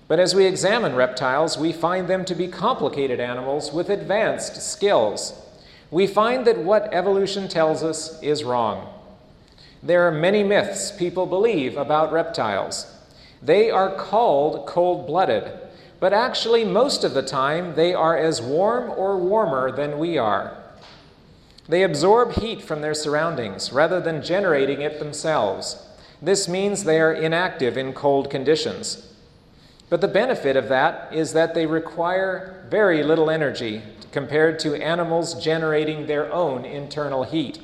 But 0.09 0.19
as 0.19 0.35
we 0.35 0.47
examine 0.47 0.97
reptiles, 0.97 1.59
we 1.59 1.71
find 1.71 2.09
them 2.09 2.25
to 2.25 2.35
be 2.35 2.49
complicated 2.49 3.21
animals 3.21 3.73
with 3.73 3.91
advanced 3.91 4.61
skills. 4.63 5.39
We 5.91 6.07
find 6.07 6.47
that 6.47 6.59
what 6.59 6.93
evolution 6.93 7.47
tells 7.47 7.83
us 7.83 8.21
is 8.23 8.43
wrong. 8.43 8.93
There 9.83 10.09
are 10.09 10.13
many 10.13 10.43
myths 10.43 10.91
people 10.91 11.27
believe 11.27 11.77
about 11.77 12.11
reptiles. 12.11 12.87
They 13.43 13.71
are 13.71 13.95
called 13.95 14.67
cold 14.67 15.07
blooded, 15.07 15.53
but 16.01 16.13
actually, 16.13 16.65
most 16.65 17.05
of 17.05 17.13
the 17.13 17.23
time, 17.23 17.75
they 17.75 17.93
are 17.93 18.17
as 18.17 18.41
warm 18.41 18.91
or 18.91 19.19
warmer 19.19 19.71
than 19.71 19.99
we 19.99 20.17
are. 20.17 20.57
They 21.69 21.83
absorb 21.83 22.33
heat 22.33 22.63
from 22.63 22.81
their 22.81 22.95
surroundings 22.95 23.73
rather 23.73 24.01
than 24.01 24.23
generating 24.23 24.81
it 24.81 24.99
themselves. 24.99 25.85
This 26.23 26.49
means 26.49 26.85
they 26.85 26.99
are 26.99 27.13
inactive 27.13 27.77
in 27.77 27.93
cold 27.93 28.31
conditions. 28.31 29.05
But 29.91 30.01
the 30.01 30.09
benefit 30.09 30.57
of 30.57 30.69
that 30.69 31.13
is 31.13 31.33
that 31.33 31.55
they 31.55 31.67
require 31.67 32.65
very 32.69 33.03
little 33.03 33.31
energy 33.31 33.83
compared 34.13 34.59
to 34.61 34.75
animals 34.75 35.43
generating 35.43 36.07
their 36.07 36.33
own 36.33 36.65
internal 36.65 37.25
heat. 37.25 37.61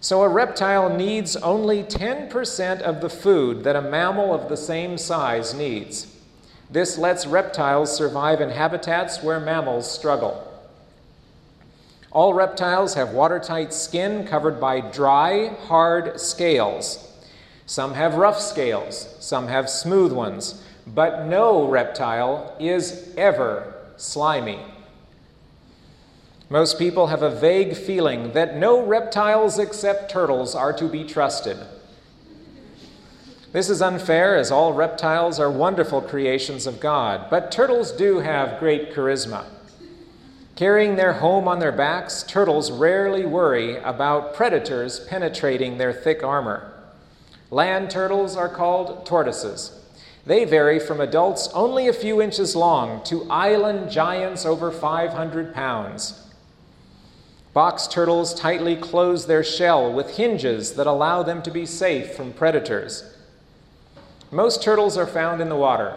So 0.00 0.22
a 0.22 0.28
reptile 0.28 0.94
needs 0.94 1.36
only 1.36 1.82
10% 1.82 2.80
of 2.82 3.00
the 3.00 3.08
food 3.08 3.64
that 3.64 3.76
a 3.76 3.80
mammal 3.80 4.34
of 4.34 4.50
the 4.50 4.56
same 4.56 4.98
size 4.98 5.54
needs. 5.54 6.14
This 6.70 6.98
lets 6.98 7.26
reptiles 7.26 7.94
survive 7.96 8.42
in 8.42 8.50
habitats 8.50 9.22
where 9.22 9.40
mammals 9.40 9.90
struggle. 9.90 10.50
All 12.10 12.34
reptiles 12.34 12.94
have 12.94 13.10
watertight 13.10 13.72
skin 13.72 14.26
covered 14.26 14.60
by 14.60 14.80
dry, 14.80 15.56
hard 15.66 16.20
scales. 16.20 17.10
Some 17.66 17.94
have 17.94 18.16
rough 18.16 18.40
scales, 18.40 19.16
some 19.20 19.48
have 19.48 19.70
smooth 19.70 20.12
ones, 20.12 20.62
but 20.86 21.26
no 21.26 21.66
reptile 21.66 22.54
is 22.58 23.14
ever 23.16 23.74
slimy. 23.96 24.58
Most 26.50 26.78
people 26.78 27.06
have 27.06 27.22
a 27.22 27.30
vague 27.30 27.76
feeling 27.76 28.32
that 28.32 28.56
no 28.56 28.84
reptiles 28.84 29.58
except 29.58 30.10
turtles 30.10 30.54
are 30.54 30.72
to 30.74 30.88
be 30.88 31.04
trusted. 31.04 31.56
This 33.52 33.70
is 33.70 33.80
unfair, 33.80 34.36
as 34.36 34.50
all 34.50 34.72
reptiles 34.72 35.38
are 35.38 35.50
wonderful 35.50 36.02
creations 36.02 36.66
of 36.66 36.80
God, 36.80 37.30
but 37.30 37.52
turtles 37.52 37.92
do 37.92 38.18
have 38.18 38.58
great 38.58 38.92
charisma. 38.92 39.44
Carrying 40.56 40.96
their 40.96 41.14
home 41.14 41.48
on 41.48 41.60
their 41.60 41.72
backs, 41.72 42.22
turtles 42.22 42.70
rarely 42.70 43.24
worry 43.24 43.76
about 43.78 44.34
predators 44.34 45.00
penetrating 45.06 45.78
their 45.78 45.92
thick 45.92 46.22
armor. 46.22 46.70
Land 47.50 47.90
turtles 47.90 48.36
are 48.36 48.48
called 48.48 49.06
tortoises. 49.06 49.83
They 50.26 50.44
vary 50.44 50.78
from 50.78 51.00
adults 51.00 51.48
only 51.48 51.86
a 51.86 51.92
few 51.92 52.22
inches 52.22 52.56
long 52.56 53.02
to 53.04 53.30
island 53.30 53.90
giants 53.90 54.46
over 54.46 54.70
500 54.70 55.52
pounds. 55.52 56.22
Box 57.52 57.86
turtles 57.86 58.34
tightly 58.34 58.74
close 58.74 59.26
their 59.26 59.44
shell 59.44 59.92
with 59.92 60.16
hinges 60.16 60.74
that 60.74 60.86
allow 60.86 61.22
them 61.22 61.42
to 61.42 61.50
be 61.50 61.66
safe 61.66 62.14
from 62.14 62.32
predators. 62.32 63.14
Most 64.30 64.62
turtles 64.62 64.96
are 64.96 65.06
found 65.06 65.40
in 65.40 65.48
the 65.48 65.56
water. 65.56 65.94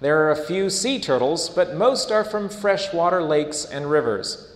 There 0.00 0.18
are 0.24 0.30
a 0.30 0.44
few 0.44 0.68
sea 0.68 1.00
turtles, 1.00 1.48
but 1.48 1.74
most 1.74 2.12
are 2.12 2.24
from 2.24 2.48
freshwater 2.48 3.22
lakes 3.22 3.64
and 3.64 3.90
rivers. 3.90 4.54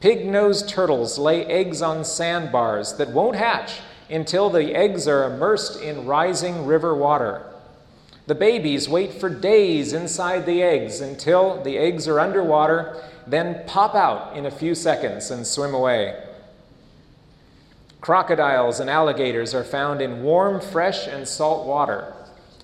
Pig 0.00 0.26
nosed 0.26 0.68
turtles 0.68 1.18
lay 1.18 1.44
eggs 1.46 1.82
on 1.82 2.04
sandbars 2.04 2.94
that 2.94 3.10
won't 3.10 3.36
hatch 3.36 3.80
until 4.08 4.48
the 4.48 4.74
eggs 4.74 5.08
are 5.08 5.24
immersed 5.24 5.80
in 5.80 6.06
rising 6.06 6.66
river 6.66 6.94
water. 6.94 7.53
The 8.26 8.34
babies 8.34 8.88
wait 8.88 9.12
for 9.12 9.28
days 9.28 9.92
inside 9.92 10.46
the 10.46 10.62
eggs 10.62 11.00
until 11.00 11.62
the 11.62 11.76
eggs 11.76 12.08
are 12.08 12.20
underwater, 12.20 13.02
then 13.26 13.64
pop 13.66 13.94
out 13.94 14.34
in 14.36 14.46
a 14.46 14.50
few 14.50 14.74
seconds 14.74 15.30
and 15.30 15.46
swim 15.46 15.74
away. 15.74 16.22
Crocodiles 18.00 18.80
and 18.80 18.88
alligators 18.88 19.54
are 19.54 19.64
found 19.64 20.00
in 20.00 20.22
warm, 20.22 20.60
fresh, 20.60 21.06
and 21.06 21.28
salt 21.28 21.66
water. 21.66 22.14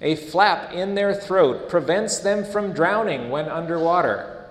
A 0.03 0.17
flap 0.17 0.73
in 0.73 0.95
their 0.95 1.15
throat 1.15 1.69
prevents 1.69 2.19
them 2.19 2.45
from 2.45 2.73
drowning 2.73 3.29
when 3.29 3.49
underwater. 3.49 4.47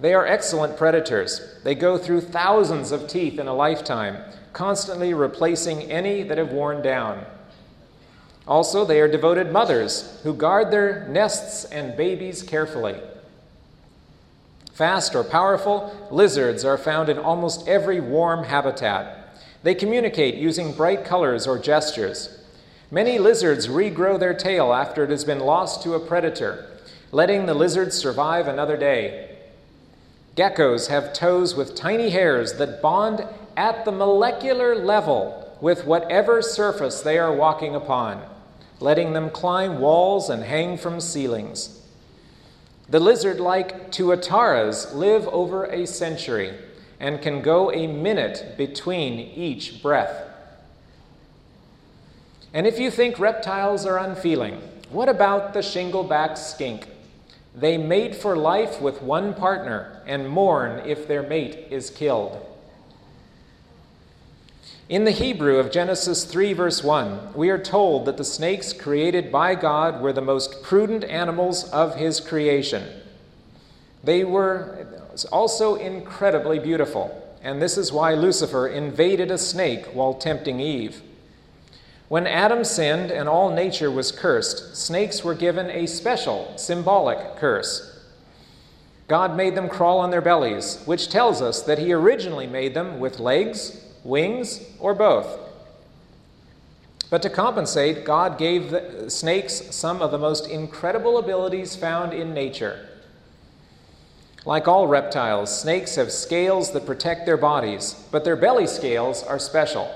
They 0.00 0.14
are 0.14 0.26
excellent 0.26 0.76
predators. 0.76 1.40
They 1.62 1.74
go 1.74 1.98
through 1.98 2.22
thousands 2.22 2.90
of 2.92 3.08
teeth 3.08 3.38
in 3.38 3.46
a 3.46 3.54
lifetime, 3.54 4.18
constantly 4.52 5.14
replacing 5.14 5.82
any 5.82 6.22
that 6.24 6.38
have 6.38 6.52
worn 6.52 6.82
down. 6.82 7.24
Also, 8.48 8.86
they 8.86 8.98
are 8.98 9.08
devoted 9.08 9.52
mothers 9.52 10.18
who 10.22 10.32
guard 10.32 10.70
their 10.70 11.06
nests 11.08 11.66
and 11.66 11.94
babies 11.96 12.42
carefully. 12.42 12.96
Fast 14.72 15.14
or 15.14 15.22
powerful, 15.22 15.94
lizards 16.10 16.64
are 16.64 16.78
found 16.78 17.10
in 17.10 17.18
almost 17.18 17.68
every 17.68 18.00
warm 18.00 18.44
habitat. 18.44 19.36
They 19.62 19.74
communicate 19.74 20.36
using 20.36 20.72
bright 20.72 21.04
colors 21.04 21.46
or 21.46 21.58
gestures. 21.58 22.42
Many 22.90 23.18
lizards 23.18 23.68
regrow 23.68 24.18
their 24.18 24.32
tail 24.32 24.72
after 24.72 25.04
it 25.04 25.10
has 25.10 25.24
been 25.24 25.40
lost 25.40 25.82
to 25.82 25.92
a 25.92 26.00
predator, 26.00 26.70
letting 27.12 27.44
the 27.44 27.54
lizard 27.54 27.92
survive 27.92 28.48
another 28.48 28.78
day. 28.78 29.36
Geckos 30.36 30.88
have 30.88 31.12
toes 31.12 31.54
with 31.54 31.74
tiny 31.74 32.10
hairs 32.10 32.54
that 32.54 32.80
bond 32.80 33.26
at 33.58 33.84
the 33.84 33.92
molecular 33.92 34.74
level 34.74 35.56
with 35.60 35.84
whatever 35.84 36.40
surface 36.40 37.02
they 37.02 37.18
are 37.18 37.34
walking 37.34 37.74
upon, 37.74 38.24
letting 38.80 39.12
them 39.12 39.30
climb 39.30 39.80
walls 39.80 40.30
and 40.30 40.44
hang 40.44 40.76
from 40.76 41.00
ceilings. 41.00 41.82
The 42.88 43.00
lizard 43.00 43.40
like 43.40 43.90
tuataras 43.90 44.94
live 44.94 45.28
over 45.28 45.64
a 45.64 45.86
century 45.86 46.54
and 47.00 47.20
can 47.20 47.42
go 47.42 47.70
a 47.70 47.86
minute 47.86 48.54
between 48.56 49.18
each 49.18 49.82
breath. 49.82 50.24
And 52.54 52.66
if 52.66 52.78
you 52.78 52.90
think 52.90 53.18
reptiles 53.18 53.84
are 53.84 53.98
unfeeling, 53.98 54.60
what 54.90 55.08
about 55.08 55.52
the 55.52 55.60
shingleback 55.60 56.38
skink? 56.38 56.88
They 57.54 57.76
mate 57.76 58.14
for 58.14 58.36
life 58.36 58.80
with 58.80 59.02
one 59.02 59.34
partner 59.34 60.02
and 60.06 60.28
mourn 60.28 60.82
if 60.86 61.06
their 61.06 61.22
mate 61.22 61.66
is 61.70 61.90
killed. 61.90 62.44
In 64.88 65.04
the 65.04 65.10
Hebrew 65.10 65.58
of 65.58 65.70
Genesis 65.70 66.24
3, 66.24 66.54
verse 66.54 66.82
1, 66.82 67.34
we 67.34 67.50
are 67.50 67.58
told 67.58 68.06
that 68.06 68.16
the 68.16 68.24
snakes 68.24 68.72
created 68.72 69.30
by 69.30 69.54
God 69.54 70.00
were 70.00 70.14
the 70.14 70.22
most 70.22 70.62
prudent 70.62 71.04
animals 71.04 71.68
of 71.72 71.96
his 71.96 72.20
creation. 72.20 72.88
They 74.02 74.24
were 74.24 74.86
also 75.30 75.74
incredibly 75.74 76.58
beautiful, 76.58 77.22
and 77.42 77.60
this 77.60 77.76
is 77.76 77.92
why 77.92 78.14
Lucifer 78.14 78.66
invaded 78.66 79.30
a 79.30 79.36
snake 79.36 79.84
while 79.92 80.14
tempting 80.14 80.58
Eve. 80.58 81.02
When 82.08 82.26
Adam 82.26 82.64
sinned 82.64 83.10
and 83.10 83.28
all 83.28 83.50
nature 83.50 83.90
was 83.90 84.10
cursed, 84.10 84.74
snakes 84.74 85.22
were 85.22 85.34
given 85.34 85.68
a 85.68 85.84
special 85.84 86.56
symbolic 86.56 87.36
curse. 87.36 88.06
God 89.06 89.36
made 89.36 89.54
them 89.54 89.68
crawl 89.68 89.98
on 89.98 90.10
their 90.10 90.22
bellies, 90.22 90.82
which 90.86 91.10
tells 91.10 91.42
us 91.42 91.60
that 91.60 91.78
He 91.78 91.92
originally 91.92 92.46
made 92.46 92.72
them 92.72 92.98
with 93.00 93.20
legs, 93.20 93.84
wings, 94.08 94.64
or 94.80 94.94
both. 94.94 95.38
But 97.10 97.22
to 97.22 97.30
compensate, 97.30 98.04
God 98.04 98.38
gave 98.38 98.70
the 98.70 99.10
snakes 99.10 99.74
some 99.74 100.02
of 100.02 100.10
the 100.10 100.18
most 100.18 100.48
incredible 100.48 101.18
abilities 101.18 101.76
found 101.76 102.12
in 102.12 102.34
nature. 102.34 102.88
Like 104.44 104.68
all 104.68 104.86
reptiles, 104.86 105.60
snakes 105.60 105.96
have 105.96 106.10
scales 106.10 106.72
that 106.72 106.86
protect 106.86 107.26
their 107.26 107.36
bodies, 107.36 108.02
but 108.10 108.24
their 108.24 108.36
belly 108.36 108.66
scales 108.66 109.22
are 109.22 109.38
special. 109.38 109.90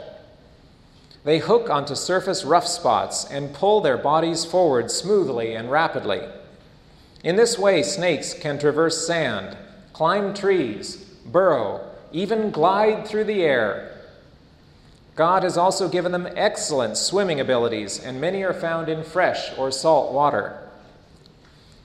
They 1.25 1.39
hook 1.39 1.71
onto 1.71 1.95
surface 1.95 2.45
rough 2.45 2.67
spots 2.67 3.25
and 3.31 3.55
pull 3.55 3.81
their 3.81 3.97
bodies 3.97 4.45
forward 4.45 4.91
smoothly 4.91 5.55
and 5.55 5.71
rapidly. 5.71 6.21
In 7.23 7.37
this 7.37 7.59
way, 7.59 7.83
snakes 7.83 8.35
can 8.35 8.59
traverse 8.59 9.07
sand, 9.07 9.57
climb 9.93 10.35
trees, 10.35 10.97
burrow, 11.25 11.89
even 12.11 12.51
glide 12.51 13.07
through 13.07 13.25
the 13.25 13.43
air. 13.43 13.92
God 15.15 15.43
has 15.43 15.59
also 15.59 15.89
given 15.89 16.13
them 16.13 16.29
excellent 16.37 16.97
swimming 16.97 17.39
abilities, 17.39 18.03
and 18.03 18.21
many 18.21 18.43
are 18.43 18.55
found 18.55 18.89
in 18.89 19.05
fresh 19.05 19.57
or 19.59 19.71
salt 19.71 20.13
water. 20.13 20.59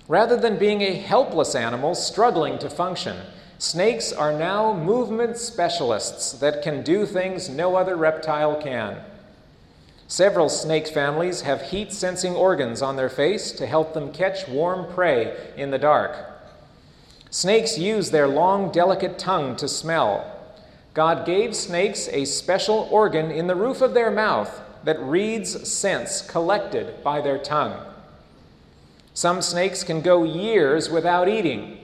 Rather 0.08 0.38
than 0.38 0.58
being 0.58 0.82
a 0.82 0.94
helpless 0.94 1.54
animal 1.54 1.94
struggling 1.94 2.58
to 2.60 2.70
function, 2.70 3.18
snakes 3.58 4.14
are 4.14 4.32
now 4.32 4.74
movement 4.74 5.38
specialists 5.38 6.32
that 6.34 6.64
can 6.64 6.84
do 6.84 7.06
things 7.06 7.50
no 7.50 7.76
other 7.76 7.98
reptile 7.98 8.56
can. 8.62 8.98
Several 10.08 10.48
snake 10.48 10.88
families 10.88 11.42
have 11.42 11.64
heat 11.64 11.92
sensing 11.92 12.34
organs 12.34 12.82
on 12.82 12.96
their 12.96 13.10
face 13.10 13.52
to 13.52 13.66
help 13.66 13.94
them 13.94 14.14
catch 14.14 14.48
warm 14.48 14.90
prey 14.94 15.36
in 15.58 15.72
the 15.72 15.78
dark. 15.78 16.16
Snakes 17.30 17.78
use 17.78 18.12
their 18.12 18.28
long, 18.28 18.72
delicate 18.72 19.20
tongue 19.20 19.58
to 19.58 19.68
smell. 19.68 20.37
God 20.98 21.28
gave 21.28 21.56
snakes 21.56 22.10
a 22.12 22.26
special 22.26 22.90
organ 22.90 23.30
in 23.30 23.46
the 23.46 23.56
roof 23.56 23.82
of 23.82 23.94
their 23.94 24.10
mouth 24.10 24.64
that 24.84 25.00
reads 25.00 25.70
scents 25.70 26.24
collected 26.24 27.04
by 27.04 27.22
their 27.22 27.38
tongue. 27.38 27.86
Some 29.14 29.44
snakes 29.44 29.84
can 29.84 30.02
go 30.02 30.24
years 30.24 30.90
without 30.90 31.30
eating. 31.30 31.78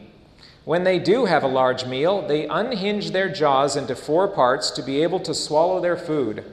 When 0.66 0.84
they 0.84 0.97
do 0.97 1.26
have 1.26 1.43
a 1.43 1.47
large 1.47 1.86
meal, 1.86 2.28
they 2.28 2.47
unhinge 2.47 3.11
their 3.11 3.32
jaws 3.32 3.76
into 3.76 3.95
four 3.95 4.28
parts 4.28 4.72
to 4.72 4.82
be 4.82 5.03
able 5.03 5.20
to 5.20 5.36
swallow 5.36 5.80
their 5.80 5.95
food. 5.95 6.43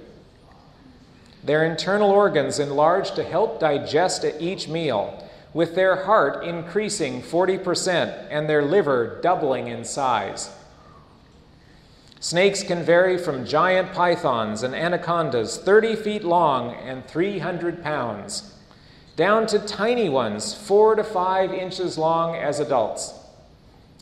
Their 1.43 1.65
internal 1.65 2.11
organs 2.11 2.59
enlarge 2.59 3.13
to 3.13 3.25
help 3.25 3.59
digest 3.59 4.23
at 4.23 4.39
each 4.39 4.69
meal, 4.69 5.27
with 5.55 5.75
their 5.75 6.05
heart 6.05 6.45
increasing 6.45 7.23
40% 7.23 8.27
and 8.31 8.51
their 8.51 8.63
liver 8.63 9.19
doubling 9.23 9.69
in 9.69 9.83
size. 9.83 10.51
Snakes 12.23 12.63
can 12.63 12.83
vary 12.83 13.17
from 13.17 13.47
giant 13.47 13.95
pythons 13.95 14.63
and 14.63 14.75
anacondas 14.75 15.57
30 15.57 15.97
feet 15.97 16.23
long 16.23 16.75
and 16.75 17.07
300 17.07 17.83
pounds, 17.83 18.55
down 19.17 19.47
to 19.47 19.59
tiny 19.59 20.11
ones 20.11 20.53
4 20.53 20.97
to 20.97 21.05
5 21.05 21.55
inches 21.55 21.97
long 21.97 22.37
as 22.37 22.61
adults. 22.61 23.15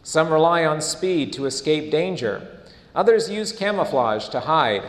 Some 0.02 0.32
rely 0.32 0.64
on 0.64 0.80
speed 0.80 1.32
to 1.34 1.46
escape 1.46 1.92
danger, 1.92 2.44
others 2.92 3.30
use 3.30 3.52
camouflage 3.52 4.26
to 4.30 4.40
hide. 4.40 4.82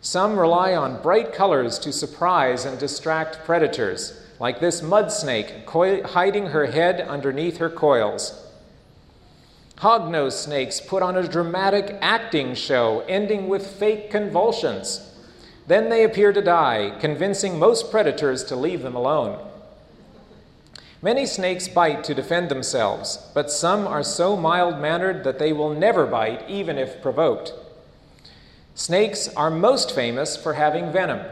Some 0.00 0.36
rely 0.36 0.74
on 0.74 1.02
bright 1.02 1.32
colors 1.32 1.78
to 1.80 1.92
surprise 1.92 2.64
and 2.64 2.80
distract 2.80 3.44
predators, 3.44 4.20
like 4.40 4.58
this 4.58 4.82
mud 4.82 5.12
snake 5.12 5.68
hiding 5.68 6.46
her 6.46 6.66
head 6.66 7.00
underneath 7.00 7.58
her 7.58 7.70
coils. 7.70 8.49
Hognose 9.80 10.32
snakes 10.32 10.78
put 10.78 11.02
on 11.02 11.16
a 11.16 11.26
dramatic 11.26 11.96
acting 12.02 12.54
show, 12.54 13.00
ending 13.08 13.48
with 13.48 13.66
fake 13.66 14.10
convulsions. 14.10 15.10
Then 15.66 15.88
they 15.88 16.04
appear 16.04 16.34
to 16.34 16.42
die, 16.42 16.98
convincing 17.00 17.58
most 17.58 17.90
predators 17.90 18.44
to 18.44 18.56
leave 18.56 18.82
them 18.82 18.94
alone. 18.94 19.38
Many 21.00 21.24
snakes 21.24 21.66
bite 21.66 22.04
to 22.04 22.14
defend 22.14 22.50
themselves, 22.50 23.26
but 23.32 23.50
some 23.50 23.86
are 23.86 24.02
so 24.02 24.36
mild 24.36 24.78
mannered 24.78 25.24
that 25.24 25.38
they 25.38 25.50
will 25.50 25.72
never 25.72 26.04
bite, 26.04 26.44
even 26.46 26.76
if 26.76 27.00
provoked. 27.00 27.54
Snakes 28.74 29.28
are 29.34 29.50
most 29.50 29.94
famous 29.94 30.36
for 30.36 30.54
having 30.54 30.92
venom, 30.92 31.24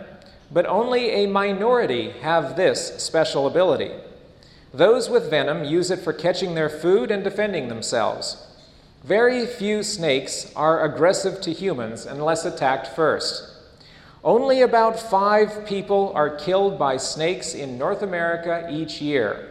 but 0.50 0.64
only 0.64 1.10
a 1.10 1.26
minority 1.26 2.12
have 2.22 2.56
this 2.56 2.96
special 2.96 3.46
ability. 3.46 3.92
Those 4.72 5.08
with 5.08 5.30
venom 5.30 5.64
use 5.64 5.90
it 5.90 6.00
for 6.00 6.12
catching 6.12 6.54
their 6.54 6.68
food 6.68 7.10
and 7.10 7.24
defending 7.24 7.68
themselves. 7.68 8.44
Very 9.02 9.46
few 9.46 9.82
snakes 9.82 10.52
are 10.54 10.84
aggressive 10.84 11.40
to 11.42 11.52
humans 11.52 12.04
unless 12.04 12.44
attacked 12.44 12.88
first. 12.88 13.54
Only 14.22 14.60
about 14.62 14.98
five 14.98 15.64
people 15.66 16.12
are 16.14 16.36
killed 16.36 16.78
by 16.78 16.96
snakes 16.96 17.54
in 17.54 17.78
North 17.78 18.02
America 18.02 18.68
each 18.70 19.00
year. 19.00 19.48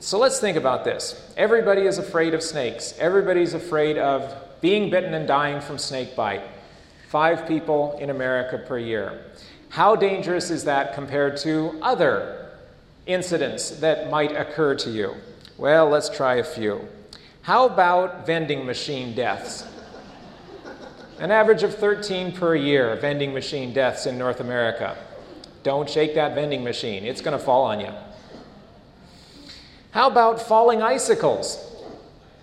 So 0.00 0.18
let's 0.18 0.38
think 0.38 0.56
about 0.56 0.84
this. 0.84 1.20
Everybody 1.36 1.82
is 1.82 1.98
afraid 1.98 2.34
of 2.34 2.42
snakes. 2.42 2.94
Everybody's 2.98 3.54
afraid 3.54 3.98
of 3.98 4.32
being 4.60 4.90
bitten 4.90 5.14
and 5.14 5.26
dying 5.26 5.60
from 5.60 5.78
snake 5.78 6.14
bite. 6.14 6.42
Five 7.08 7.48
people 7.48 7.96
in 7.98 8.10
America 8.10 8.58
per 8.58 8.78
year. 8.78 9.24
How 9.70 9.96
dangerous 9.96 10.50
is 10.50 10.64
that 10.64 10.94
compared 10.94 11.36
to 11.38 11.78
other 11.82 12.37
incidents 13.08 13.70
that 13.80 14.10
might 14.10 14.30
occur 14.36 14.76
to 14.76 14.90
you? 14.90 15.14
Well, 15.56 15.88
let's 15.88 16.08
try 16.08 16.36
a 16.36 16.44
few. 16.44 16.86
How 17.42 17.66
about 17.66 18.26
vending 18.26 18.64
machine 18.64 19.14
deaths? 19.14 19.66
An 21.18 21.32
average 21.32 21.64
of 21.64 21.74
13 21.74 22.32
per 22.32 22.54
year 22.54 22.94
vending 22.96 23.32
machine 23.32 23.72
deaths 23.72 24.06
in 24.06 24.16
North 24.16 24.38
America. 24.38 24.96
Don't 25.64 25.90
shake 25.90 26.14
that 26.14 26.34
vending 26.34 26.62
machine, 26.62 27.04
it's 27.04 27.20
going 27.20 27.36
to 27.36 27.44
fall 27.44 27.64
on 27.64 27.80
you. 27.80 27.92
How 29.90 30.08
about 30.08 30.40
falling 30.40 30.82
icicles? 30.82 31.64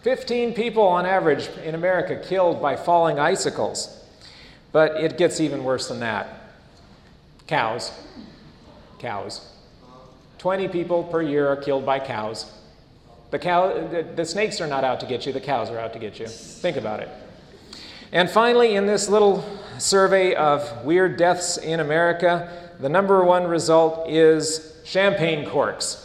15 0.01 0.53
people 0.53 0.84
on 0.84 1.05
average 1.05 1.47
in 1.63 1.74
America 1.74 2.22
killed 2.28 2.61
by 2.61 2.76
falling 2.76 3.18
icicles. 3.18 4.03
But 4.72 4.97
it 4.97 5.18
gets 5.18 5.39
even 5.39 5.63
worse 5.63 5.88
than 5.88 6.01
that. 6.01 6.28
Cows. 7.47 7.91
Cows. 8.99 9.54
20 10.38 10.67
people 10.67 11.03
per 11.03 11.21
year 11.21 11.47
are 11.47 11.55
killed 11.55 11.86
by 11.86 11.99
cows. 11.99 12.51
The, 13.31 13.39
cow, 13.39 13.88
the, 13.88 14.03
the 14.15 14.25
snakes 14.25 14.61
are 14.61 14.67
not 14.67 14.83
out 14.83 14.99
to 15.01 15.05
get 15.05 15.25
you, 15.25 15.33
the 15.33 15.41
cows 15.41 15.69
are 15.69 15.79
out 15.79 15.93
to 15.93 15.99
get 15.99 16.19
you. 16.19 16.27
Think 16.27 16.77
about 16.77 16.99
it. 16.99 17.09
And 18.11 18.29
finally, 18.29 18.75
in 18.75 18.86
this 18.86 19.09
little 19.09 19.43
survey 19.77 20.36
of 20.36 20.86
weird 20.86 21.17
deaths 21.17 21.57
in 21.57 21.79
America, 21.79 22.71
the 22.79 22.89
number 22.89 23.23
one 23.23 23.45
result 23.45 24.09
is 24.09 24.79
champagne 24.86 25.49
corks. 25.49 26.01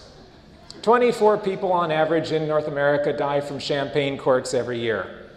24 0.82 1.38
people 1.38 1.72
on 1.72 1.92
average 1.92 2.32
in 2.32 2.48
North 2.48 2.66
America 2.66 3.12
die 3.12 3.40
from 3.40 3.58
champagne 3.58 4.16
corks 4.16 4.54
every 4.54 4.80
year. 4.80 5.28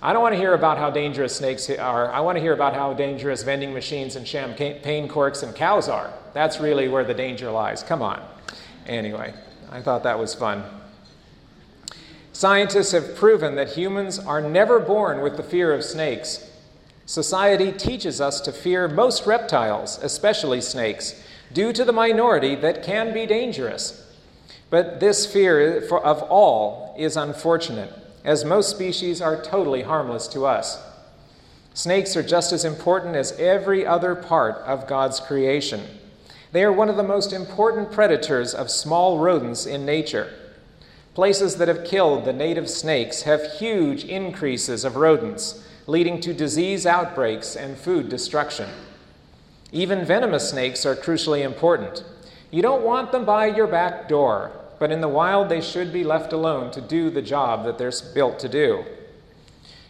I 0.00 0.12
don't 0.12 0.22
want 0.22 0.32
to 0.32 0.38
hear 0.38 0.54
about 0.54 0.78
how 0.78 0.90
dangerous 0.90 1.36
snakes 1.36 1.68
are. 1.70 2.10
I 2.10 2.20
want 2.20 2.36
to 2.36 2.40
hear 2.40 2.52
about 2.52 2.72
how 2.72 2.94
dangerous 2.94 3.42
vending 3.42 3.74
machines 3.74 4.16
and 4.16 4.26
champagne 4.26 5.08
corks 5.08 5.42
and 5.42 5.54
cows 5.54 5.88
are. 5.88 6.12
That's 6.32 6.60
really 6.60 6.88
where 6.88 7.04
the 7.04 7.14
danger 7.14 7.50
lies. 7.50 7.82
Come 7.82 8.02
on. 8.02 8.22
Anyway, 8.86 9.34
I 9.70 9.80
thought 9.80 10.02
that 10.04 10.18
was 10.18 10.34
fun. 10.34 10.64
Scientists 12.32 12.92
have 12.92 13.16
proven 13.16 13.56
that 13.56 13.70
humans 13.70 14.18
are 14.18 14.40
never 14.40 14.78
born 14.78 15.20
with 15.20 15.36
the 15.36 15.42
fear 15.42 15.72
of 15.72 15.82
snakes. 15.82 16.48
Society 17.04 17.72
teaches 17.72 18.20
us 18.20 18.40
to 18.42 18.52
fear 18.52 18.86
most 18.86 19.26
reptiles, 19.26 19.98
especially 20.02 20.60
snakes, 20.60 21.20
due 21.52 21.72
to 21.72 21.84
the 21.84 21.92
minority 21.92 22.54
that 22.54 22.82
can 22.82 23.12
be 23.12 23.26
dangerous. 23.26 24.06
But 24.70 25.00
this 25.00 25.26
fear 25.26 25.78
of 25.98 26.22
all 26.22 26.94
is 26.98 27.16
unfortunate, 27.16 27.92
as 28.24 28.44
most 28.44 28.70
species 28.70 29.20
are 29.20 29.42
totally 29.42 29.82
harmless 29.82 30.28
to 30.28 30.46
us. 30.46 30.80
Snakes 31.74 32.16
are 32.16 32.22
just 32.22 32.52
as 32.52 32.64
important 32.64 33.16
as 33.16 33.32
every 33.32 33.86
other 33.86 34.14
part 34.14 34.56
of 34.58 34.86
God's 34.86 35.20
creation. 35.20 35.80
They 36.52 36.64
are 36.64 36.72
one 36.72 36.88
of 36.88 36.96
the 36.96 37.02
most 37.02 37.32
important 37.32 37.92
predators 37.92 38.54
of 38.54 38.70
small 38.70 39.18
rodents 39.18 39.66
in 39.66 39.84
nature. 39.84 40.32
Places 41.14 41.56
that 41.56 41.68
have 41.68 41.84
killed 41.84 42.24
the 42.24 42.32
native 42.32 42.70
snakes 42.70 43.22
have 43.22 43.52
huge 43.58 44.04
increases 44.04 44.84
of 44.84 44.96
rodents, 44.96 45.62
leading 45.86 46.20
to 46.20 46.32
disease 46.32 46.86
outbreaks 46.86 47.56
and 47.56 47.76
food 47.76 48.08
destruction. 48.08 48.68
Even 49.72 50.04
venomous 50.04 50.48
snakes 50.48 50.86
are 50.86 50.96
crucially 50.96 51.42
important. 51.42 52.04
You 52.50 52.62
don't 52.62 52.84
want 52.84 53.12
them 53.12 53.26
by 53.26 53.46
your 53.46 53.66
back 53.66 54.08
door, 54.08 54.52
but 54.78 54.90
in 54.90 55.02
the 55.02 55.08
wild 55.08 55.50
they 55.50 55.60
should 55.60 55.92
be 55.92 56.04
left 56.04 56.32
alone 56.32 56.70
to 56.70 56.80
do 56.80 57.10
the 57.10 57.20
job 57.20 57.64
that 57.64 57.76
they're 57.76 57.92
built 58.14 58.38
to 58.38 58.48
do. 58.48 58.84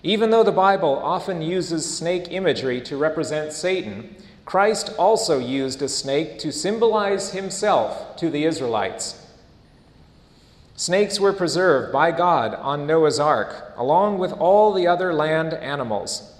Even 0.02 0.30
though 0.30 0.42
the 0.42 0.50
Bible 0.50 0.98
often 0.98 1.42
uses 1.42 1.98
snake 1.98 2.28
imagery 2.30 2.80
to 2.80 2.96
represent 2.96 3.52
Satan, 3.52 4.16
Christ 4.48 4.94
also 4.98 5.38
used 5.38 5.82
a 5.82 5.90
snake 5.90 6.38
to 6.38 6.50
symbolize 6.50 7.32
himself 7.32 8.16
to 8.16 8.30
the 8.30 8.46
Israelites. 8.46 9.26
Snakes 10.74 11.20
were 11.20 11.34
preserved 11.34 11.92
by 11.92 12.12
God 12.12 12.54
on 12.54 12.86
Noah's 12.86 13.20
ark, 13.20 13.74
along 13.76 14.16
with 14.16 14.32
all 14.32 14.72
the 14.72 14.86
other 14.86 15.12
land 15.12 15.52
animals. 15.52 16.32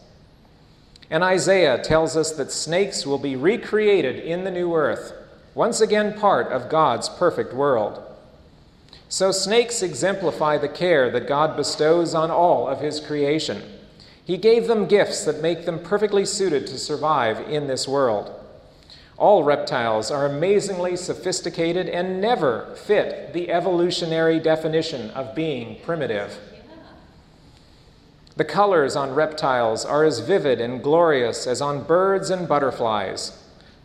And 1.11 1.23
Isaiah 1.23 1.83
tells 1.83 2.17
us 2.17 2.31
that 2.33 2.51
snakes 2.51 3.05
will 3.05 3.19
be 3.19 3.37
recreated 3.37 4.19
in 4.19 4.45
the 4.45 4.51
new 4.51 4.75
earth, 4.75 5.13
once 5.55 5.83
again 5.83 6.19
part 6.19 6.51
of 6.51 6.71
God's 6.71 7.11
perfect 7.11 7.53
world. 7.53 8.03
So, 9.11 9.33
snakes 9.33 9.83
exemplify 9.83 10.57
the 10.57 10.71
care 10.71 11.11
that 11.11 11.29
God 11.29 11.59
bestows 11.59 12.15
on 12.15 12.31
all 12.31 12.69
of 12.69 12.81
his 12.81 13.01
creation. 13.01 13.63
He 14.29 14.37
gave 14.37 14.67
them 14.67 14.85
gifts 14.85 15.25
that 15.25 15.41
make 15.41 15.65
them 15.65 15.79
perfectly 15.79 16.27
suited 16.27 16.67
to 16.67 16.79
survive 16.79 17.49
in 17.49 17.67
this 17.67 17.89
world. 17.89 18.31
All 19.17 19.43
reptiles 19.43 20.11
are 20.11 20.27
amazingly 20.27 20.97
sophisticated 20.97 21.89
and 21.89 22.21
never 22.21 22.77
fit 22.77 23.33
the 23.33 23.51
evolutionary 23.51 24.39
definition 24.39 25.09
of 25.13 25.35
being 25.35 25.81
primitive. 25.83 26.39
The 28.37 28.45
colors 28.45 28.97
on 28.97 29.15
reptiles 29.15 29.87
are 29.87 30.05
as 30.05 30.19
vivid 30.19 30.61
and 30.61 30.83
glorious 30.83 31.47
as 31.47 31.63
on 31.63 31.85
birds 31.85 32.29
and 32.29 32.47
butterflies. 32.47 33.33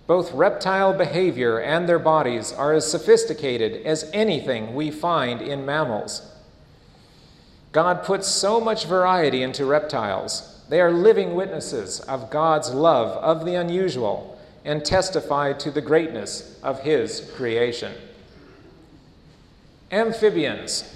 Both 0.07 0.33
reptile 0.33 0.91
behavior 0.91 1.61
and 1.61 1.87
their 1.87 1.99
bodies 1.99 2.51
are 2.51 2.73
as 2.73 2.91
sophisticated 2.91 3.85
as 3.85 4.11
anything 4.11 4.75
we 4.75 4.91
find 4.91 5.41
in 5.41 5.65
mammals. 5.65 6.32
God 7.73 8.03
puts 8.03 8.27
so 8.27 8.61
much 8.61 8.85
variety 8.85 9.41
into 9.41 9.65
reptiles. 9.65 10.61
They 10.69 10.79
are 10.79 10.91
living 10.91 11.35
witnesses 11.35 11.99
of 12.01 12.29
God's 12.29 12.71
love 12.71 13.17
of 13.17 13.45
the 13.45 13.55
unusual 13.55 14.39
and 14.63 14.85
testify 14.85 15.53
to 15.53 15.71
the 15.71 15.81
greatness 15.81 16.59
of 16.63 16.81
His 16.81 17.31
creation. 17.35 17.91
Amphibians. 19.91 20.95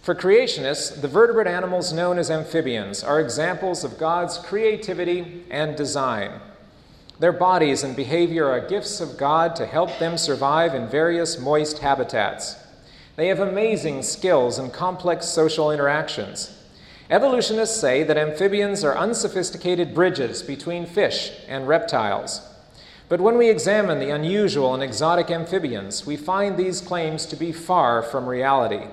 For 0.00 0.14
creationists, 0.14 1.00
the 1.00 1.08
vertebrate 1.08 1.48
animals 1.48 1.92
known 1.92 2.16
as 2.16 2.30
amphibians 2.30 3.02
are 3.02 3.20
examples 3.20 3.82
of 3.82 3.98
God's 3.98 4.38
creativity 4.38 5.42
and 5.50 5.76
design. 5.76 6.40
Their 7.18 7.32
bodies 7.32 7.82
and 7.82 7.96
behavior 7.96 8.48
are 8.48 8.60
gifts 8.60 9.00
of 9.00 9.16
God 9.16 9.56
to 9.56 9.66
help 9.66 9.98
them 9.98 10.16
survive 10.16 10.74
in 10.74 10.86
various 10.86 11.40
moist 11.40 11.80
habitats. 11.80 12.56
They 13.16 13.28
have 13.28 13.40
amazing 13.40 14.02
skills 14.02 14.58
and 14.58 14.72
complex 14.72 15.26
social 15.26 15.70
interactions. 15.70 16.52
Evolutionists 17.08 17.80
say 17.80 18.02
that 18.02 18.18
amphibians 18.18 18.84
are 18.84 18.96
unsophisticated 18.96 19.94
bridges 19.94 20.42
between 20.42 20.86
fish 20.86 21.32
and 21.48 21.66
reptiles. 21.66 22.42
But 23.08 23.20
when 23.20 23.38
we 23.38 23.48
examine 23.48 24.00
the 24.00 24.10
unusual 24.10 24.74
and 24.74 24.82
exotic 24.82 25.30
amphibians, 25.30 26.04
we 26.04 26.16
find 26.16 26.56
these 26.56 26.80
claims 26.80 27.24
to 27.26 27.36
be 27.36 27.52
far 27.52 28.02
from 28.02 28.26
reality. 28.26 28.86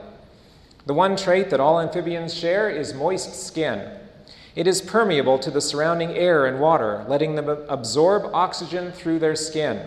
The 0.86 0.94
one 0.94 1.16
trait 1.18 1.50
that 1.50 1.60
all 1.60 1.82
amphibians 1.82 2.34
share 2.34 2.70
is 2.70 2.94
moist 2.94 3.46
skin. 3.46 3.90
It 4.56 4.68
is 4.68 4.82
permeable 4.82 5.40
to 5.40 5.50
the 5.50 5.62
surrounding 5.62 6.12
air 6.12 6.46
and 6.46 6.60
water, 6.60 7.04
letting 7.08 7.36
them 7.36 7.50
absorb 7.50 8.34
oxygen 8.34 8.92
through 8.92 9.20
their 9.20 9.36
skin. 9.36 9.82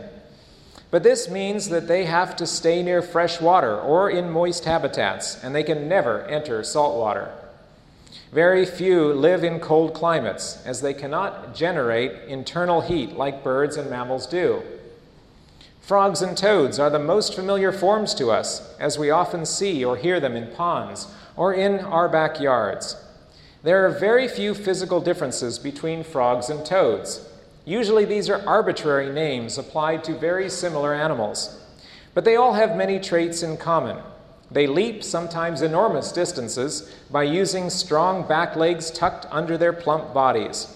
But 0.90 1.02
this 1.02 1.28
means 1.28 1.68
that 1.68 1.88
they 1.88 2.04
have 2.04 2.36
to 2.36 2.46
stay 2.46 2.82
near 2.82 3.02
fresh 3.02 3.40
water 3.40 3.78
or 3.78 4.08
in 4.08 4.30
moist 4.30 4.64
habitats, 4.64 5.42
and 5.42 5.54
they 5.54 5.64
can 5.64 5.88
never 5.88 6.22
enter 6.26 6.62
salt 6.62 6.96
water. 6.96 7.32
Very 8.32 8.64
few 8.64 9.12
live 9.12 9.44
in 9.44 9.60
cold 9.60 9.94
climates, 9.94 10.64
as 10.64 10.80
they 10.80 10.94
cannot 10.94 11.54
generate 11.54 12.28
internal 12.28 12.80
heat 12.80 13.12
like 13.12 13.42
birds 13.42 13.76
and 13.76 13.90
mammals 13.90 14.26
do. 14.26 14.62
Frogs 15.80 16.20
and 16.20 16.36
toads 16.36 16.80
are 16.80 16.90
the 16.90 16.98
most 16.98 17.34
familiar 17.34 17.70
forms 17.70 18.12
to 18.14 18.30
us, 18.30 18.74
as 18.80 18.98
we 18.98 19.10
often 19.10 19.46
see 19.46 19.84
or 19.84 19.96
hear 19.96 20.18
them 20.18 20.34
in 20.34 20.52
ponds 20.54 21.06
or 21.36 21.54
in 21.54 21.78
our 21.78 22.08
backyards. 22.08 22.96
There 23.62 23.86
are 23.86 23.90
very 23.90 24.26
few 24.26 24.54
physical 24.54 25.00
differences 25.00 25.58
between 25.58 26.02
frogs 26.02 26.50
and 26.50 26.66
toads. 26.66 27.28
Usually, 27.66 28.04
these 28.04 28.30
are 28.30 28.46
arbitrary 28.46 29.12
names 29.12 29.58
applied 29.58 30.04
to 30.04 30.14
very 30.16 30.48
similar 30.48 30.94
animals, 30.94 31.60
but 32.14 32.24
they 32.24 32.36
all 32.36 32.54
have 32.54 32.76
many 32.76 33.00
traits 33.00 33.42
in 33.42 33.56
common. 33.56 33.98
They 34.52 34.68
leap 34.68 35.02
sometimes 35.02 35.62
enormous 35.62 36.12
distances 36.12 36.88
by 37.10 37.24
using 37.24 37.68
strong 37.68 38.26
back 38.28 38.54
legs 38.54 38.92
tucked 38.92 39.26
under 39.32 39.58
their 39.58 39.72
plump 39.72 40.14
bodies. 40.14 40.72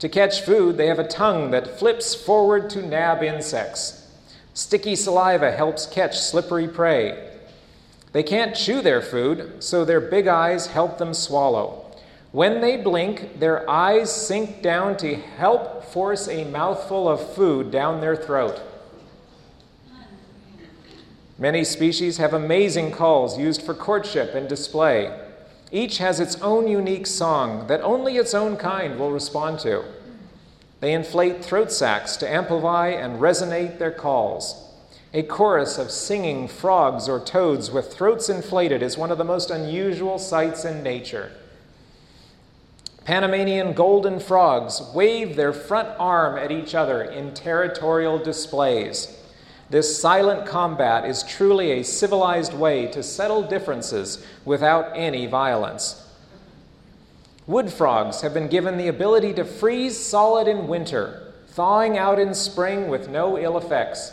To 0.00 0.08
catch 0.08 0.40
food, 0.40 0.76
they 0.76 0.88
have 0.88 0.98
a 0.98 1.06
tongue 1.06 1.52
that 1.52 1.78
flips 1.78 2.12
forward 2.14 2.68
to 2.70 2.84
nab 2.84 3.22
insects. 3.22 4.08
Sticky 4.52 4.96
saliva 4.96 5.52
helps 5.52 5.86
catch 5.86 6.18
slippery 6.18 6.66
prey. 6.66 7.28
They 8.12 8.24
can't 8.24 8.56
chew 8.56 8.82
their 8.82 9.00
food, 9.00 9.62
so 9.62 9.84
their 9.84 10.00
big 10.00 10.26
eyes 10.26 10.66
help 10.66 10.98
them 10.98 11.14
swallow. 11.14 11.89
When 12.32 12.60
they 12.60 12.76
blink, 12.76 13.40
their 13.40 13.68
eyes 13.68 14.12
sink 14.14 14.62
down 14.62 14.96
to 14.98 15.16
help 15.16 15.84
force 15.84 16.28
a 16.28 16.44
mouthful 16.44 17.08
of 17.08 17.34
food 17.34 17.72
down 17.72 18.00
their 18.00 18.14
throat. 18.14 18.60
Many 21.38 21.64
species 21.64 22.18
have 22.18 22.32
amazing 22.32 22.92
calls 22.92 23.38
used 23.38 23.62
for 23.62 23.74
courtship 23.74 24.34
and 24.34 24.48
display. 24.48 25.18
Each 25.72 25.98
has 25.98 26.20
its 26.20 26.40
own 26.40 26.68
unique 26.68 27.06
song 27.06 27.66
that 27.66 27.80
only 27.80 28.16
its 28.16 28.34
own 28.34 28.56
kind 28.56 28.98
will 28.98 29.10
respond 29.10 29.58
to. 29.60 29.82
They 30.78 30.92
inflate 30.92 31.44
throat 31.44 31.72
sacs 31.72 32.16
to 32.18 32.30
amplify 32.30 32.88
and 32.88 33.20
resonate 33.20 33.78
their 33.78 33.90
calls. 33.90 34.68
A 35.12 35.24
chorus 35.24 35.78
of 35.78 35.90
singing 35.90 36.46
frogs 36.46 37.08
or 37.08 37.18
toads 37.18 37.72
with 37.72 37.92
throats 37.92 38.28
inflated 38.28 38.82
is 38.82 38.96
one 38.96 39.10
of 39.10 39.18
the 39.18 39.24
most 39.24 39.50
unusual 39.50 40.18
sights 40.18 40.64
in 40.64 40.84
nature. 40.84 41.32
Panamanian 43.04 43.72
golden 43.72 44.20
frogs 44.20 44.82
wave 44.94 45.34
their 45.34 45.52
front 45.52 45.88
arm 45.98 46.36
at 46.36 46.52
each 46.52 46.74
other 46.74 47.02
in 47.02 47.32
territorial 47.32 48.18
displays. 48.18 49.16
This 49.70 50.00
silent 50.00 50.46
combat 50.46 51.04
is 51.04 51.22
truly 51.22 51.72
a 51.72 51.84
civilized 51.84 52.52
way 52.52 52.86
to 52.88 53.02
settle 53.02 53.42
differences 53.42 54.24
without 54.44 54.92
any 54.96 55.26
violence. 55.26 56.06
Wood 57.46 57.72
frogs 57.72 58.20
have 58.20 58.34
been 58.34 58.48
given 58.48 58.76
the 58.76 58.88
ability 58.88 59.32
to 59.34 59.44
freeze 59.44 59.98
solid 59.98 60.46
in 60.46 60.68
winter, 60.68 61.32
thawing 61.48 61.96
out 61.96 62.18
in 62.18 62.34
spring 62.34 62.88
with 62.88 63.08
no 63.08 63.38
ill 63.38 63.56
effects. 63.56 64.12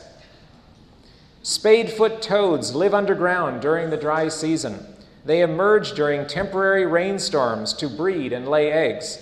Spadefoot 1.44 2.22
toads 2.22 2.76
live 2.76 2.94
underground 2.94 3.62
during 3.62 3.90
the 3.90 3.98
dry 3.98 4.28
season. 4.28 4.86
They 5.28 5.42
emerge 5.42 5.92
during 5.92 6.26
temporary 6.26 6.86
rainstorms 6.86 7.74
to 7.74 7.90
breed 7.90 8.32
and 8.32 8.48
lay 8.48 8.72
eggs. 8.72 9.20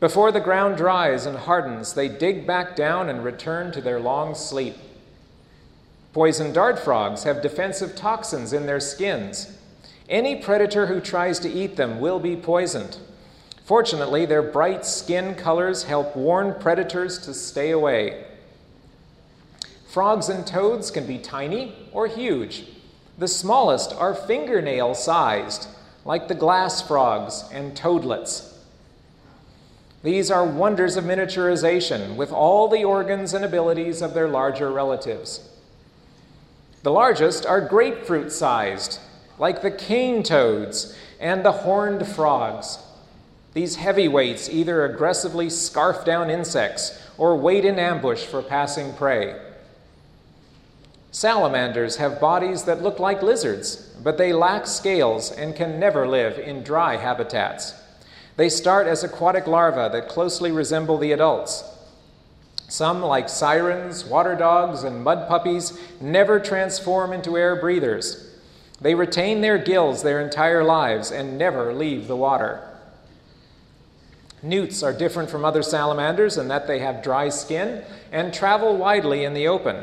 Before 0.00 0.32
the 0.32 0.40
ground 0.40 0.78
dries 0.78 1.26
and 1.26 1.36
hardens, 1.36 1.92
they 1.92 2.08
dig 2.08 2.46
back 2.46 2.74
down 2.74 3.10
and 3.10 3.22
return 3.22 3.72
to 3.72 3.82
their 3.82 4.00
long 4.00 4.34
sleep. 4.34 4.74
Poison 6.14 6.50
dart 6.50 6.78
frogs 6.78 7.24
have 7.24 7.42
defensive 7.42 7.94
toxins 7.94 8.54
in 8.54 8.64
their 8.64 8.80
skins. 8.80 9.58
Any 10.08 10.36
predator 10.36 10.86
who 10.86 11.00
tries 11.00 11.38
to 11.40 11.52
eat 11.52 11.76
them 11.76 12.00
will 12.00 12.18
be 12.18 12.34
poisoned. 12.34 12.96
Fortunately, 13.66 14.24
their 14.24 14.42
bright 14.42 14.86
skin 14.86 15.34
colors 15.34 15.82
help 15.82 16.16
warn 16.16 16.58
predators 16.58 17.18
to 17.18 17.34
stay 17.34 17.70
away. 17.70 18.24
Frogs 19.88 20.30
and 20.30 20.46
toads 20.46 20.90
can 20.90 21.06
be 21.06 21.18
tiny 21.18 21.74
or 21.92 22.06
huge. 22.06 22.64
The 23.18 23.28
smallest 23.28 23.94
are 23.94 24.14
fingernail 24.14 24.94
sized, 24.94 25.68
like 26.04 26.28
the 26.28 26.34
glass 26.34 26.82
frogs 26.82 27.44
and 27.50 27.74
toadlets. 27.74 28.58
These 30.02 30.30
are 30.30 30.46
wonders 30.46 30.96
of 30.96 31.04
miniaturization 31.04 32.16
with 32.16 32.30
all 32.30 32.68
the 32.68 32.84
organs 32.84 33.32
and 33.32 33.44
abilities 33.44 34.02
of 34.02 34.12
their 34.12 34.28
larger 34.28 34.70
relatives. 34.70 35.48
The 36.82 36.92
largest 36.92 37.46
are 37.46 37.60
grapefruit 37.60 38.30
sized, 38.30 39.00
like 39.38 39.62
the 39.62 39.70
cane 39.70 40.22
toads 40.22 40.96
and 41.18 41.44
the 41.44 41.52
horned 41.52 42.06
frogs. 42.06 42.78
These 43.54 43.76
heavyweights 43.76 44.50
either 44.50 44.84
aggressively 44.84 45.48
scarf 45.48 46.04
down 46.04 46.28
insects 46.28 47.02
or 47.16 47.34
wait 47.36 47.64
in 47.64 47.78
ambush 47.78 48.24
for 48.26 48.42
passing 48.42 48.92
prey. 48.92 49.34
Salamanders 51.16 51.96
have 51.96 52.20
bodies 52.20 52.64
that 52.64 52.82
look 52.82 52.98
like 52.98 53.22
lizards, 53.22 53.76
but 54.04 54.18
they 54.18 54.34
lack 54.34 54.66
scales 54.66 55.32
and 55.32 55.56
can 55.56 55.80
never 55.80 56.06
live 56.06 56.38
in 56.38 56.62
dry 56.62 56.96
habitats. 56.96 57.72
They 58.36 58.50
start 58.50 58.86
as 58.86 59.02
aquatic 59.02 59.46
larvae 59.46 59.90
that 59.98 60.10
closely 60.10 60.52
resemble 60.52 60.98
the 60.98 61.12
adults, 61.12 61.64
some, 62.68 63.00
like 63.00 63.30
sirens, 63.30 64.04
water 64.04 64.34
dogs, 64.34 64.82
and 64.84 65.02
mud 65.02 65.26
puppies, 65.26 65.80
never 66.02 66.38
transform 66.38 67.14
into 67.14 67.38
air 67.38 67.56
breathers. 67.56 68.36
They 68.82 68.94
retain 68.94 69.40
their 69.40 69.56
gills 69.56 70.02
their 70.02 70.20
entire 70.20 70.64
lives 70.64 71.10
and 71.10 71.38
never 71.38 71.72
leave 71.72 72.08
the 72.08 72.16
water. 72.16 72.60
Newts 74.42 74.82
are 74.82 74.92
different 74.92 75.30
from 75.30 75.46
other 75.46 75.62
salamanders 75.62 76.36
in 76.36 76.48
that 76.48 76.66
they 76.66 76.80
have 76.80 77.02
dry 77.02 77.30
skin 77.30 77.84
and 78.12 78.34
travel 78.34 78.76
widely 78.76 79.24
in 79.24 79.32
the 79.32 79.48
open. 79.48 79.82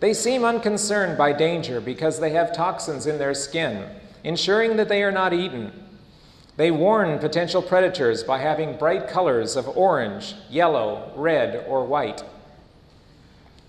They 0.00 0.14
seem 0.14 0.44
unconcerned 0.44 1.18
by 1.18 1.32
danger 1.32 1.80
because 1.80 2.20
they 2.20 2.30
have 2.30 2.54
toxins 2.54 3.06
in 3.06 3.18
their 3.18 3.34
skin, 3.34 3.84
ensuring 4.22 4.76
that 4.76 4.88
they 4.88 5.02
are 5.02 5.12
not 5.12 5.32
eaten. 5.32 5.72
They 6.56 6.70
warn 6.70 7.18
potential 7.18 7.62
predators 7.62 8.22
by 8.22 8.38
having 8.38 8.76
bright 8.78 9.08
colors 9.08 9.56
of 9.56 9.76
orange, 9.76 10.34
yellow, 10.48 11.12
red, 11.16 11.64
or 11.68 11.84
white. 11.84 12.22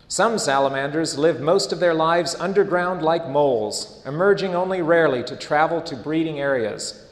Some 0.07 0.39
salamanders 0.39 1.17
live 1.17 1.39
most 1.39 1.71
of 1.71 1.79
their 1.79 1.93
lives 1.93 2.33
underground 2.35 3.03
like 3.03 3.29
moles, 3.29 4.01
emerging 4.07 4.55
only 4.55 4.81
rarely 4.81 5.23
to 5.23 5.35
travel 5.35 5.81
to 5.83 5.95
breeding 5.95 6.39
areas. 6.39 7.05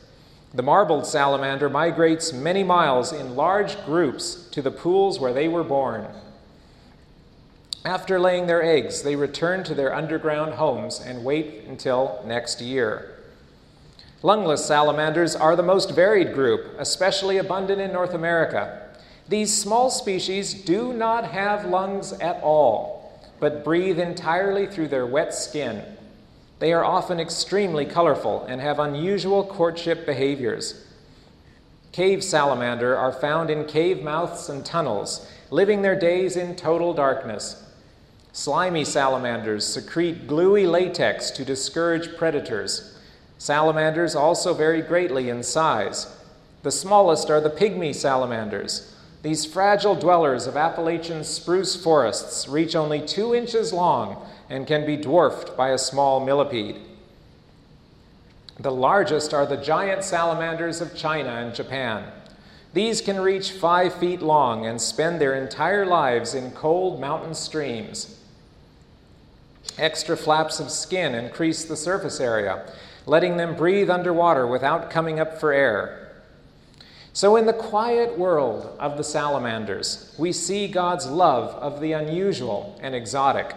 The 0.53 0.63
marbled 0.63 1.05
salamander 1.05 1.69
migrates 1.69 2.33
many 2.33 2.63
miles 2.63 3.13
in 3.13 3.35
large 3.35 3.83
groups 3.85 4.47
to 4.51 4.63
the 4.63 4.71
pools 4.71 5.19
where 5.19 5.33
they 5.33 5.47
were 5.47 5.63
born. 5.63 6.07
After 7.87 8.19
laying 8.19 8.47
their 8.47 8.61
eggs, 8.61 9.01
they 9.01 9.15
return 9.15 9.63
to 9.63 9.73
their 9.73 9.95
underground 9.95 10.55
homes 10.55 10.99
and 10.99 11.23
wait 11.23 11.63
until 11.69 12.21
next 12.25 12.59
year. 12.59 13.15
Lungless 14.21 14.65
salamanders 14.65 15.37
are 15.37 15.55
the 15.55 15.63
most 15.63 15.91
varied 15.91 16.33
group, 16.33 16.75
especially 16.79 17.37
abundant 17.37 17.79
in 17.79 17.93
North 17.93 18.13
America. 18.13 18.89
These 19.29 19.57
small 19.57 19.89
species 19.89 20.53
do 20.53 20.91
not 20.91 21.31
have 21.31 21.63
lungs 21.63 22.11
at 22.11 22.43
all, 22.43 23.21
but 23.39 23.63
breathe 23.63 23.99
entirely 23.99 24.67
through 24.67 24.89
their 24.89 25.05
wet 25.05 25.33
skin. 25.33 25.81
They 26.59 26.73
are 26.73 26.83
often 26.83 27.21
extremely 27.21 27.85
colorful 27.85 28.43
and 28.49 28.59
have 28.59 28.79
unusual 28.79 29.45
courtship 29.45 30.05
behaviors. 30.05 30.85
Cave 31.93 32.21
salamander 32.21 32.97
are 32.97 33.13
found 33.13 33.49
in 33.49 33.63
cave 33.63 34.03
mouths 34.03 34.49
and 34.49 34.65
tunnels, 34.65 35.25
living 35.51 35.83
their 35.83 35.97
days 35.97 36.35
in 36.35 36.57
total 36.57 36.93
darkness. 36.93 37.63
Slimy 38.37 38.83
salamanders 38.83 39.65
secrete 39.65 40.27
gluey 40.27 40.67
latex 40.67 41.31
to 41.31 41.43
discourage 41.43 42.15
predators. 42.17 42.95
Salamanders 43.39 44.15
also 44.15 44.53
vary 44.53 44.83
greatly 44.83 45.27
in 45.31 45.41
size. 45.41 46.15
The 46.61 46.69
smallest 46.69 47.31
are 47.31 47.41
the 47.41 47.49
pygmy 47.49 47.95
salamanders. 47.95 48.95
These 49.23 49.47
fragile 49.47 49.95
dwellers 49.95 50.45
of 50.45 50.55
Appalachian 50.55 51.23
spruce 51.23 51.75
forests 51.75 52.47
reach 52.47 52.75
only 52.75 53.01
two 53.01 53.33
inches 53.33 53.73
long 53.73 54.23
and 54.51 54.67
can 54.67 54.85
be 54.85 54.97
dwarfed 54.97 55.57
by 55.57 55.69
a 55.69 55.79
small 55.79 56.23
millipede. 56.23 56.79
The 58.59 58.71
largest 58.71 59.33
are 59.33 59.47
the 59.47 59.57
giant 59.57 60.03
salamanders 60.03 60.79
of 60.79 60.95
China 60.95 61.29
and 61.29 61.55
Japan. 61.55 62.11
These 62.75 63.01
can 63.01 63.19
reach 63.19 63.53
five 63.53 63.95
feet 63.95 64.21
long 64.21 64.67
and 64.67 64.79
spend 64.79 65.19
their 65.19 65.33
entire 65.33 65.87
lives 65.87 66.35
in 66.35 66.51
cold 66.51 67.01
mountain 67.01 67.33
streams. 67.33 68.13
Extra 69.77 70.17
flaps 70.17 70.59
of 70.59 70.71
skin 70.71 71.13
increase 71.13 71.65
the 71.65 71.77
surface 71.77 72.19
area, 72.19 72.65
letting 73.05 73.37
them 73.37 73.55
breathe 73.55 73.89
underwater 73.89 74.47
without 74.47 74.89
coming 74.89 75.19
up 75.19 75.39
for 75.39 75.53
air. 75.53 76.11
So, 77.13 77.35
in 77.35 77.45
the 77.45 77.53
quiet 77.53 78.17
world 78.17 78.75
of 78.79 78.97
the 78.97 79.03
salamanders, 79.03 80.13
we 80.17 80.31
see 80.31 80.67
God's 80.67 81.07
love 81.07 81.55
of 81.55 81.81
the 81.81 81.93
unusual 81.93 82.77
and 82.81 82.93
exotic. 82.93 83.55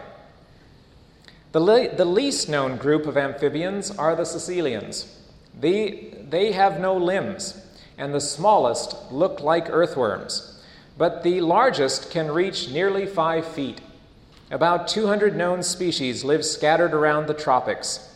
The, 1.52 1.60
le- 1.60 1.94
the 1.94 2.04
least 2.04 2.48
known 2.48 2.76
group 2.76 3.06
of 3.06 3.16
amphibians 3.16 3.90
are 3.90 4.14
the 4.14 4.24
caecilians. 4.24 5.14
They, 5.58 6.14
they 6.28 6.52
have 6.52 6.80
no 6.80 6.96
limbs, 6.96 7.60
and 7.98 8.14
the 8.14 8.20
smallest 8.20 8.96
look 9.10 9.40
like 9.40 9.68
earthworms, 9.68 10.62
but 10.96 11.22
the 11.22 11.40
largest 11.40 12.10
can 12.10 12.30
reach 12.30 12.70
nearly 12.70 13.04
five 13.04 13.46
feet. 13.46 13.80
About 14.50 14.88
200 14.88 15.36
known 15.36 15.62
species 15.62 16.24
live 16.24 16.44
scattered 16.44 16.92
around 16.92 17.28
the 17.28 17.34
tropics. 17.34 18.08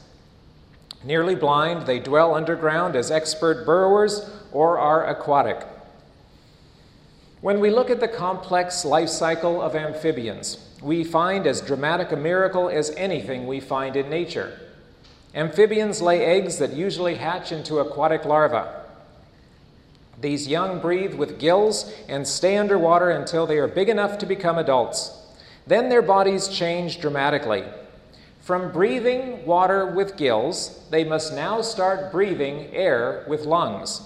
Nearly 1.04 1.36
blind, 1.36 1.86
they 1.86 2.00
dwell 2.00 2.34
underground 2.34 2.96
as 2.96 3.10
expert 3.10 3.64
burrowers 3.64 4.28
or 4.50 4.78
are 4.78 5.06
aquatic. 5.06 5.64
When 7.40 7.60
we 7.60 7.70
look 7.70 7.88
at 7.88 8.00
the 8.00 8.08
complex 8.08 8.84
life 8.84 9.10
cycle 9.10 9.62
of 9.62 9.76
amphibians, 9.76 10.66
we 10.82 11.04
find 11.04 11.46
as 11.46 11.60
dramatic 11.60 12.10
a 12.10 12.16
miracle 12.16 12.68
as 12.68 12.90
anything 12.96 13.46
we 13.46 13.60
find 13.60 13.94
in 13.94 14.08
nature. 14.08 14.58
Amphibians 15.34 16.00
lay 16.00 16.24
eggs 16.24 16.58
that 16.58 16.72
usually 16.72 17.16
hatch 17.16 17.52
into 17.52 17.78
aquatic 17.78 18.24
larvae. 18.24 18.68
These 20.20 20.48
young 20.48 20.80
breathe 20.80 21.14
with 21.14 21.38
gills 21.38 21.92
and 22.08 22.26
stay 22.26 22.56
underwater 22.56 23.10
until 23.10 23.46
they 23.46 23.58
are 23.58 23.68
big 23.68 23.88
enough 23.88 24.18
to 24.18 24.26
become 24.26 24.58
adults. 24.58 25.23
Then 25.66 25.88
their 25.88 26.02
bodies 26.02 26.48
change 26.48 27.00
dramatically. 27.00 27.64
From 28.40 28.72
breathing 28.72 29.46
water 29.46 29.86
with 29.86 30.18
gills, 30.18 30.86
they 30.90 31.04
must 31.04 31.32
now 31.32 31.62
start 31.62 32.12
breathing 32.12 32.68
air 32.74 33.24
with 33.26 33.46
lungs. 33.46 34.02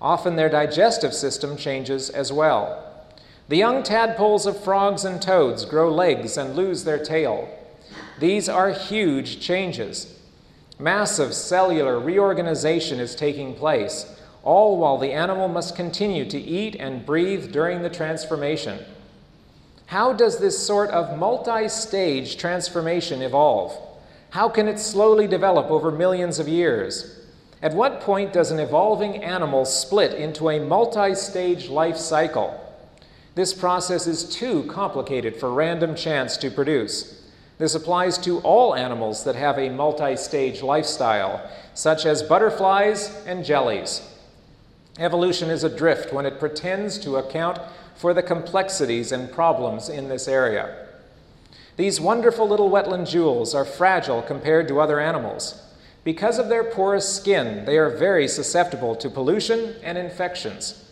Often 0.00 0.36
their 0.36 0.50
digestive 0.50 1.14
system 1.14 1.56
changes 1.56 2.10
as 2.10 2.30
well. 2.30 2.84
The 3.48 3.56
young 3.56 3.82
tadpoles 3.82 4.44
of 4.44 4.62
frogs 4.62 5.06
and 5.06 5.22
toads 5.22 5.64
grow 5.64 5.90
legs 5.90 6.36
and 6.36 6.54
lose 6.54 6.84
their 6.84 7.02
tail. 7.02 7.48
These 8.20 8.48
are 8.48 8.70
huge 8.70 9.40
changes. 9.40 10.18
Massive 10.78 11.32
cellular 11.32 11.98
reorganization 11.98 13.00
is 13.00 13.14
taking 13.14 13.54
place, 13.54 14.14
all 14.42 14.76
while 14.76 14.98
the 14.98 15.12
animal 15.12 15.48
must 15.48 15.74
continue 15.74 16.28
to 16.28 16.38
eat 16.38 16.76
and 16.78 17.06
breathe 17.06 17.50
during 17.50 17.80
the 17.80 17.90
transformation. 17.90 18.84
How 19.88 20.12
does 20.12 20.38
this 20.38 20.66
sort 20.66 20.90
of 20.90 21.18
multi 21.18 21.66
stage 21.66 22.36
transformation 22.36 23.22
evolve? 23.22 23.74
How 24.28 24.50
can 24.50 24.68
it 24.68 24.78
slowly 24.78 25.26
develop 25.26 25.70
over 25.70 25.90
millions 25.90 26.38
of 26.38 26.46
years? 26.46 27.18
At 27.62 27.72
what 27.72 28.02
point 28.02 28.34
does 28.34 28.50
an 28.50 28.60
evolving 28.60 29.24
animal 29.24 29.64
split 29.64 30.12
into 30.12 30.50
a 30.50 30.60
multi 30.60 31.14
stage 31.14 31.70
life 31.70 31.96
cycle? 31.96 32.54
This 33.34 33.54
process 33.54 34.06
is 34.06 34.28
too 34.28 34.64
complicated 34.64 35.36
for 35.36 35.54
random 35.54 35.94
chance 35.94 36.36
to 36.36 36.50
produce. 36.50 37.26
This 37.56 37.74
applies 37.74 38.18
to 38.18 38.40
all 38.40 38.74
animals 38.74 39.24
that 39.24 39.36
have 39.36 39.58
a 39.58 39.70
multi 39.70 40.16
stage 40.16 40.60
lifestyle, 40.60 41.50
such 41.72 42.04
as 42.04 42.22
butterflies 42.22 43.24
and 43.24 43.42
jellies. 43.42 44.02
Evolution 44.98 45.48
is 45.48 45.64
adrift 45.64 46.12
when 46.12 46.26
it 46.26 46.38
pretends 46.38 46.98
to 46.98 47.16
account 47.16 47.58
for 47.98 48.14
the 48.14 48.22
complexities 48.22 49.12
and 49.12 49.30
problems 49.30 49.88
in 49.88 50.08
this 50.08 50.26
area. 50.28 50.86
These 51.76 52.00
wonderful 52.00 52.48
little 52.48 52.70
wetland 52.70 53.08
jewels 53.08 53.54
are 53.54 53.64
fragile 53.64 54.22
compared 54.22 54.68
to 54.68 54.80
other 54.80 54.98
animals. 54.98 55.62
Because 56.04 56.38
of 56.38 56.48
their 56.48 56.64
porous 56.64 57.08
skin, 57.08 57.64
they 57.66 57.76
are 57.76 57.90
very 57.90 58.26
susceptible 58.26 58.96
to 58.96 59.10
pollution 59.10 59.76
and 59.82 59.98
infections. 59.98 60.84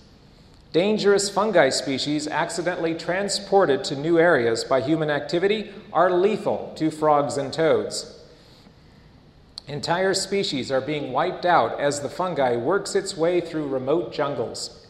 Dangerous 0.73 1.31
fungi 1.31 1.71
species 1.71 2.29
accidentally 2.29 2.95
transported 2.95 3.83
to 3.85 3.97
new 3.97 4.19
areas 4.19 4.63
by 4.63 4.81
human 4.81 5.11
activity 5.11 5.73
are 5.93 6.11
lethal 6.11 6.73
to 6.77 6.91
frogs 6.91 7.37
and 7.37 7.53
toads. 7.53 8.21
Entire 9.69 10.15
species 10.15 10.71
are 10.71 10.81
being 10.81 11.13
wiped 11.13 11.45
out 11.45 11.81
as 11.81 12.01
the 12.01 12.09
fungi 12.09 12.57
works 12.57 12.95
its 12.95 13.17
way 13.17 13.41
through 13.41 13.67
remote 13.67 14.13
jungles. 14.13 14.86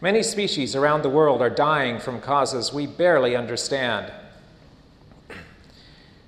Many 0.00 0.22
species 0.22 0.76
around 0.76 1.02
the 1.02 1.08
world 1.08 1.40
are 1.40 1.50
dying 1.50 1.98
from 1.98 2.20
causes 2.20 2.72
we 2.72 2.86
barely 2.86 3.34
understand. 3.34 4.12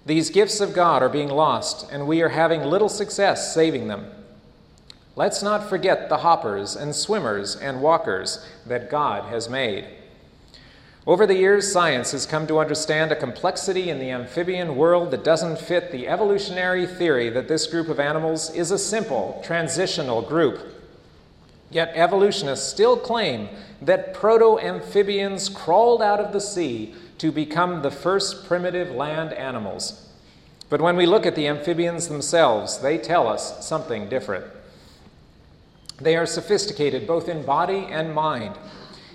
These 0.07 0.31
gifts 0.31 0.61
of 0.61 0.73
God 0.73 1.03
are 1.03 1.09
being 1.09 1.29
lost, 1.29 1.91
and 1.91 2.07
we 2.07 2.23
are 2.23 2.29
having 2.29 2.63
little 2.63 2.89
success 2.89 3.53
saving 3.53 3.89
them. 3.89 4.07
Let's 5.17 5.43
not 5.43 5.69
forget 5.69 6.09
the 6.09 6.19
hoppers 6.19 6.77
and 6.77 6.95
swimmers 6.95 7.57
and 7.57 7.83
walkers 7.83 8.47
that 8.67 8.91
God 8.91 9.31
has 9.31 9.49
made. 9.49 9.87
Over 11.07 11.27
the 11.27 11.37
years, 11.37 11.73
science 11.73 12.13
has 12.13 12.27
come 12.27 12.47
to 12.49 12.59
understand 12.59 13.13
a 13.13 13.17
complexity 13.17 13.91
in 13.91 13.99
the 13.99 14.11
amphibian 14.11 14.77
world 14.77 15.11
that 15.13 15.25
doesn't 15.25 15.59
fit 15.59 15.91
the 15.91 16.07
evolutionary 16.07 16.87
theory 16.87 17.31
that 17.31 17.49
this 17.49 17.67
group 17.67 17.89
of 17.89 17.99
animals 17.99 18.53
is 18.55 18.71
a 18.71 18.79
simple, 18.79 19.41
transitional 19.45 20.21
group. 20.21 20.76
Yet 21.71 21.93
evolutionists 21.95 22.69
still 22.69 22.97
claim 22.97 23.49
that 23.83 24.15
proto 24.15 24.59
amphibians 24.59 25.49
crawled 25.49 26.01
out 26.01 26.21
of 26.21 26.33
the 26.33 26.41
sea 26.41 26.95
to 27.19 27.33
become 27.33 27.83
the 27.83 27.91
first 27.91 28.47
primitive 28.47 28.91
land 28.91 29.33
animals. 29.33 30.09
But 30.69 30.81
when 30.81 30.97
we 30.97 31.07
look 31.07 31.27
at 31.27 31.35
the 31.35 31.47
amphibians 31.47 32.09
themselves, 32.09 32.79
they 32.79 32.99
tell 32.99 33.29
us 33.29 33.67
something 33.67 34.09
different. 34.09 34.45
They 36.01 36.17
are 36.17 36.27
sophisticated 36.27 37.07
both 37.07 37.29
in 37.29 37.45
body 37.45 37.87
and 37.91 38.15
mind. 38.15 38.57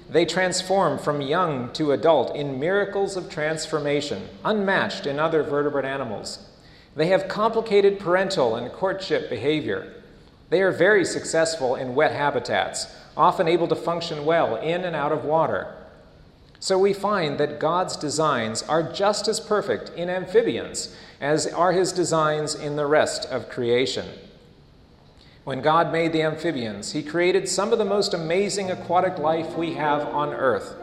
They 0.10 0.26
transform 0.26 0.98
from 0.98 1.22
young 1.22 1.72
to 1.74 1.92
adult 1.92 2.36
in 2.36 2.60
miracles 2.60 3.16
of 3.16 3.30
transformation, 3.30 4.28
unmatched 4.44 5.06
in 5.06 5.20
other 5.20 5.44
vertebrate 5.44 5.86
animals. 5.86 6.48
They 6.96 7.08
have 7.08 7.28
complicated 7.28 8.00
parental 8.00 8.56
and 8.56 8.72
courtship 8.72 9.30
behavior. 9.30 10.01
They 10.52 10.62
are 10.62 10.72
very 10.74 11.06
successful 11.06 11.76
in 11.76 11.96
wet 11.96 12.12
habitats, 12.12 12.94
often 13.16 13.48
able 13.48 13.70
to 13.70 13.76
function 13.76 14.26
well 14.26 14.58
in 14.58 14.84
and 14.84 14.98
out 14.98 15.14
of 15.14 15.24
water. 15.24 15.74
So 16.60 16.78
we 16.78 16.92
find 16.92 17.40
that 17.40 17.58
God's 17.58 17.96
designs 17.96 18.62
are 18.64 18.84
just 18.84 19.30
as 19.30 19.40
perfect 19.40 19.92
in 19.92 20.10
amphibians 20.10 20.94
as 21.22 21.48
are 21.48 21.72
his 21.72 21.94
designs 21.94 22.54
in 22.54 22.76
the 22.76 22.86
rest 22.86 23.26
of 23.28 23.48
creation. 23.48 24.06
When 25.46 25.62
God 25.62 25.90
made 25.90 26.12
the 26.12 26.22
amphibians, 26.22 26.92
He 26.92 27.02
created 27.02 27.48
some 27.48 27.72
of 27.72 27.80
the 27.80 27.86
most 27.86 28.14
amazing 28.14 28.72
aquatic 28.72 29.18
life 29.20 29.56
we 29.58 29.74
have 29.76 30.06
on 30.10 30.34
earth. 30.34 30.76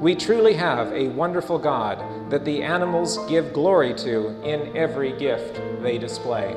We 0.00 0.14
truly 0.14 0.54
have 0.54 0.92
a 0.92 1.08
wonderful 1.08 1.58
God 1.58 2.30
that 2.30 2.44
the 2.44 2.62
animals 2.62 3.18
give 3.28 3.52
glory 3.52 3.92
to 3.94 4.28
in 4.44 4.74
every 4.76 5.12
gift 5.16 5.60
they 5.82 5.98
display. 5.98 6.56